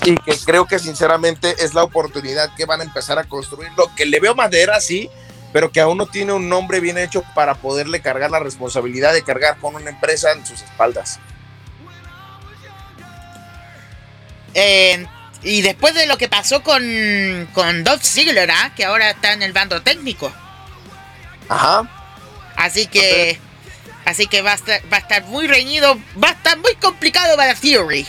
y 0.03 0.15
que 0.17 0.37
creo 0.45 0.67
que 0.67 0.77
sinceramente 0.77 1.55
es 1.59 1.73
la 1.73 1.83
oportunidad 1.83 2.53
que 2.55 2.65
van 2.65 2.81
a 2.81 2.83
empezar 2.83 3.17
a 3.17 3.23
construir. 3.23 3.71
Lo 3.75 3.93
que 3.95 4.05
le 4.05 4.19
veo 4.19 4.35
madera 4.35 4.79
sí 4.79 5.09
pero 5.53 5.71
que 5.71 5.79
aún 5.79 5.97
no 5.97 6.05
tiene 6.05 6.33
un 6.33 6.49
nombre 6.49 6.81
bien 6.81 6.97
hecho 6.97 7.23
para 7.33 7.55
poderle 7.55 8.01
cargar 8.01 8.29
la 8.29 8.39
responsabilidad 8.39 9.13
de 9.13 9.23
cargar 9.23 9.57
con 9.57 9.75
una 9.75 9.89
empresa 9.89 10.33
en 10.33 10.45
sus 10.45 10.61
espaldas 10.61 11.19
Y 15.43 15.61
después 15.61 15.93
de 15.93 16.07
lo 16.07 16.17
que 16.17 16.27
pasó 16.27 16.63
con, 16.63 17.49
con 17.53 17.83
Dolph 17.83 18.03
Ziggler, 18.03 18.49
¿ah? 18.51 18.73
que 18.75 18.85
ahora 18.85 19.11
está 19.11 19.33
en 19.33 19.43
el 19.43 19.53
bando 19.53 19.81
técnico. 19.81 20.31
Ajá. 21.49 21.89
Así 22.55 22.87
que. 22.87 23.39
Así 24.05 24.27
que 24.27 24.41
va 24.41 24.51
a, 24.51 24.55
estar, 24.55 24.81
va 24.91 24.97
a 24.97 24.99
estar 25.01 25.25
muy 25.25 25.47
reñido. 25.47 25.97
Va 26.21 26.29
a 26.29 26.31
estar 26.31 26.57
muy 26.57 26.75
complicado 26.75 27.35
para 27.35 27.53
Theory. 27.55 28.07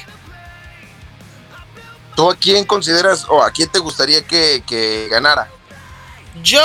¿Tú 2.14 2.30
a 2.30 2.36
quién 2.36 2.64
consideras 2.64 3.26
o 3.28 3.42
a 3.42 3.50
quién 3.50 3.68
te 3.68 3.78
gustaría 3.78 4.22
que, 4.22 4.62
que 4.66 5.08
ganara? 5.10 5.48
Yo. 6.42 6.60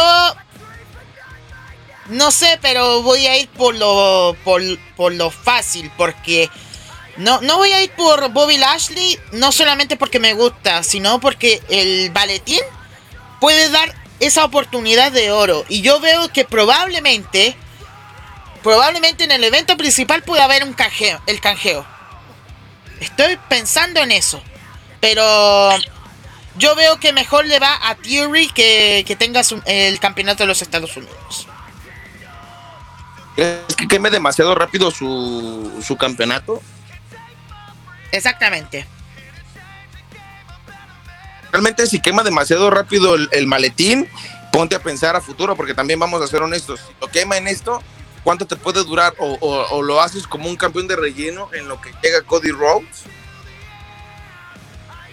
No 2.07 2.32
sé, 2.32 2.59
pero 2.61 3.01
voy 3.01 3.26
a 3.28 3.38
ir 3.38 3.49
por 3.49 3.76
lo, 3.76 4.36
por, 4.43 4.61
por 4.95 5.14
lo 5.14 5.32
fácil, 5.32 5.91
porque 5.97 6.49
no, 7.18 7.41
no 7.41 7.57
voy 7.57 7.72
a 7.72 7.84
ir 7.84 7.91
por 7.91 8.30
Bobby 8.30 8.57
Lashley, 8.57 9.20
no 9.34 9.51
solamente 9.51 9.97
porque 9.97 10.20
me 10.20 10.34
gusta, 10.34 10.84
sino 10.84 11.20
porque 11.20 11.61
el 11.70 12.09
Baletín 12.11 12.61
puede 13.39 13.70
dar 13.70 13.93
esa 14.20 14.45
oportunidad 14.45 15.11
de 15.11 15.32
oro. 15.32 15.66
Y 15.70 15.82
yo 15.82 15.99
veo 15.99 16.30
que 16.30 16.45
probablemente, 16.45 17.55
probablemente 18.64 19.26
en 19.26 19.32
el 19.32 19.43
evento 19.43 19.78
principal 19.78 20.24
puede 20.24 20.41
haber 20.41 20.64
un 20.64 20.74
canjeo, 20.74 21.22
el 21.28 21.39
canjeo. 21.39 21.86
Estoy 22.99 23.38
pensando 23.49 24.01
en 24.01 24.11
eso. 24.11 24.41
Pero 25.01 25.70
yo 26.55 26.76
veo 26.76 26.99
que 26.99 27.11
mejor 27.11 27.45
le 27.45 27.59
va 27.59 27.78
a 27.89 27.95
Theory 27.95 28.47
que, 28.49 29.03
que 29.05 29.16
tenga 29.16 29.41
el 29.66 29.99
campeonato 29.99 30.43
de 30.43 30.47
los 30.47 30.61
Estados 30.61 30.95
Unidos. 30.95 31.47
¿Crees 33.36 33.76
que 33.76 33.88
queme 33.88 34.09
demasiado 34.09 34.55
rápido 34.55 34.91
su, 34.91 35.84
su 35.86 35.97
campeonato? 35.97 36.61
Exactamente. 38.14 38.86
Realmente 41.51 41.88
si 41.88 41.99
quema 41.99 42.24
demasiado 42.24 42.70
rápido 42.70 43.16
el, 43.16 43.47
maletín, 43.47 44.07
ponte 44.51 44.76
a 44.76 44.80
pensar 44.80 45.16
a 45.16 45.22
futuro, 45.22 45.55
porque 45.55 45.74
también 45.74 45.99
vamos 45.99 46.22
a 46.22 46.28
ser 46.28 46.43
honestos. 46.43 46.80
Si 46.80 46.93
lo 47.01 47.07
quema 47.07 47.38
en 47.38 47.47
esto, 47.47 47.82
¿cuánto 48.24 48.45
te 48.45 48.55
puede 48.55 48.84
durar? 48.84 49.16
O, 49.18 49.82
lo 49.82 49.99
haces 49.99 50.28
como 50.28 50.47
un 50.47 50.55
campeón 50.55 50.88
de 50.88 50.95
relleno 50.95 51.49
en 51.53 51.68
lo 51.68 51.82
que 51.82 51.91
llega 52.03 52.22
Cody 52.22 52.51
Rhodes. 52.51 53.03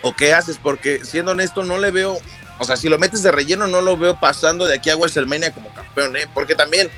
¿O 0.03 0.15
qué 0.15 0.35
haces? 0.35 0.59
Porque 0.63 1.03
siendo 1.05 1.33
honesto, 1.33 1.65
no 1.65 1.79
le 1.79 1.91
veo. 1.91 2.19
O 2.59 2.65
sea, 2.65 2.77
si 2.77 2.91
lo 2.91 2.99
metes 2.99 3.23
de 3.23 3.33
relleno, 3.33 3.67
no 3.67 3.81
lo 3.81 3.97
veo 3.97 4.21
pasando 4.21 4.67
de 4.67 4.75
aquí 4.75 4.91
a 4.91 4.97
WrestleMania 4.97 5.53
como 5.53 5.73
campeón, 5.73 6.17
¿eh? 6.17 6.27
Porque 6.35 6.55
también 6.55 6.91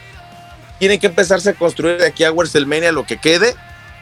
tiene 0.80 0.98
que 0.98 1.06
empezarse 1.06 1.50
a 1.50 1.54
construir 1.54 1.98
de 1.98 2.06
aquí 2.08 2.24
a 2.24 2.32
WrestleMania 2.32 2.90
lo 2.90 3.06
que 3.06 3.18
quede 3.18 3.54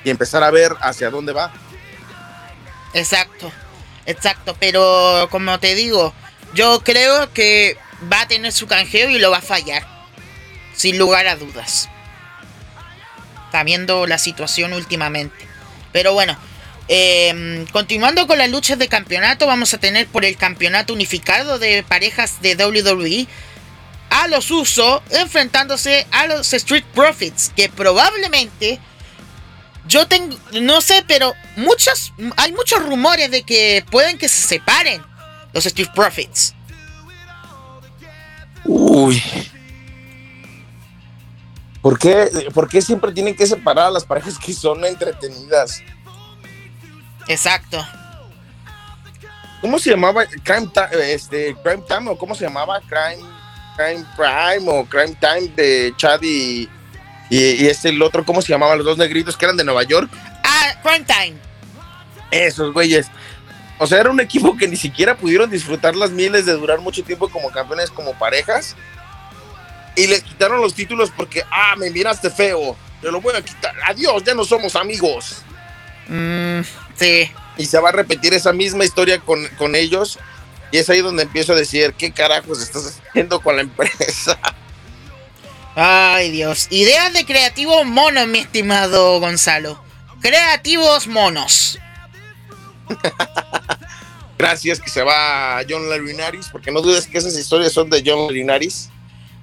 y 0.03 0.09
empezar 0.09 0.43
a 0.43 0.51
ver 0.51 0.73
hacia 0.81 1.11
dónde 1.11 1.33
va. 1.33 1.53
Exacto, 2.93 3.53
exacto, 4.07 4.57
pero 4.59 5.29
como 5.31 5.59
te 5.61 5.75
digo, 5.75 6.13
yo 6.55 6.81
creo 6.83 7.33
que 7.33 7.77
va 8.13 8.23
a 8.23 8.29
tener 8.29 8.53
su 8.53 8.67
canjeo 8.67 9.11
y 9.11 9.19
lo 9.19 9.31
va 9.31 9.39
a 9.39 9.43
fallar, 9.43 9.87
sin 10.75 10.99
lugar 10.99 11.27
a 11.27 11.37
dudas. 11.37 11.89
Está 13.47 13.63
viendo 13.65 14.07
la 14.07 14.19
situación 14.19 14.73
últimamente. 14.73 15.47
Pero 15.93 16.13
bueno, 16.13 16.37
em, 16.89 17.67
continuando 17.67 18.27
con 18.27 18.39
las 18.39 18.51
luchas 18.51 18.79
de 18.79 18.89
campeonato, 18.89 19.47
vamos 19.47 19.75
a 19.75 19.79
tener 19.79 20.07
por 20.07 20.25
el 20.25 20.37
campeonato 20.37 20.93
unificado 20.93 21.59
de 21.59 21.83
parejas 21.83 22.41
de 22.43 22.55
WWE 22.55 23.27
a 24.11 24.27
los 24.29 24.51
Uso 24.51 25.03
enfrentándose 25.11 26.07
a 26.11 26.27
los 26.27 26.53
Street 26.53 26.85
Profits, 26.95 27.53
que 27.55 27.69
probablemente 27.69 28.81
yo 29.91 30.07
tengo, 30.07 30.37
no 30.63 30.81
sé, 30.81 31.05
pero 31.07 31.35
muchos, 31.57 32.13
hay 32.37 32.53
muchos 32.53 32.81
rumores 32.81 33.31
de 33.31 33.43
que 33.43 33.85
pueden 33.91 34.19
que 34.19 34.29
se 34.29 34.41
separen 34.47 35.03
los 35.53 35.67
Street 35.67 35.91
Profits. 35.95 36.55
Uy. 38.65 39.21
¿Por 41.83 41.99
qué, 41.99 42.31
¿Por 42.55 42.69
qué 42.69 42.81
siempre 42.81 43.11
tienen 43.11 43.35
que 43.35 43.47
separar 43.47 43.87
a 43.87 43.91
las 43.91 44.05
parejas 44.05 44.39
que 44.39 44.53
son 44.53 44.85
entretenidas? 44.85 45.83
Exacto. 47.27 47.85
¿Cómo 49.61 49.79
se 49.81 49.91
llamaba? 49.91 50.25
Crime, 50.25 50.71
este, 51.13 51.57
Crime 51.65 51.83
Time 51.89 52.11
o 52.11 52.17
cómo 52.17 52.37
se 52.37 52.45
llamaba? 52.45 52.81
Crime, 52.83 53.27
Crime 53.77 54.07
Prime 54.17 54.71
o 54.71 54.85
Crime 54.85 55.17
Time 55.21 55.49
de 55.57 55.93
Chad 55.97 56.21
y, 56.23 56.69
y, 57.31 57.67
este, 57.69 57.91
el 57.91 58.03
otro, 58.03 58.25
¿cómo 58.25 58.43
se 58.43 58.49
llamaban 58.49 58.77
los 58.77 58.85
dos 58.85 58.99
negritos 58.99 59.37
que 59.37 59.45
eran 59.45 59.57
de 59.57 59.65
Nueva 59.65 59.85
York? 59.85 60.11
Ah, 60.43 60.75
Time. 60.83 61.39
Esos 62.33 62.73
güeyes. 62.73 63.07
O 63.79 63.87
sea, 63.87 64.01
era 64.01 64.11
un 64.11 64.21
equipo 64.21 64.57
que 64.57 64.67
ni 64.67 64.77
siquiera 64.77 65.17
pudieron 65.17 65.49
disfrutar 65.49 65.95
las 65.95 66.11
miles 66.11 66.45
de 66.45 66.53
durar 66.53 66.81
mucho 66.81 67.05
tiempo 67.05 67.29
como 67.29 67.51
campeones, 67.51 67.91
como 67.91 68.15
parejas. 68.15 68.77
Y 69.97 70.09
les 70.09 70.23
quitaron 70.23 70.61
los 70.61 70.75
títulos 70.75 71.13
porque, 71.17 71.43
ah, 71.51 71.77
me 71.79 71.89
miraste 71.91 72.31
feo. 72.31 72.77
Te 73.01 73.11
lo 73.11 73.21
voy 73.21 73.35
a 73.37 73.43
quitar. 73.43 73.75
Adiós, 73.87 74.25
ya 74.25 74.35
no 74.35 74.45
somos 74.45 74.75
amigos. 74.75 75.43
Mm, 76.09 76.61
sí. 76.97 77.31
Y 77.57 77.67
se 77.67 77.79
va 77.79 77.91
a 77.91 77.93
repetir 77.93 78.35
esa 78.35 78.53
misma 78.53 78.85
historia 78.85 79.21
con, 79.21 79.47
con 79.57 79.77
ellos. 79.77 80.19
Y 80.73 80.79
es 80.79 80.91
ahí 80.91 81.01
donde 81.01 81.23
empiezo 81.23 81.53
a 81.53 81.57
decir, 81.57 81.95
¿qué 81.97 82.11
carajos 82.11 82.61
estás 82.61 83.01
haciendo 83.09 83.41
con 83.41 83.57
la 83.57 83.63
empresa? 83.63 84.39
Ay, 85.75 86.31
Dios. 86.31 86.67
Ideas 86.71 87.13
de 87.13 87.25
creativo 87.25 87.85
mono, 87.85 88.27
mi 88.27 88.41
estimado 88.41 89.21
Gonzalo. 89.21 89.83
Creativos 90.21 91.07
monos. 91.07 91.79
Gracias 94.39 94.81
que 94.81 94.91
se 94.91 95.03
va 95.03 95.61
John 95.69 95.89
Larinaris, 95.89 96.49
porque 96.51 96.71
no 96.71 96.81
dudes 96.81 97.07
que 97.07 97.19
esas 97.19 97.37
historias 97.37 97.73
son 97.73 97.91
de 97.91 98.03
John 98.05 98.27
Larinaris. 98.27 98.89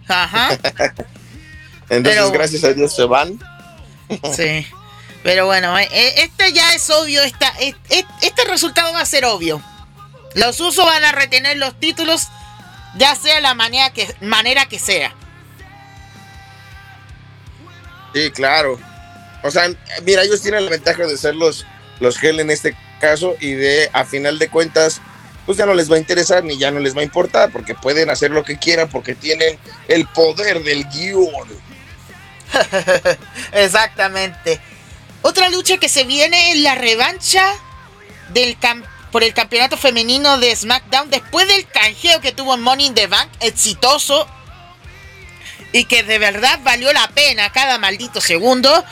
Ajá. 0.08 0.50
Entonces, 1.90 2.32
gracias 2.32 2.64
a 2.64 2.74
Dios 2.74 2.96
se 2.96 3.04
van. 3.06 3.40
sí. 4.36 4.66
Pero 5.24 5.46
bueno, 5.46 5.78
eh, 5.78 5.88
eh, 5.92 6.14
este 6.18 6.54
ya 6.54 6.74
es 6.74 6.90
obvio. 6.90 7.22
Esta, 7.22 7.54
eh, 7.60 7.76
este 8.22 8.44
resultado 8.46 8.94
va 8.94 9.02
a 9.02 9.06
ser 9.06 9.26
obvio. 9.26 9.62
Los 10.36 10.60
usos 10.60 10.86
van 10.86 11.04
a 11.04 11.12
retener 11.12 11.58
los 11.58 11.80
títulos, 11.80 12.28
ya 12.98 13.16
sea 13.16 13.40
la 13.42 13.54
manera 13.54 13.92
que, 13.92 14.14
manera 14.22 14.68
que 14.68 14.80
sea. 14.80 15.14
Sí, 18.18 18.32
claro. 18.32 18.80
O 19.44 19.52
sea, 19.52 19.70
mira, 20.04 20.24
ellos 20.24 20.42
tienen 20.42 20.66
la 20.66 20.72
ventaja 20.72 21.06
de 21.06 21.18
ser 21.18 21.36
los, 21.36 21.68
los 22.00 22.18
gel 22.18 22.40
en 22.40 22.50
este 22.50 22.76
caso 23.00 23.36
y 23.40 23.52
de, 23.52 23.92
a 23.94 24.06
final 24.06 24.40
de 24.40 24.50
cuentas, 24.50 25.02
pues 25.46 25.60
ya 25.60 25.68
no 25.68 25.76
les 25.76 25.92
va 25.92 25.98
a 25.98 26.00
interesar 26.00 26.44
ni 26.44 26.58
ya 26.58 26.72
no 26.72 26.80
les 26.80 26.96
va 26.96 27.02
a 27.02 27.04
importar 27.04 27.52
porque 27.52 27.76
pueden 27.76 28.10
hacer 28.10 28.32
lo 28.32 28.44
que 28.44 28.58
quieran 28.58 28.90
porque 28.90 29.14
tienen 29.14 29.60
el 29.88 30.08
poder 30.08 30.64
del 30.64 30.86
guion. 30.86 31.48
Exactamente. 33.52 34.60
Otra 35.22 35.50
lucha 35.50 35.78
que 35.78 35.88
se 35.88 36.04
viene 36.06 36.54
es 36.54 36.58
la 36.58 36.74
revancha 36.74 37.44
del 38.30 38.58
por 39.12 39.24
el 39.24 39.36
campeonato 39.36 39.78
femenino 39.78 40.40
de 40.40 40.56
SmackDown 40.56 41.12
después 41.12 41.48
del 41.48 41.68
canjeo 41.68 42.20
que 42.20 42.32
tuvo 42.32 42.56
en 42.56 42.62
Money 42.62 42.88
in 42.88 42.96
the 42.96 43.06
Bank, 43.06 43.30
exitoso 43.42 44.28
y 45.72 45.86
que 45.86 46.04
de 46.04 46.20
verdad 46.20 46.60
valió 46.64 46.92
la 46.94 47.08
pena 47.10 47.52
cada 47.52 47.78
maldito 47.78 48.22
segundo, 48.22 48.84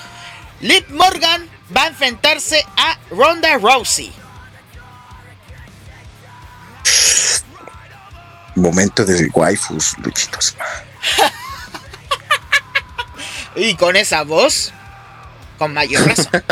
Liv 0.62 0.86
Morgan 0.90 1.48
va 1.76 1.84
a 1.84 1.88
enfrentarse 1.88 2.66
a 2.78 2.98
Ronda 3.10 3.58
Rousey. 3.58 4.14
Momento 8.56 9.04
de 9.04 9.30
waifus, 9.34 9.98
luchitos. 10.00 10.56
y 13.56 13.76
con 13.76 13.96
esa 13.96 14.24
voz, 14.24 14.72
con 15.58 15.74
mayor 15.74 16.08
razón. 16.08 16.32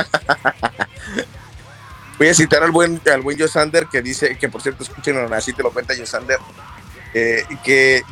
Voy 2.18 2.28
a 2.28 2.34
citar 2.34 2.64
al 2.64 2.72
buen, 2.72 3.02
al 3.12 3.22
buen 3.22 3.40
Josander 3.40 3.88
que 3.88 4.02
dice, 4.02 4.38
que 4.38 4.50
por 4.50 4.62
cierto, 4.62 4.84
escuchen, 4.84 5.18
así 5.34 5.54
te 5.54 5.64
lo 5.64 5.72
cuenta 5.72 5.96
Josander, 5.98 6.40
eh, 7.14 7.46
que 7.64 8.04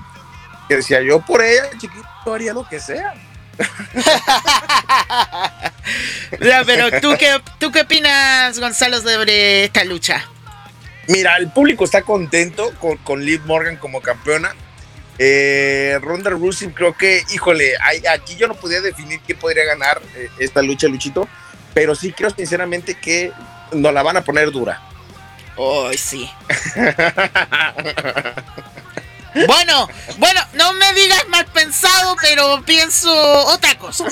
que 0.71 0.77
decía 0.77 1.01
yo 1.01 1.19
por 1.19 1.43
ella, 1.43 1.69
chiquito, 1.77 2.33
haría 2.33 2.53
lo 2.53 2.65
que 2.65 2.79
sea. 2.79 3.13
ya, 6.39 6.63
pero 6.65 7.01
¿tú 7.01 7.13
qué, 7.19 7.41
¿tú 7.59 7.73
qué 7.73 7.81
opinas, 7.81 8.57
Gonzalo, 8.57 9.01
sobre 9.01 9.65
esta 9.65 9.83
lucha? 9.83 10.25
Mira, 11.09 11.35
el 11.35 11.51
público 11.51 11.83
está 11.83 12.03
contento 12.03 12.71
con, 12.79 12.95
con 12.99 13.25
Liv 13.25 13.41
Morgan 13.45 13.75
como 13.75 13.99
campeona. 13.99 14.55
Eh, 15.17 15.99
Ronda 16.01 16.29
Rousey 16.29 16.69
creo 16.69 16.95
que, 16.95 17.25
híjole, 17.33 17.73
aquí 18.09 18.37
yo 18.37 18.47
no 18.47 18.55
podía 18.55 18.79
definir 18.79 19.19
quién 19.25 19.39
podría 19.39 19.65
ganar 19.65 20.01
eh, 20.15 20.29
esta 20.39 20.61
lucha, 20.61 20.87
Luchito, 20.87 21.27
pero 21.73 21.95
sí 21.95 22.13
creo 22.13 22.29
sinceramente 22.29 22.95
que 22.95 23.33
nos 23.73 23.93
la 23.93 24.03
van 24.03 24.15
a 24.15 24.23
poner 24.23 24.51
dura. 24.51 24.81
Oh, 25.57 25.91
sí. 25.97 26.31
Bueno, 29.33 29.87
bueno, 30.17 30.41
no 30.53 30.73
me 30.73 30.93
digas 30.93 31.27
mal 31.29 31.45
pensado, 31.47 32.15
pero 32.21 32.63
pienso 32.65 33.11
otra 33.47 33.77
cosa. 33.77 34.05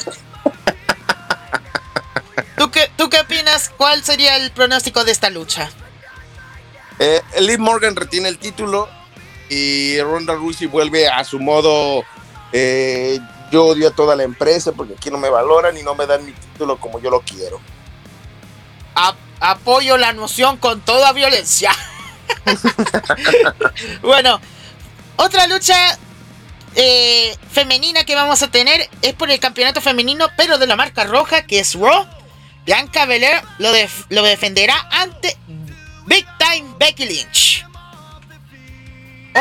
¿Tú 2.57 2.71
qué, 2.71 2.91
¿Tú 2.97 3.09
qué 3.09 3.19
opinas? 3.19 3.69
¿Cuál 3.75 4.03
sería 4.03 4.35
el 4.37 4.51
pronóstico 4.51 5.03
de 5.03 5.11
esta 5.11 5.29
lucha? 5.29 5.69
Eh, 6.99 7.21
Liv 7.39 7.59
Morgan 7.59 7.95
retiene 7.95 8.27
el 8.27 8.37
título 8.37 8.89
y 9.49 9.99
Ronda 10.01 10.33
Rousey 10.35 10.67
vuelve 10.67 11.07
a 11.07 11.23
su 11.23 11.39
modo. 11.39 12.03
Eh, 12.51 13.19
yo 13.51 13.65
odio 13.65 13.87
a 13.87 13.91
toda 13.91 14.15
la 14.15 14.23
empresa 14.23 14.71
porque 14.73 14.93
aquí 14.93 15.09
no 15.09 15.17
me 15.17 15.29
valoran 15.29 15.77
y 15.77 15.83
no 15.83 15.95
me 15.95 16.05
dan 16.05 16.25
mi 16.25 16.33
título 16.33 16.77
como 16.79 16.99
yo 16.99 17.09
lo 17.09 17.21
quiero. 17.21 17.59
apoyo 19.39 19.97
la 19.97 20.13
noción 20.13 20.57
con 20.57 20.81
toda 20.81 21.13
violencia. 21.13 21.71
bueno, 24.01 24.39
otra 25.19 25.47
lucha 25.47 25.75
eh, 26.75 27.35
femenina 27.51 28.05
que 28.05 28.15
vamos 28.15 28.41
a 28.41 28.49
tener 28.49 28.89
es 29.01 29.13
por 29.13 29.29
el 29.29 29.39
campeonato 29.39 29.81
femenino, 29.81 30.27
pero 30.37 30.57
de 30.57 30.65
la 30.65 30.75
marca 30.75 31.03
roja, 31.03 31.45
que 31.45 31.59
es 31.59 31.75
Raw. 31.75 32.07
Bianca 32.65 33.05
Belair 33.05 33.41
lo, 33.57 33.71
defenderá 34.23 34.75
ante 34.91 35.37
Big 36.05 36.25
Time 36.37 36.73
Becky 36.79 37.05
Lynch. 37.05 37.65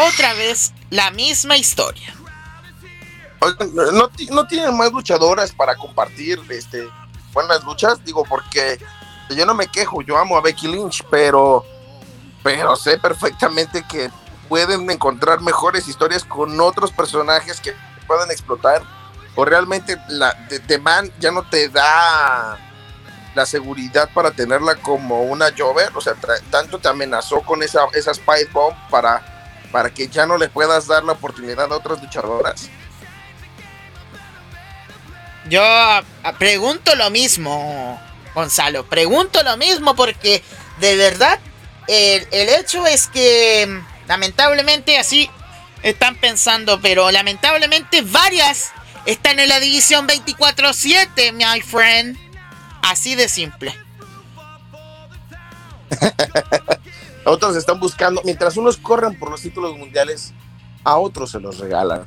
Otra 0.08 0.32
vez 0.34 0.72
la 0.90 1.10
misma 1.10 1.56
historia. 1.56 2.14
¿no, 3.72 4.10
no 4.30 4.46
tienen 4.46 4.76
más 4.76 4.90
luchadoras 4.90 5.52
para 5.52 5.76
compartir 5.76 6.40
este, 6.48 6.88
buenas 7.32 7.62
luchas? 7.62 8.04
Digo, 8.04 8.24
porque 8.24 8.78
yo 9.30 9.46
no 9.46 9.54
me 9.54 9.68
quejo, 9.68 10.02
yo 10.02 10.18
amo 10.18 10.36
a 10.36 10.40
Becky 10.40 10.66
Lynch, 10.66 11.04
pero, 11.10 11.64
pero 12.42 12.74
sé 12.74 12.98
perfectamente 12.98 13.84
que 13.88 14.10
pueden 14.48 14.90
encontrar 14.90 15.40
mejores 15.40 15.88
historias 15.88 16.24
con 16.24 16.60
otros 16.60 16.92
personajes 16.92 17.60
que 17.60 17.74
puedan 18.06 18.30
explotar. 18.30 18.82
O 19.36 19.44
realmente 19.44 19.96
la 20.08 20.34
de, 20.48 20.78
Man 20.78 21.12
ya 21.20 21.30
no 21.30 21.48
te 21.48 21.68
da 21.68 22.58
la 23.34 23.46
seguridad 23.46 24.10
para 24.12 24.32
tenerla 24.32 24.74
como 24.76 25.22
una 25.22 25.52
Jover. 25.56 25.90
O 25.94 26.00
sea, 26.00 26.14
tanto 26.50 26.78
te 26.80 26.88
amenazó 26.88 27.42
con 27.42 27.62
esa, 27.62 27.82
esa 27.92 28.12
Spy 28.12 28.46
Bomb 28.52 28.74
para, 28.90 29.60
para 29.70 29.90
que 29.90 30.08
ya 30.08 30.26
no 30.26 30.38
le 30.38 30.48
puedas 30.48 30.88
dar 30.88 31.04
la 31.04 31.12
oportunidad 31.12 31.70
a 31.70 31.76
otras 31.76 32.02
luchadoras. 32.02 32.68
Yo 35.48 35.62
pregunto 36.38 36.94
lo 36.96 37.10
mismo, 37.10 38.00
Gonzalo. 38.34 38.84
Pregunto 38.86 39.42
lo 39.44 39.56
mismo 39.56 39.94
porque 39.94 40.42
de 40.80 40.96
verdad 40.96 41.38
el, 41.86 42.26
el 42.32 42.48
hecho 42.50 42.86
es 42.86 43.06
que 43.06 43.82
Lamentablemente 44.08 44.98
así 44.98 45.30
están 45.82 46.16
pensando, 46.16 46.80
pero 46.80 47.10
lamentablemente 47.10 48.02
varias 48.02 48.72
están 49.06 49.38
en 49.38 49.48
la 49.48 49.60
división 49.60 50.08
24-7, 50.08 51.32
my 51.32 51.60
friend. 51.60 52.18
Así 52.82 53.14
de 53.14 53.28
simple. 53.28 53.74
otros 57.24 57.56
están 57.56 57.78
buscando, 57.80 58.22
mientras 58.24 58.56
unos 58.56 58.76
corren 58.76 59.18
por 59.18 59.30
los 59.30 59.40
títulos 59.40 59.76
mundiales, 59.76 60.32
a 60.84 60.96
otros 60.96 61.30
se 61.30 61.40
los 61.40 61.58
regalan. 61.58 62.04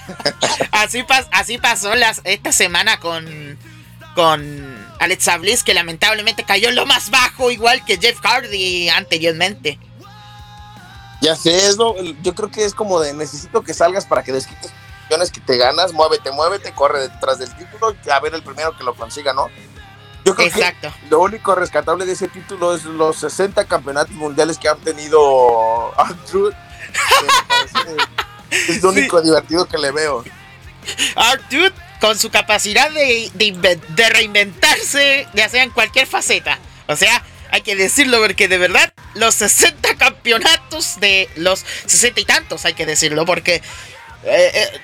así, 0.72 1.04
así 1.30 1.58
pasó 1.58 1.94
las, 1.94 2.20
esta 2.24 2.52
semana 2.52 2.98
con, 3.00 3.58
con 4.14 4.86
Alexa 4.98 5.38
Bliss, 5.38 5.62
que 5.62 5.74
lamentablemente 5.74 6.44
cayó 6.44 6.68
en 6.68 6.76
lo 6.76 6.86
más 6.86 7.10
bajo, 7.10 7.50
igual 7.50 7.84
que 7.84 7.98
Jeff 7.98 8.20
Hardy 8.20 8.88
anteriormente. 8.90 9.78
Ya 11.22 11.36
sé, 11.36 11.68
eso 11.68 11.94
yo 12.20 12.34
creo 12.34 12.50
que 12.50 12.64
es 12.64 12.74
como 12.74 13.00
de 13.00 13.14
necesito 13.14 13.62
que 13.62 13.72
salgas 13.72 14.04
para 14.04 14.22
que 14.22 14.32
desquites 14.32 14.72
que 15.32 15.40
te 15.40 15.56
ganas, 15.56 15.92
muévete, 15.92 16.30
muévete, 16.32 16.72
corre 16.72 17.00
detrás 17.08 17.38
del 17.38 17.54
título, 17.56 17.94
a 18.10 18.20
ver 18.20 18.34
el 18.34 18.42
primero 18.42 18.76
que 18.76 18.84
lo 18.84 18.94
consiga, 18.94 19.32
¿no? 19.32 19.48
Yo 20.24 20.34
creo 20.34 20.48
Exacto. 20.48 20.92
que 21.00 21.08
lo 21.10 21.20
único 21.20 21.54
rescatable 21.54 22.06
de 22.06 22.12
ese 22.12 22.28
título 22.28 22.74
es 22.74 22.84
los 22.84 23.16
60 23.18 23.64
campeonatos 23.66 24.14
mundiales 24.14 24.58
que 24.58 24.68
han 24.68 24.78
tenido 24.78 25.92
Arthur. 25.98 26.54
es 28.50 28.82
lo 28.82 28.90
único 28.90 29.20
divertido 29.20 29.66
que 29.66 29.78
le 29.78 29.90
veo. 29.90 30.24
Arthur, 31.16 31.72
con 32.00 32.18
su 32.18 32.30
capacidad 32.30 32.90
de, 32.90 33.30
de, 33.34 33.80
de 33.88 34.08
reinventarse, 34.08 35.26
ya 35.34 35.48
sea 35.48 35.64
en 35.64 35.70
cualquier 35.70 36.06
faceta. 36.06 36.58
O 36.86 36.96
sea, 36.96 37.22
hay 37.52 37.60
que 37.60 37.76
decirlo 37.76 38.18
porque 38.20 38.48
de 38.48 38.58
verdad 38.58 38.92
los 39.14 39.36
60 39.36 39.96
campeonatos 39.96 40.98
de 41.00 41.28
los 41.36 41.64
60 41.86 42.20
y 42.20 42.24
tantos, 42.24 42.64
hay 42.64 42.74
que 42.74 42.86
decirlo, 42.86 43.24
porque 43.24 43.56
eh, 44.24 44.50
eh 44.54 44.80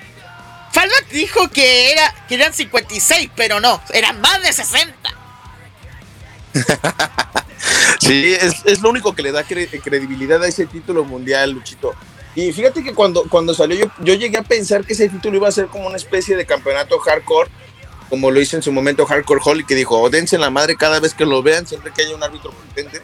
dijo 1.11 1.49
que, 1.49 1.91
era, 1.91 2.13
que 2.27 2.35
eran 2.35 2.53
56, 2.53 3.31
pero 3.35 3.59
no, 3.59 3.81
eran 3.91 4.21
más 4.21 4.41
de 4.41 4.53
60. 4.53 4.93
sí, 7.99 8.33
es, 8.65 8.79
lo 8.81 8.89
único 8.91 9.13
que 9.13 9.23
le 9.23 9.31
da 9.31 9.43
credibilidad 9.43 10.41
a 10.43 10.47
ese 10.47 10.65
título 10.67 11.03
mundial, 11.03 11.51
Luchito. 11.51 11.93
Y 12.35 12.53
fíjate 12.53 12.83
que 12.83 12.93
cuando, 12.93 13.23
cuando 13.23 13.53
salió 13.53 13.77
yo, 13.77 13.91
yo 13.99 14.13
llegué 14.13 14.37
a 14.37 14.43
pensar 14.43 14.85
que 14.85 14.93
ese 14.93 15.09
título 15.09 15.37
iba 15.37 15.47
a 15.47 15.51
ser 15.51 15.67
como 15.67 15.87
una 15.87 15.97
especie 15.97 16.35
de 16.35 16.45
campeonato 16.45 16.99
hardcore 16.99 17.49
como 18.09 18.31
lo 18.31 18.41
hizo 18.41 18.55
en 18.55 18.63
su 18.63 18.71
momento 18.71 19.05
Hardcore 19.05 19.41
Holly, 19.43 19.65
que 19.65 19.75
dijo, 19.75 19.99
oh, 19.99 20.09
dense 20.09 20.37
la 20.37 20.49
madre 20.49 20.75
cada 20.75 20.99
vez 20.99 21.13
que 21.13 21.25
lo 21.25 21.43
vean, 21.43 21.67
siempre 21.67 21.91
que 21.93 22.01
haya 22.03 22.15
un 22.15 22.23
árbitro 22.23 22.51
competente. 22.51 23.01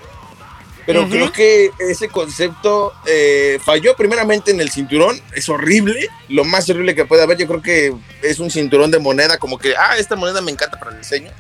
Pero 0.86 1.10
creo 1.10 1.32
que 1.32 1.72
ese 1.80 2.10
concepto 2.10 2.94
eh, 3.08 3.60
falló 3.64 3.96
primeramente 3.96 4.52
en 4.52 4.62
el 4.62 4.70
cinturón, 4.70 5.20
es 5.34 5.50
horrible, 5.50 6.10
lo 6.30 6.44
más 6.44 6.70
horrible 6.70 6.94
que 6.94 7.06
puede 7.06 7.24
haber, 7.24 7.40
yo 7.40 7.48
creo 7.48 7.62
que 7.62 7.96
es 8.22 8.40
un 8.40 8.52
cinturón 8.52 8.92
de 8.92 9.00
moneda, 9.00 9.40
como 9.40 9.58
que, 9.58 9.76
ah, 9.76 9.98
esta 9.98 10.16
moneda 10.16 10.42
me 10.42 10.52
encanta 10.52 10.78
para 10.78 10.92
el 10.92 11.00
diseño, 11.00 11.32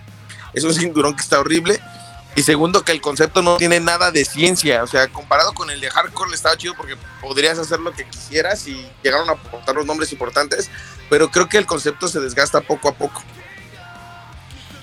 es 0.53 0.63
un 0.63 0.74
cinturón 0.80 1.16
que 1.16 1.22
está 1.22 1.39
horrible. 1.39 1.80
Y 2.38 2.43
segundo, 2.43 2.84
que 2.84 2.91
el 2.91 2.99
concepto 2.99 3.41
no 3.41 3.55
tiene 3.55 3.80
nada 3.80 4.11
de 4.11 4.26
ciencia, 4.26 4.84
o 4.84 4.88
sea, 4.88 5.07
comparado 5.07 5.53
con 5.53 5.70
el 5.70 5.80
de 5.80 5.89
Hardcore 5.89 6.32
le 6.32 6.36
estaba 6.36 6.57
chido 6.57 6.74
porque 6.76 6.97
podrías 7.22 7.57
hacer 7.57 7.80
lo 7.80 7.93
que 7.93 8.03
quisieras 8.03 8.68
y 8.68 8.86
llegaron 9.01 9.30
a 9.30 9.34
aportar 9.34 9.74
los 9.74 9.86
nombres 9.86 10.11
importantes, 10.11 10.70
pero 11.09 11.32
creo 11.32 11.47
que 11.47 11.57
el 11.57 11.66
concepto 11.66 12.09
se 12.09 12.20
desgasta 12.20 12.59
poco 12.59 12.89
a 12.89 12.95
poco. 12.95 13.24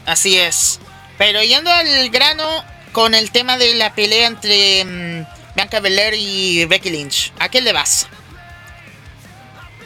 Así 0.07 0.39
es. 0.39 0.81
Pero 1.19 1.43
yendo 1.43 1.71
al 1.71 2.11
grano 2.11 2.65
con 2.93 3.15
el 3.15 3.31
tema 3.31 3.59
de 3.59 3.75
la 3.75 3.95
pelea 3.95 4.27
entre 4.27 4.85
mm, 4.85 5.27
Bianca 5.55 5.81
Belair 5.81 6.15
y 6.15 6.65
Becky 6.67 6.91
Lynch, 6.91 7.33
¿a 7.39 7.49
qué 7.49 7.61
le 7.61 7.73
vas? 7.73 8.07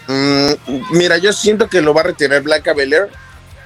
Mm, 0.08 0.52
mira, 0.90 1.18
yo 1.18 1.32
siento 1.32 1.68
que 1.68 1.80
lo 1.80 1.92
va 1.92 2.02
a 2.02 2.04
retener 2.04 2.42
Bianca 2.42 2.72
Belair, 2.72 3.10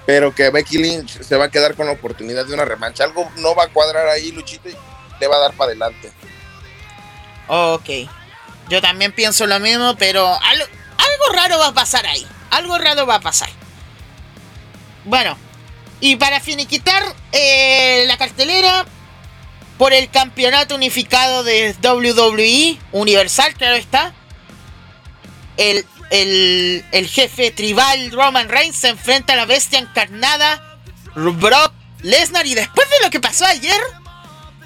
pero 0.07 0.35
que 0.35 0.51
Becky 0.51 0.79
Lynch 0.79 1.23
se 1.23 1.37
va 1.37 1.47
a 1.47 1.51
quedar 1.51 1.75
con 1.75 1.87
la 1.87 1.93
oportunidad 1.93 2.47
de 2.47 2.55
una 2.55 2.65
revancha. 2.65 3.05
Algo 3.05 3.31
no 3.37 3.55
va 3.55 3.65
a 3.65 3.69
cuadrar 3.69 4.09
ahí, 4.09 4.33
Luchito, 4.33 4.69
y 4.69 4.77
le 5.21 5.27
va 5.27 5.37
a 5.37 5.41
dar 5.41 5.53
para 5.53 5.71
adelante. 5.71 6.11
Ok. 7.47 7.89
Yo 8.69 8.81
también 8.81 9.13
pienso 9.13 9.47
lo 9.47 9.59
mismo, 9.61 9.97
pero 9.97 10.27
algo, 10.27 10.65
algo 10.65 11.37
raro 11.37 11.59
va 11.59 11.69
a 11.69 11.75
pasar 11.75 12.07
ahí. 12.07 12.27
Algo 12.51 12.79
raro 12.79 13.07
va 13.07 13.17
a 13.17 13.21
pasar. 13.21 13.51
Bueno, 15.05 15.37
y 16.01 16.17
para 16.17 16.41
finiquitar 16.41 17.03
eh, 17.33 18.05
la 18.07 18.17
cartelera 18.17 18.87
por 19.79 19.93
el 19.93 20.11
campeonato 20.11 20.75
unificado 20.75 21.43
de 21.43 21.75
WWE 21.83 22.79
Universal, 22.93 23.55
claro 23.55 23.77
está. 23.77 24.15
El, 25.57 25.85
el, 26.11 27.09
jefe 27.09 27.51
tribal 27.51 28.11
Roman 28.11 28.49
Reigns 28.49 28.77
se 28.77 28.89
enfrenta 28.89 29.35
a 29.35 29.37
la 29.37 29.45
bestia 29.45 29.79
encarnada 29.79 30.79
Brock 31.15 31.73
Lesnar. 32.03 32.47
Y 32.47 32.55
después 32.55 32.89
de 32.89 33.05
lo 33.05 33.11
que 33.11 33.21
pasó 33.21 33.45
ayer, 33.45 33.81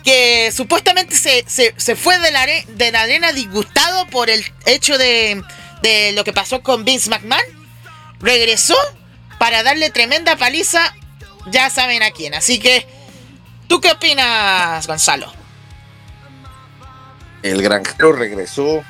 que 0.04 0.52
supuestamente 0.52 1.16
se, 1.16 1.96
fue 1.96 2.18
de 2.18 2.30
la, 2.30 2.46
de 2.46 2.92
la 2.92 3.02
arena 3.02 3.32
disgustado 3.32 4.06
por 4.06 4.30
el 4.30 4.44
hecho 4.66 4.98
de, 4.98 5.42
de 5.82 6.12
lo 6.12 6.24
que 6.24 6.32
pasó 6.32 6.62
con 6.62 6.84
Vince 6.84 7.10
McMahon, 7.10 7.42
regresó 8.20 8.76
para 9.38 9.62
darle 9.62 9.90
tremenda 9.90 10.36
paliza 10.36 10.94
ya 11.50 11.70
saben 11.70 12.02
a 12.02 12.10
quién. 12.10 12.34
Así 12.34 12.58
que, 12.58 12.86
¿tú 13.68 13.80
qué 13.80 13.92
opinas, 13.92 14.86
Gonzalo? 14.86 15.32
El 17.42 17.62
granjero 17.62 18.12
regresó, 18.12 18.82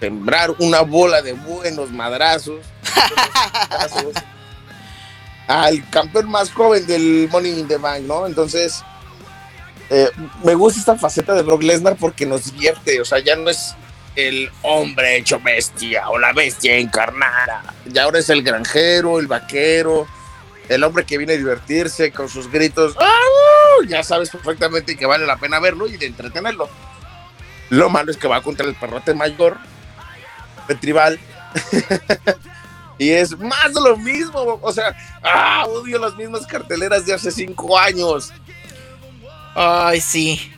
sembrar 0.00 0.52
una 0.58 0.80
bola 0.80 1.22
de 1.22 1.32
buenos 1.34 1.90
madrazos. 1.90 2.60
al 5.50 5.88
campeón 5.90 6.30
más 6.30 6.52
joven 6.52 6.86
del 6.86 7.28
Money 7.30 7.58
in 7.58 7.66
the 7.66 7.76
Bank, 7.76 8.02
¿no? 8.02 8.24
Entonces, 8.24 8.84
eh, 9.90 10.08
me 10.44 10.54
gusta 10.54 10.78
esta 10.78 10.96
faceta 10.96 11.34
de 11.34 11.42
Brock 11.42 11.64
Lesnar 11.64 11.96
porque 11.96 12.24
nos 12.24 12.52
divierte, 12.52 13.00
o 13.00 13.04
sea, 13.04 13.18
ya 13.18 13.34
no 13.34 13.50
es 13.50 13.74
el 14.14 14.48
hombre 14.62 15.16
hecho 15.16 15.40
bestia 15.40 16.08
o 16.08 16.18
la 16.20 16.32
bestia 16.32 16.76
encarnada, 16.76 17.74
ya 17.86 18.04
ahora 18.04 18.20
es 18.20 18.30
el 18.30 18.44
granjero, 18.44 19.18
el 19.18 19.26
vaquero, 19.26 20.06
el 20.70 20.84
hombre 20.84 21.04
que 21.04 21.18
viene 21.18 21.32
a 21.32 21.36
divertirse 21.36 22.12
con 22.12 22.28
sus 22.28 22.48
gritos, 22.48 22.94
ya 23.88 24.04
sabes 24.04 24.30
perfectamente 24.30 24.96
que 24.96 25.04
vale 25.04 25.26
la 25.26 25.36
pena 25.36 25.58
verlo 25.58 25.88
y 25.88 25.96
de 25.96 26.06
entretenerlo. 26.06 26.70
Lo 27.70 27.90
malo 27.90 28.12
es 28.12 28.16
que 28.16 28.28
va 28.28 28.40
contra 28.40 28.66
el 28.66 28.76
perrote 28.76 29.12
mayor, 29.12 29.58
el 30.68 30.78
tribal, 30.78 31.18
y 32.98 33.10
es 33.10 33.36
más 33.36 33.74
de 33.74 33.80
lo 33.80 33.96
mismo. 33.96 34.60
O 34.62 34.72
sea, 34.72 34.96
ah, 35.24 35.64
odio 35.66 35.98
las 35.98 36.14
mismas 36.14 36.46
carteleras 36.46 37.04
de 37.04 37.14
hace 37.14 37.32
cinco 37.32 37.76
años. 37.76 38.32
Ay, 39.56 40.00
sí. 40.00 40.52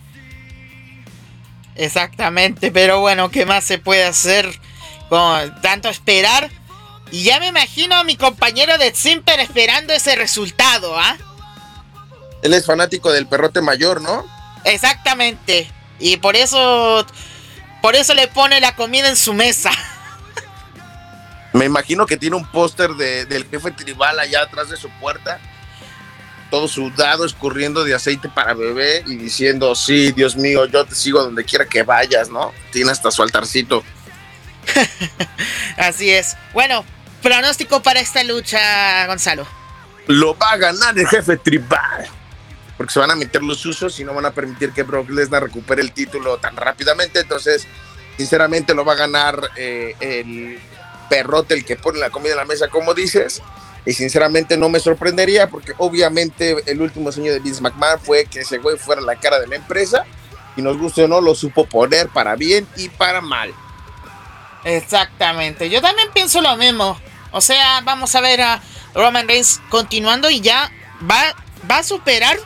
Exactamente, 1.74 2.70
pero 2.70 3.00
bueno, 3.00 3.30
¿qué 3.30 3.46
más 3.46 3.64
se 3.64 3.78
puede 3.78 4.04
hacer 4.04 4.52
con 5.08 5.58
tanto 5.62 5.88
esperar? 5.88 6.50
Y 7.12 7.24
ya 7.24 7.38
me 7.38 7.46
imagino 7.46 7.94
a 7.94 8.04
mi 8.04 8.16
compañero 8.16 8.78
de 8.78 8.94
Simper 8.94 9.38
esperando 9.38 9.92
ese 9.92 10.16
resultado, 10.16 10.98
¿ah? 10.98 11.16
Él 12.42 12.54
es 12.54 12.64
fanático 12.64 13.12
del 13.12 13.26
perrote 13.26 13.60
mayor, 13.60 14.00
¿no? 14.00 14.26
Exactamente. 14.64 15.70
Y 16.00 16.16
por 16.16 16.36
eso 16.36 17.06
por 17.82 17.96
eso 17.96 18.14
le 18.14 18.28
pone 18.28 18.60
la 18.60 18.74
comida 18.76 19.08
en 19.08 19.16
su 19.16 19.34
mesa. 19.34 19.70
Me 21.52 21.66
imagino 21.66 22.06
que 22.06 22.16
tiene 22.16 22.36
un 22.36 22.46
póster 22.46 22.92
del 22.92 23.46
jefe 23.46 23.72
tribal 23.72 24.18
allá 24.18 24.42
atrás 24.42 24.70
de 24.70 24.78
su 24.78 24.88
puerta, 24.98 25.38
todo 26.50 26.66
sudado, 26.66 27.26
escurriendo 27.26 27.84
de 27.84 27.94
aceite 27.94 28.30
para 28.30 28.54
bebé 28.54 29.04
y 29.06 29.16
diciendo, 29.16 29.74
sí, 29.74 30.12
Dios 30.12 30.34
mío, 30.34 30.64
yo 30.64 30.86
te 30.86 30.94
sigo 30.94 31.22
donde 31.22 31.44
quiera 31.44 31.66
que 31.66 31.82
vayas, 31.82 32.30
¿no? 32.30 32.54
Tiene 32.70 32.90
hasta 32.90 33.10
su 33.10 33.22
altarcito. 33.22 33.84
Así 35.76 36.10
es. 36.10 36.36
Bueno, 36.54 36.86
pronóstico 37.22 37.82
para 37.82 38.00
esta 38.00 38.22
lucha, 38.24 39.06
Gonzalo. 39.06 39.46
Lo 40.06 40.36
va 40.36 40.50
a 40.52 40.56
ganar 40.56 40.98
el 40.98 41.06
jefe 41.06 41.36
tribal. 41.36 42.06
Porque 42.76 42.92
se 42.92 42.98
van 42.98 43.10
a 43.10 43.14
meter 43.14 43.42
los 43.42 43.64
usos 43.64 43.98
y 44.00 44.04
no 44.04 44.12
van 44.12 44.26
a 44.26 44.32
permitir 44.32 44.72
que 44.72 44.82
Brock 44.82 45.08
Lesnar 45.10 45.44
recupere 45.44 45.82
el 45.82 45.92
título 45.92 46.38
tan 46.38 46.56
rápidamente. 46.56 47.20
Entonces, 47.20 47.66
sinceramente, 48.16 48.74
lo 48.74 48.84
va 48.84 48.94
a 48.94 48.96
ganar 48.96 49.50
eh, 49.56 49.94
el 50.00 50.58
perrote, 51.08 51.54
el 51.54 51.64
que 51.64 51.76
pone 51.76 51.98
la 51.98 52.10
comida 52.10 52.32
en 52.32 52.38
la 52.38 52.44
mesa, 52.44 52.68
como 52.68 52.94
dices. 52.94 53.42
Y 53.84 53.92
sinceramente 53.92 54.56
no 54.56 54.68
me 54.68 54.80
sorprendería 54.80 55.48
porque 55.48 55.74
obviamente 55.78 56.56
el 56.66 56.80
último 56.80 57.10
sueño 57.10 57.32
de 57.32 57.40
Vince 57.40 57.60
McMahon 57.60 58.00
fue 58.00 58.26
que 58.26 58.40
ese 58.40 58.58
güey 58.58 58.78
fuera 58.78 59.00
la 59.00 59.16
cara 59.16 59.40
de 59.40 59.48
la 59.48 59.56
empresa 59.56 60.04
y 60.56 60.62
nos 60.62 60.78
guste 60.78 61.04
o 61.04 61.08
no, 61.08 61.20
lo 61.20 61.34
supo 61.34 61.66
poner 61.66 62.08
para 62.08 62.36
bien 62.36 62.66
y 62.76 62.88
para 62.88 63.20
mal. 63.20 63.52
Exactamente, 64.64 65.68
yo 65.68 65.82
también 65.82 66.08
pienso 66.12 66.40
lo 66.40 66.56
mismo. 66.56 66.96
O 67.32 67.40
sea, 67.40 67.80
vamos 67.82 68.14
a 68.14 68.20
ver 68.20 68.40
a 68.42 68.62
Roman 68.94 69.26
Reigns 69.26 69.60
continuando 69.70 70.30
y 70.30 70.40
ya 70.40 70.70
va, 71.10 71.34
va 71.70 71.78
a 71.78 71.82
superar 71.82 72.38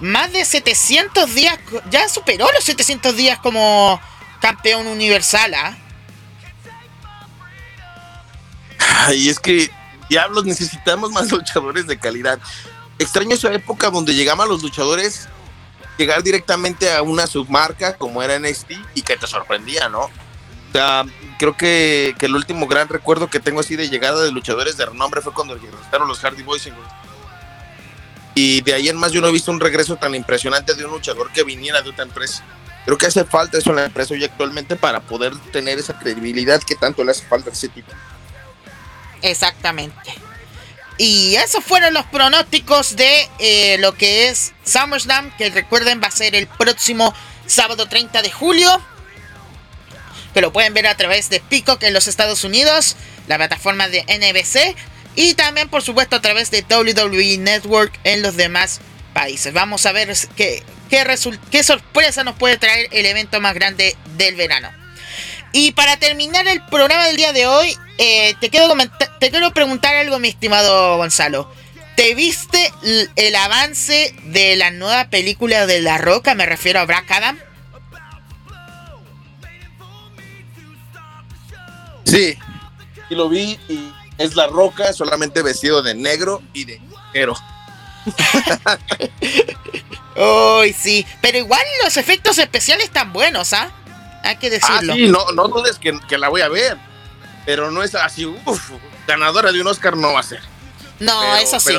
más 0.00 0.32
de 0.32 0.44
700 0.44 1.34
días. 1.34 1.58
Ya 1.90 2.08
superó 2.08 2.46
los 2.52 2.64
700 2.64 3.16
días 3.16 3.38
como 3.38 4.00
campeón 4.40 4.86
universal. 4.86 5.54
¿ah? 5.54 5.76
Y 9.14 9.28
es 9.28 9.38
que, 9.38 9.70
diablos, 10.10 10.44
necesitamos 10.44 11.10
más 11.12 11.30
luchadores 11.32 11.86
de 11.86 11.98
calidad. 11.98 12.38
Extraño 12.98 13.34
esa 13.34 13.52
época 13.52 13.90
donde 13.90 14.14
llegaban 14.14 14.48
los 14.48 14.62
luchadores 14.62 15.28
llegar 15.96 16.22
directamente 16.22 16.92
a 16.92 17.02
una 17.02 17.26
submarca 17.26 17.96
como 17.96 18.22
era 18.22 18.38
NXT 18.38 18.72
y 18.94 19.02
que 19.02 19.16
te 19.16 19.26
sorprendía, 19.26 19.88
¿no? 19.88 20.10
Sea, 20.74 21.04
creo 21.38 21.56
que, 21.56 22.16
el 22.18 22.34
último 22.34 22.66
gran 22.66 22.88
recuerdo 22.88 23.30
que 23.30 23.38
tengo 23.38 23.60
así 23.60 23.76
de 23.76 23.88
llegada 23.88 24.24
de 24.24 24.32
luchadores 24.32 24.76
de 24.76 24.84
renombre 24.84 25.20
fue 25.20 25.32
cuando 25.32 25.56
llegaron 25.56 26.08
los 26.08 26.18
Hardy 26.18 26.42
Boys. 26.42 26.68
Y 28.34 28.60
de 28.62 28.74
ahí 28.74 28.88
en 28.88 28.96
más 28.96 29.12
yo 29.12 29.20
no 29.20 29.28
he 29.28 29.32
visto 29.32 29.52
un 29.52 29.60
regreso 29.60 29.94
tan 29.94 30.16
impresionante 30.16 30.74
de 30.74 30.84
un 30.84 30.90
luchador 30.90 31.30
que 31.30 31.44
viniera 31.44 31.80
de 31.80 31.90
otra 31.90 32.02
empresa. 32.02 32.42
Creo 32.84 32.98
que 32.98 33.06
hace 33.06 33.24
falta 33.24 33.56
eso 33.56 33.70
en 33.70 33.76
la 33.76 33.84
empresa 33.84 34.14
hoy 34.14 34.24
actualmente 34.24 34.74
para 34.74 34.98
poder 34.98 35.36
tener 35.52 35.78
esa 35.78 35.96
credibilidad 35.96 36.60
que 36.60 36.74
tanto 36.74 37.04
le 37.04 37.12
hace 37.12 37.24
falta 37.24 37.50
a 37.50 37.52
ese 37.52 37.68
tipo. 37.68 37.92
Exactamente. 39.22 40.12
Y 40.98 41.36
esos 41.36 41.62
fueron 41.62 41.94
los 41.94 42.04
pronósticos 42.06 42.96
de 42.96 43.28
eh, 43.38 43.78
lo 43.78 43.94
que 43.94 44.26
es 44.26 44.52
SummerSlam, 44.64 45.36
que 45.36 45.50
recuerden 45.50 46.00
va 46.02 46.08
a 46.08 46.10
ser 46.10 46.34
el 46.34 46.48
próximo 46.48 47.14
sábado 47.46 47.86
30 47.86 48.22
de 48.22 48.32
julio. 48.32 48.82
Que 50.34 50.40
lo 50.40 50.52
pueden 50.52 50.74
ver 50.74 50.86
a 50.86 50.96
través 50.96 51.30
de 51.30 51.40
Peacock 51.40 51.82
en 51.84 51.94
los 51.94 52.08
Estados 52.08 52.44
Unidos, 52.44 52.96
la 53.28 53.36
plataforma 53.36 53.88
de 53.88 54.02
NBC. 54.02 54.76
Y 55.16 55.34
también, 55.34 55.68
por 55.68 55.82
supuesto, 55.82 56.16
a 56.16 56.20
través 56.20 56.50
de 56.50 56.64
WWE 56.68 57.38
Network 57.38 57.98
en 58.04 58.20
los 58.20 58.36
demás 58.36 58.80
países. 59.12 59.54
Vamos 59.54 59.86
a 59.86 59.92
ver 59.92 60.12
qué, 60.36 60.62
qué, 60.90 61.04
qué 61.50 61.62
sorpresa 61.62 62.24
nos 62.24 62.36
puede 62.36 62.58
traer 62.58 62.88
el 62.90 63.06
evento 63.06 63.40
más 63.40 63.54
grande 63.54 63.96
del 64.16 64.34
verano. 64.34 64.70
Y 65.52 65.70
para 65.70 65.96
terminar 65.96 66.48
el 66.48 66.60
programa 66.66 67.06
del 67.06 67.16
día 67.16 67.32
de 67.32 67.46
hoy, 67.46 67.78
eh, 67.98 68.34
te, 68.40 68.50
quiero 68.50 68.74
te 69.20 69.30
quiero 69.30 69.54
preguntar 69.54 69.94
algo, 69.94 70.18
mi 70.18 70.28
estimado 70.28 70.96
Gonzalo. 70.96 71.48
¿Te 71.96 72.16
viste 72.16 72.72
el 73.14 73.36
avance 73.36 74.12
de 74.24 74.56
la 74.56 74.72
nueva 74.72 75.10
película 75.10 75.66
de 75.66 75.80
La 75.80 75.96
Roca? 75.96 76.34
Me 76.34 76.44
refiero 76.44 76.80
a 76.80 76.86
Black 76.86 77.08
Adam. 77.08 77.38
Sí, 82.04 82.38
y 83.10 83.14
lo 83.14 83.28
vi 83.28 83.58
y 83.68 83.92
es 84.18 84.36
La 84.36 84.46
Roca 84.46 84.92
solamente 84.92 85.42
vestido 85.42 85.82
de 85.82 85.94
negro 85.94 86.42
y 86.52 86.64
de 86.64 86.80
negro. 87.12 87.34
Uy, 90.16 90.72
sí, 90.72 91.06
pero 91.20 91.38
igual 91.38 91.62
los 91.82 91.96
efectos 91.96 92.38
especiales 92.38 92.86
están 92.86 93.12
buenos, 93.12 93.52
¿ah? 93.52 93.70
Hay 94.22 94.36
que 94.36 94.50
decirlo. 94.50 94.92
Ah, 94.92 94.96
sí, 94.96 95.08
no, 95.08 95.32
no 95.32 95.48
dudes 95.48 95.78
que, 95.78 95.98
que 96.08 96.18
la 96.18 96.28
voy 96.28 96.42
a 96.42 96.48
ver 96.48 96.78
pero 97.44 97.70
no 97.70 97.82
es 97.82 97.94
así, 97.94 98.24
uff, 98.24 98.70
ganadora 99.06 99.52
de 99.52 99.60
un 99.60 99.66
Oscar 99.66 99.96
no 99.96 100.12
va 100.12 100.20
a 100.20 100.24
ser. 100.24 100.40
No, 100.98 101.36
eso 101.36 101.60
sí. 101.60 101.78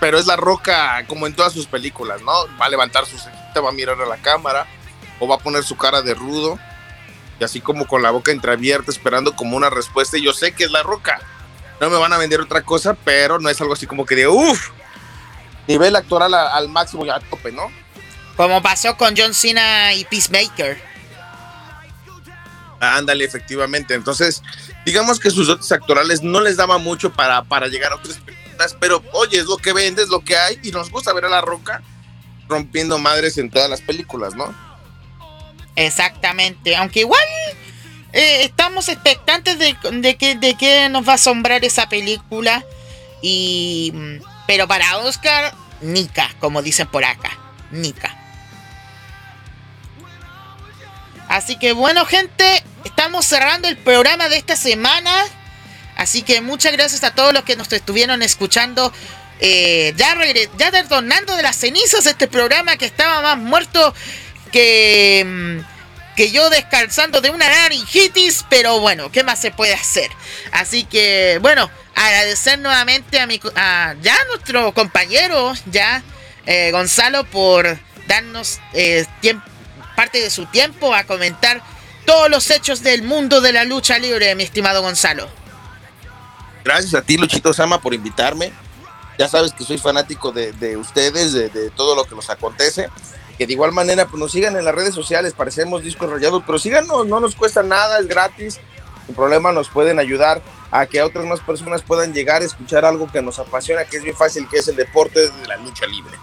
Pero, 0.00 0.18
es 0.18 0.26
la 0.26 0.34
roca 0.34 1.04
como 1.06 1.28
en 1.28 1.34
todas 1.34 1.52
sus 1.52 1.66
películas, 1.66 2.22
¿no? 2.22 2.32
Va 2.60 2.66
a 2.66 2.68
levantar 2.68 3.06
su 3.06 3.18
cejita, 3.18 3.60
va 3.60 3.68
a 3.68 3.72
mirar 3.72 4.00
a 4.00 4.06
la 4.06 4.16
cámara, 4.16 4.66
o 5.20 5.28
va 5.28 5.36
a 5.36 5.38
poner 5.38 5.62
su 5.62 5.76
cara 5.76 6.02
de 6.02 6.14
rudo, 6.14 6.58
y 7.42 7.44
así 7.44 7.60
como 7.60 7.88
con 7.88 8.02
la 8.02 8.12
boca 8.12 8.30
entreabierta, 8.30 8.92
esperando 8.92 9.34
como 9.34 9.56
una 9.56 9.68
respuesta. 9.68 10.16
Y 10.16 10.22
yo 10.22 10.32
sé 10.32 10.52
que 10.52 10.62
es 10.62 10.70
la 10.70 10.84
roca. 10.84 11.20
No 11.80 11.90
me 11.90 11.96
van 11.96 12.12
a 12.12 12.18
vender 12.18 12.40
otra 12.40 12.62
cosa, 12.62 12.94
pero 12.94 13.40
no 13.40 13.48
es 13.48 13.60
algo 13.60 13.72
así 13.72 13.84
como 13.84 14.06
que 14.06 14.14
de 14.14 14.28
uff, 14.28 14.70
nivel 15.66 15.96
actoral 15.96 16.32
al 16.34 16.68
máximo 16.68 17.04
y 17.04 17.10
a 17.10 17.18
tope, 17.18 17.50
¿no? 17.50 17.64
Como 18.36 18.62
pasó 18.62 18.96
con 18.96 19.14
John 19.16 19.34
Cena 19.34 19.92
y 19.92 20.04
Peacemaker. 20.04 20.80
Ándale, 22.78 23.24
efectivamente. 23.24 23.94
Entonces, 23.94 24.40
digamos 24.86 25.18
que 25.18 25.30
sus 25.30 25.48
dotes 25.48 25.72
actorales 25.72 26.22
no 26.22 26.40
les 26.40 26.56
daba 26.56 26.78
mucho 26.78 27.12
para, 27.12 27.42
para 27.42 27.66
llegar 27.66 27.90
a 27.90 27.96
otras 27.96 28.18
películas, 28.18 28.76
pero 28.78 29.02
oye, 29.14 29.40
es 29.40 29.46
lo 29.46 29.56
que 29.56 29.72
vende, 29.72 30.02
es 30.02 30.08
lo 30.08 30.20
que 30.20 30.36
hay, 30.36 30.60
y 30.62 30.70
nos 30.70 30.92
gusta 30.92 31.12
ver 31.12 31.24
a 31.24 31.28
La 31.28 31.40
Roca 31.40 31.82
rompiendo 32.48 32.98
madres 32.98 33.36
en 33.36 33.50
todas 33.50 33.68
las 33.68 33.80
películas, 33.80 34.36
¿no? 34.36 34.54
Exactamente, 35.76 36.76
aunque 36.76 37.00
igual 37.00 37.22
eh, 38.12 38.44
estamos 38.44 38.88
expectantes 38.88 39.58
de, 39.58 39.74
que, 40.16 40.34
de 40.36 40.54
que 40.54 40.88
nos 40.90 41.06
va 41.06 41.12
a 41.12 41.14
asombrar 41.14 41.64
esa 41.64 41.88
película, 41.88 42.64
y 43.22 43.92
pero 44.46 44.68
para 44.68 44.98
Oscar, 44.98 45.54
Nika, 45.80 46.30
como 46.40 46.60
dicen 46.60 46.88
por 46.88 47.04
acá, 47.04 47.38
Nika. 47.70 48.18
Así 51.28 51.56
que 51.56 51.72
bueno, 51.72 52.04
gente, 52.04 52.62
estamos 52.84 53.24
cerrando 53.24 53.66
el 53.68 53.78
programa 53.78 54.28
de 54.28 54.36
esta 54.36 54.56
semana. 54.56 55.10
Así 55.96 56.22
que 56.22 56.42
muchas 56.42 56.72
gracias 56.72 57.04
a 57.04 57.14
todos 57.14 57.32
los 57.32 57.44
que 57.44 57.56
nos 57.56 57.72
estuvieron 57.72 58.22
escuchando. 58.22 58.92
Eh, 59.40 59.94
ya, 59.96 60.14
ya 60.58 60.70
de 60.70 61.42
las 61.42 61.56
cenizas 61.56 62.06
este 62.06 62.28
programa 62.28 62.76
que 62.76 62.84
estaba 62.84 63.22
más 63.22 63.38
muerto 63.38 63.94
que, 64.52 65.24
mm, 65.26 66.14
que 66.16 66.30
yo 66.30 66.50
descansando 66.50 67.20
de 67.20 67.30
una 67.30 67.48
laringitis. 67.48 68.44
Pero 68.48 68.80
bueno, 68.80 69.10
¿qué 69.10 69.24
más 69.24 69.40
se 69.40 69.50
puede 69.50 69.74
hacer? 69.74 70.10
Así 70.52 70.84
que 70.84 71.38
bueno, 71.42 71.70
agradecer 71.94 72.58
nuevamente 72.58 73.18
a, 73.18 73.26
mi, 73.26 73.40
a 73.56 73.94
ya 74.00 74.16
nuestro 74.28 74.72
compañero, 74.72 75.52
ya 75.66 76.02
eh, 76.46 76.70
Gonzalo, 76.72 77.24
por 77.24 77.78
darnos 78.06 78.60
eh, 78.72 79.06
parte 79.96 80.20
de 80.20 80.30
su 80.30 80.46
tiempo 80.46 80.94
a 80.94 81.04
comentar 81.04 81.62
todos 82.04 82.28
los 82.30 82.50
hechos 82.50 82.82
del 82.82 83.02
mundo 83.02 83.40
de 83.40 83.52
la 83.52 83.64
lucha 83.64 83.98
libre, 83.98 84.34
mi 84.34 84.42
estimado 84.42 84.82
Gonzalo. 84.82 85.28
Gracias 86.64 86.94
a 86.94 87.02
ti, 87.02 87.16
Luchito 87.16 87.52
Sama, 87.52 87.80
por 87.80 87.94
invitarme. 87.94 88.52
Ya 89.18 89.28
sabes 89.28 89.52
que 89.52 89.64
soy 89.64 89.78
fanático 89.78 90.32
de, 90.32 90.76
ustedes, 90.76 91.32
de, 91.32 91.70
todo 91.76 91.94
lo 91.94 92.04
que 92.04 92.14
nos 92.14 92.30
acontece. 92.30 92.88
De 93.46 93.52
igual 93.52 93.72
manera, 93.72 94.06
pues 94.06 94.20
nos 94.20 94.32
sigan 94.32 94.56
en 94.56 94.64
las 94.64 94.74
redes 94.74 94.94
sociales, 94.94 95.34
parecemos 95.34 95.82
discos 95.82 96.10
rayados, 96.10 96.42
pero 96.46 96.58
síganos, 96.58 97.06
no 97.06 97.20
nos 97.20 97.34
cuesta 97.34 97.62
nada, 97.62 97.98
es 97.98 98.06
gratis. 98.06 98.60
Sin 99.06 99.14
problema, 99.14 99.52
nos 99.52 99.68
pueden 99.68 99.98
ayudar 99.98 100.42
a 100.70 100.86
que 100.86 101.02
otras 101.02 101.24
más 101.26 101.40
personas 101.40 101.82
puedan 101.82 102.14
llegar 102.14 102.42
a 102.42 102.44
escuchar 102.44 102.84
algo 102.84 103.10
que 103.10 103.20
nos 103.20 103.38
apasiona, 103.38 103.84
que 103.84 103.98
es 103.98 104.02
bien 104.02 104.16
fácil, 104.16 104.48
que 104.48 104.58
es 104.58 104.68
el 104.68 104.76
deporte 104.76 105.20
de 105.20 105.46
la 105.46 105.56
lucha 105.56 105.86
libre. 105.86 106.16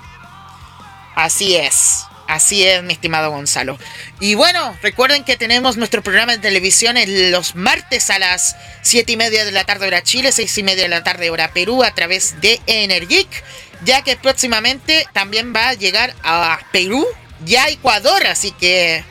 Así 1.16 1.56
es. 1.56 2.06
Así 2.30 2.64
es, 2.64 2.84
mi 2.84 2.94
estimado 2.94 3.32
Gonzalo. 3.32 3.80
Y 4.20 4.36
bueno, 4.36 4.78
recuerden 4.84 5.24
que 5.24 5.36
tenemos 5.36 5.78
nuestro 5.78 6.04
programa 6.04 6.34
de 6.34 6.38
televisión 6.38 6.96
los 7.32 7.56
martes 7.56 8.12
a 8.12 8.20
las 8.20 8.56
7 8.84 9.14
y 9.14 9.18
media 9.18 9.46
de 9.46 9.52
la 9.52 9.64
tarde 9.64 9.88
hora 9.88 10.04
Chile, 10.04 10.32
6 10.32 10.60
y 10.60 10.64
media 10.64 10.84
de 10.84 10.90
la 10.90 11.04
tarde 11.04 11.32
hora 11.32 11.52
Perú 11.54 11.84
a 11.84 11.96
través 11.96 12.40
de 12.40 12.62
Energic, 12.68 13.28
ya 13.86 14.02
que 14.02 14.16
próximamente 14.16 15.08
también 15.14 15.54
va 15.56 15.70
a 15.70 15.74
llegar 15.74 16.14
a 16.24 16.60
Perú 16.72 17.06
y 17.46 17.56
a 17.56 17.70
Ecuador, 17.70 18.26
así 18.28 18.52
que 18.52 19.04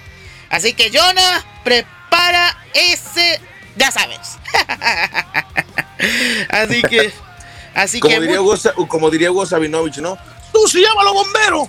Así 0.51 0.73
que 0.73 0.91
Jonah, 0.93 1.45
prepara 1.63 2.57
ese, 2.75 3.41
ya 3.77 3.91
sabes. 3.91 4.39
así 6.49 6.83
que, 6.83 7.13
así 7.75 8.01
como 8.01 8.15
que 8.15 8.21
diría 8.21 8.41
Hugo, 8.41 8.57
como 8.89 9.11
diría 9.11 9.29
¿no? 9.29 10.19
Tú 10.53 10.67
se 10.67 10.81
llama 10.81 11.05
los 11.05 11.13
bomberos. 11.13 11.69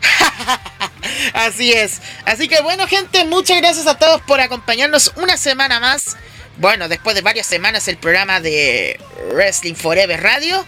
Así 1.34 1.72
es. 1.72 2.00
Así 2.24 2.46
que 2.46 2.60
bueno, 2.60 2.86
gente, 2.86 3.24
muchas 3.24 3.56
gracias 3.56 3.86
a 3.88 3.98
todos 3.98 4.20
por 4.22 4.40
acompañarnos 4.40 5.12
una 5.16 5.36
semana 5.36 5.80
más. 5.80 6.16
Bueno, 6.58 6.88
después 6.88 7.16
de 7.16 7.22
varias 7.22 7.46
semanas 7.46 7.88
el 7.88 7.96
programa 7.96 8.40
de 8.40 9.00
Wrestling 9.32 9.74
Forever 9.74 10.22
Radio. 10.22 10.64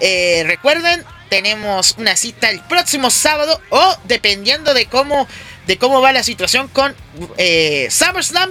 Eh, 0.00 0.44
recuerden, 0.46 1.04
tenemos 1.28 1.94
una 1.98 2.16
cita 2.16 2.50
el 2.50 2.60
próximo 2.60 3.10
sábado 3.10 3.60
o 3.70 3.96
dependiendo 4.04 4.74
de 4.74 4.86
cómo, 4.86 5.28
de 5.66 5.78
cómo 5.78 6.00
va 6.00 6.12
la 6.12 6.22
situación 6.22 6.68
con 6.68 6.94
eh, 7.36 7.88
SummerSlam. 7.90 8.50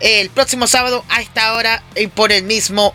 El 0.00 0.30
próximo 0.30 0.66
sábado 0.66 1.04
a 1.08 1.20
esta 1.20 1.52
hora 1.54 1.82
y 1.94 2.08
por 2.08 2.32
el 2.32 2.42
mismo 2.42 2.94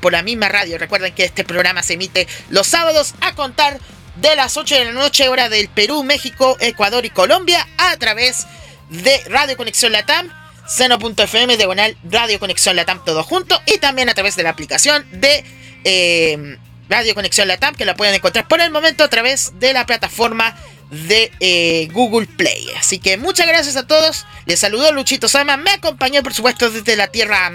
por 0.00 0.12
la 0.12 0.22
misma 0.22 0.48
radio. 0.48 0.78
Recuerden 0.78 1.14
que 1.14 1.24
este 1.24 1.44
programa 1.44 1.82
se 1.82 1.94
emite 1.94 2.26
los 2.48 2.66
sábados 2.66 3.14
a 3.20 3.34
contar 3.34 3.78
de 4.16 4.34
las 4.34 4.56
8 4.56 4.74
de 4.74 4.84
la 4.86 4.92
noche, 4.92 5.28
hora 5.28 5.48
del 5.48 5.68
Perú, 5.68 6.02
México, 6.02 6.56
Ecuador 6.60 7.04
y 7.04 7.10
Colombia, 7.10 7.66
a 7.76 7.96
través 7.98 8.46
de 8.88 9.22
Radio 9.28 9.56
Conexión 9.56 9.92
Latam, 9.92 10.32
seno.fm, 10.66 11.56
diagonal 11.56 11.96
Radio 12.04 12.40
Conexión 12.40 12.76
Latam, 12.76 13.04
todo 13.04 13.22
junto, 13.22 13.60
y 13.66 13.78
también 13.78 14.08
a 14.08 14.14
través 14.14 14.36
de 14.36 14.42
la 14.42 14.50
aplicación 14.50 15.06
de 15.12 15.44
eh, 15.84 16.58
Radio 16.88 17.14
Conexión 17.14 17.48
Latam, 17.48 17.74
que 17.74 17.84
la 17.84 17.96
pueden 17.96 18.14
encontrar 18.14 18.46
por 18.46 18.60
el 18.60 18.70
momento 18.70 19.04
a 19.04 19.08
través 19.08 19.58
de 19.58 19.72
la 19.72 19.86
plataforma 19.86 20.56
de 20.90 21.32
eh, 21.40 21.88
Google 21.92 22.26
Play. 22.26 22.70
Así 22.78 22.98
que 22.98 23.16
muchas 23.16 23.46
gracias 23.46 23.76
a 23.76 23.86
todos. 23.86 24.26
Les 24.46 24.60
saludó 24.60 24.92
Luchito 24.92 25.28
Sama. 25.28 25.56
Me 25.56 25.70
acompañó, 25.70 26.22
por 26.22 26.34
supuesto, 26.34 26.70
desde 26.70 26.96
la 26.96 27.08
tierra 27.08 27.50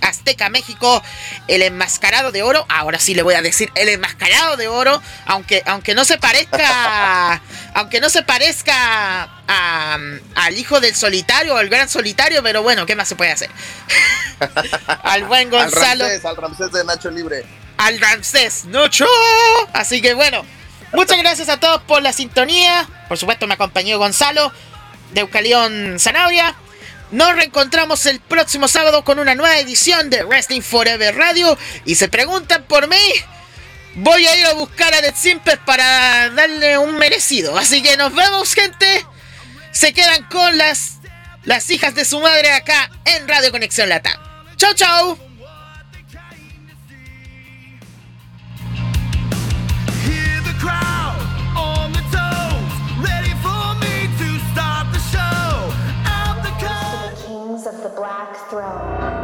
Azteca 0.00 0.48
México, 0.48 1.02
el 1.48 1.62
enmascarado 1.62 2.30
de 2.30 2.42
oro. 2.42 2.64
Ahora 2.68 2.98
sí 2.98 3.14
le 3.14 3.22
voy 3.22 3.34
a 3.34 3.42
decir 3.42 3.70
el 3.74 3.88
enmascarado 3.88 4.56
de 4.56 4.68
oro, 4.68 5.02
aunque, 5.26 5.62
aunque 5.66 5.94
no 5.94 6.04
se 6.04 6.18
parezca, 6.18 7.42
aunque 7.74 8.00
no 8.00 8.08
se 8.08 8.22
parezca 8.22 9.24
al 9.48 10.56
hijo 10.56 10.80
del 10.80 10.94
solitario 10.94 11.54
o 11.54 11.56
al 11.56 11.68
gran 11.68 11.88
solitario, 11.88 12.42
pero 12.42 12.62
bueno, 12.62 12.86
¿qué 12.86 12.94
más 12.94 13.08
se 13.08 13.16
puede 13.16 13.32
hacer? 13.32 13.50
al 15.02 15.24
buen 15.24 15.50
Gonzalo. 15.50 16.04
Al 16.04 16.10
Ramsés, 16.10 16.24
al 16.24 16.36
Ramsés 16.36 16.72
de 16.72 16.84
Nacho 16.84 17.10
Libre. 17.10 17.44
Al 17.78 18.00
Ramsés 18.00 18.66
Nacho. 18.66 19.06
Así 19.72 20.02
que 20.02 20.14
bueno, 20.14 20.44
muchas 20.92 21.18
gracias 21.18 21.48
a 21.48 21.58
todos 21.58 21.82
por 21.82 22.02
la 22.02 22.12
sintonía. 22.12 22.88
Por 23.08 23.16
supuesto 23.16 23.46
me 23.46 23.54
acompañó 23.54 23.98
Gonzalo 23.98 24.52
de 25.12 25.20
Eucalión 25.22 25.98
Zanabria. 25.98 26.54
Nos 27.10 27.34
reencontramos 27.34 28.04
el 28.06 28.20
próximo 28.20 28.68
sábado 28.68 29.02
con 29.02 29.18
una 29.18 29.34
nueva 29.34 29.58
edición 29.58 30.10
de 30.10 30.24
Wrestling 30.24 30.60
Forever 30.60 31.16
Radio. 31.16 31.56
Y 31.84 31.94
se 31.94 32.08
preguntan 32.08 32.64
por 32.64 32.88
mí. 32.88 32.96
Voy 33.94 34.26
a 34.26 34.36
ir 34.36 34.46
a 34.46 34.52
buscar 34.52 34.92
a 34.94 35.00
Dead 35.00 35.14
Simper 35.14 35.58
para 35.60 36.30
darle 36.30 36.78
un 36.78 36.96
merecido. 36.96 37.56
Así 37.56 37.82
que 37.82 37.96
nos 37.96 38.14
vemos, 38.14 38.54
gente. 38.54 39.06
Se 39.72 39.92
quedan 39.92 40.24
con 40.24 40.58
las, 40.58 40.98
las 41.44 41.70
hijas 41.70 41.94
de 41.94 42.04
su 42.04 42.20
madre 42.20 42.52
acá 42.52 42.90
en 43.04 43.26
Radio 43.26 43.50
Conexión 43.50 43.88
Lata. 43.88 44.20
Chau, 44.56 44.74
chau. 44.74 45.27
black 57.98 58.36
throne. 58.48 59.17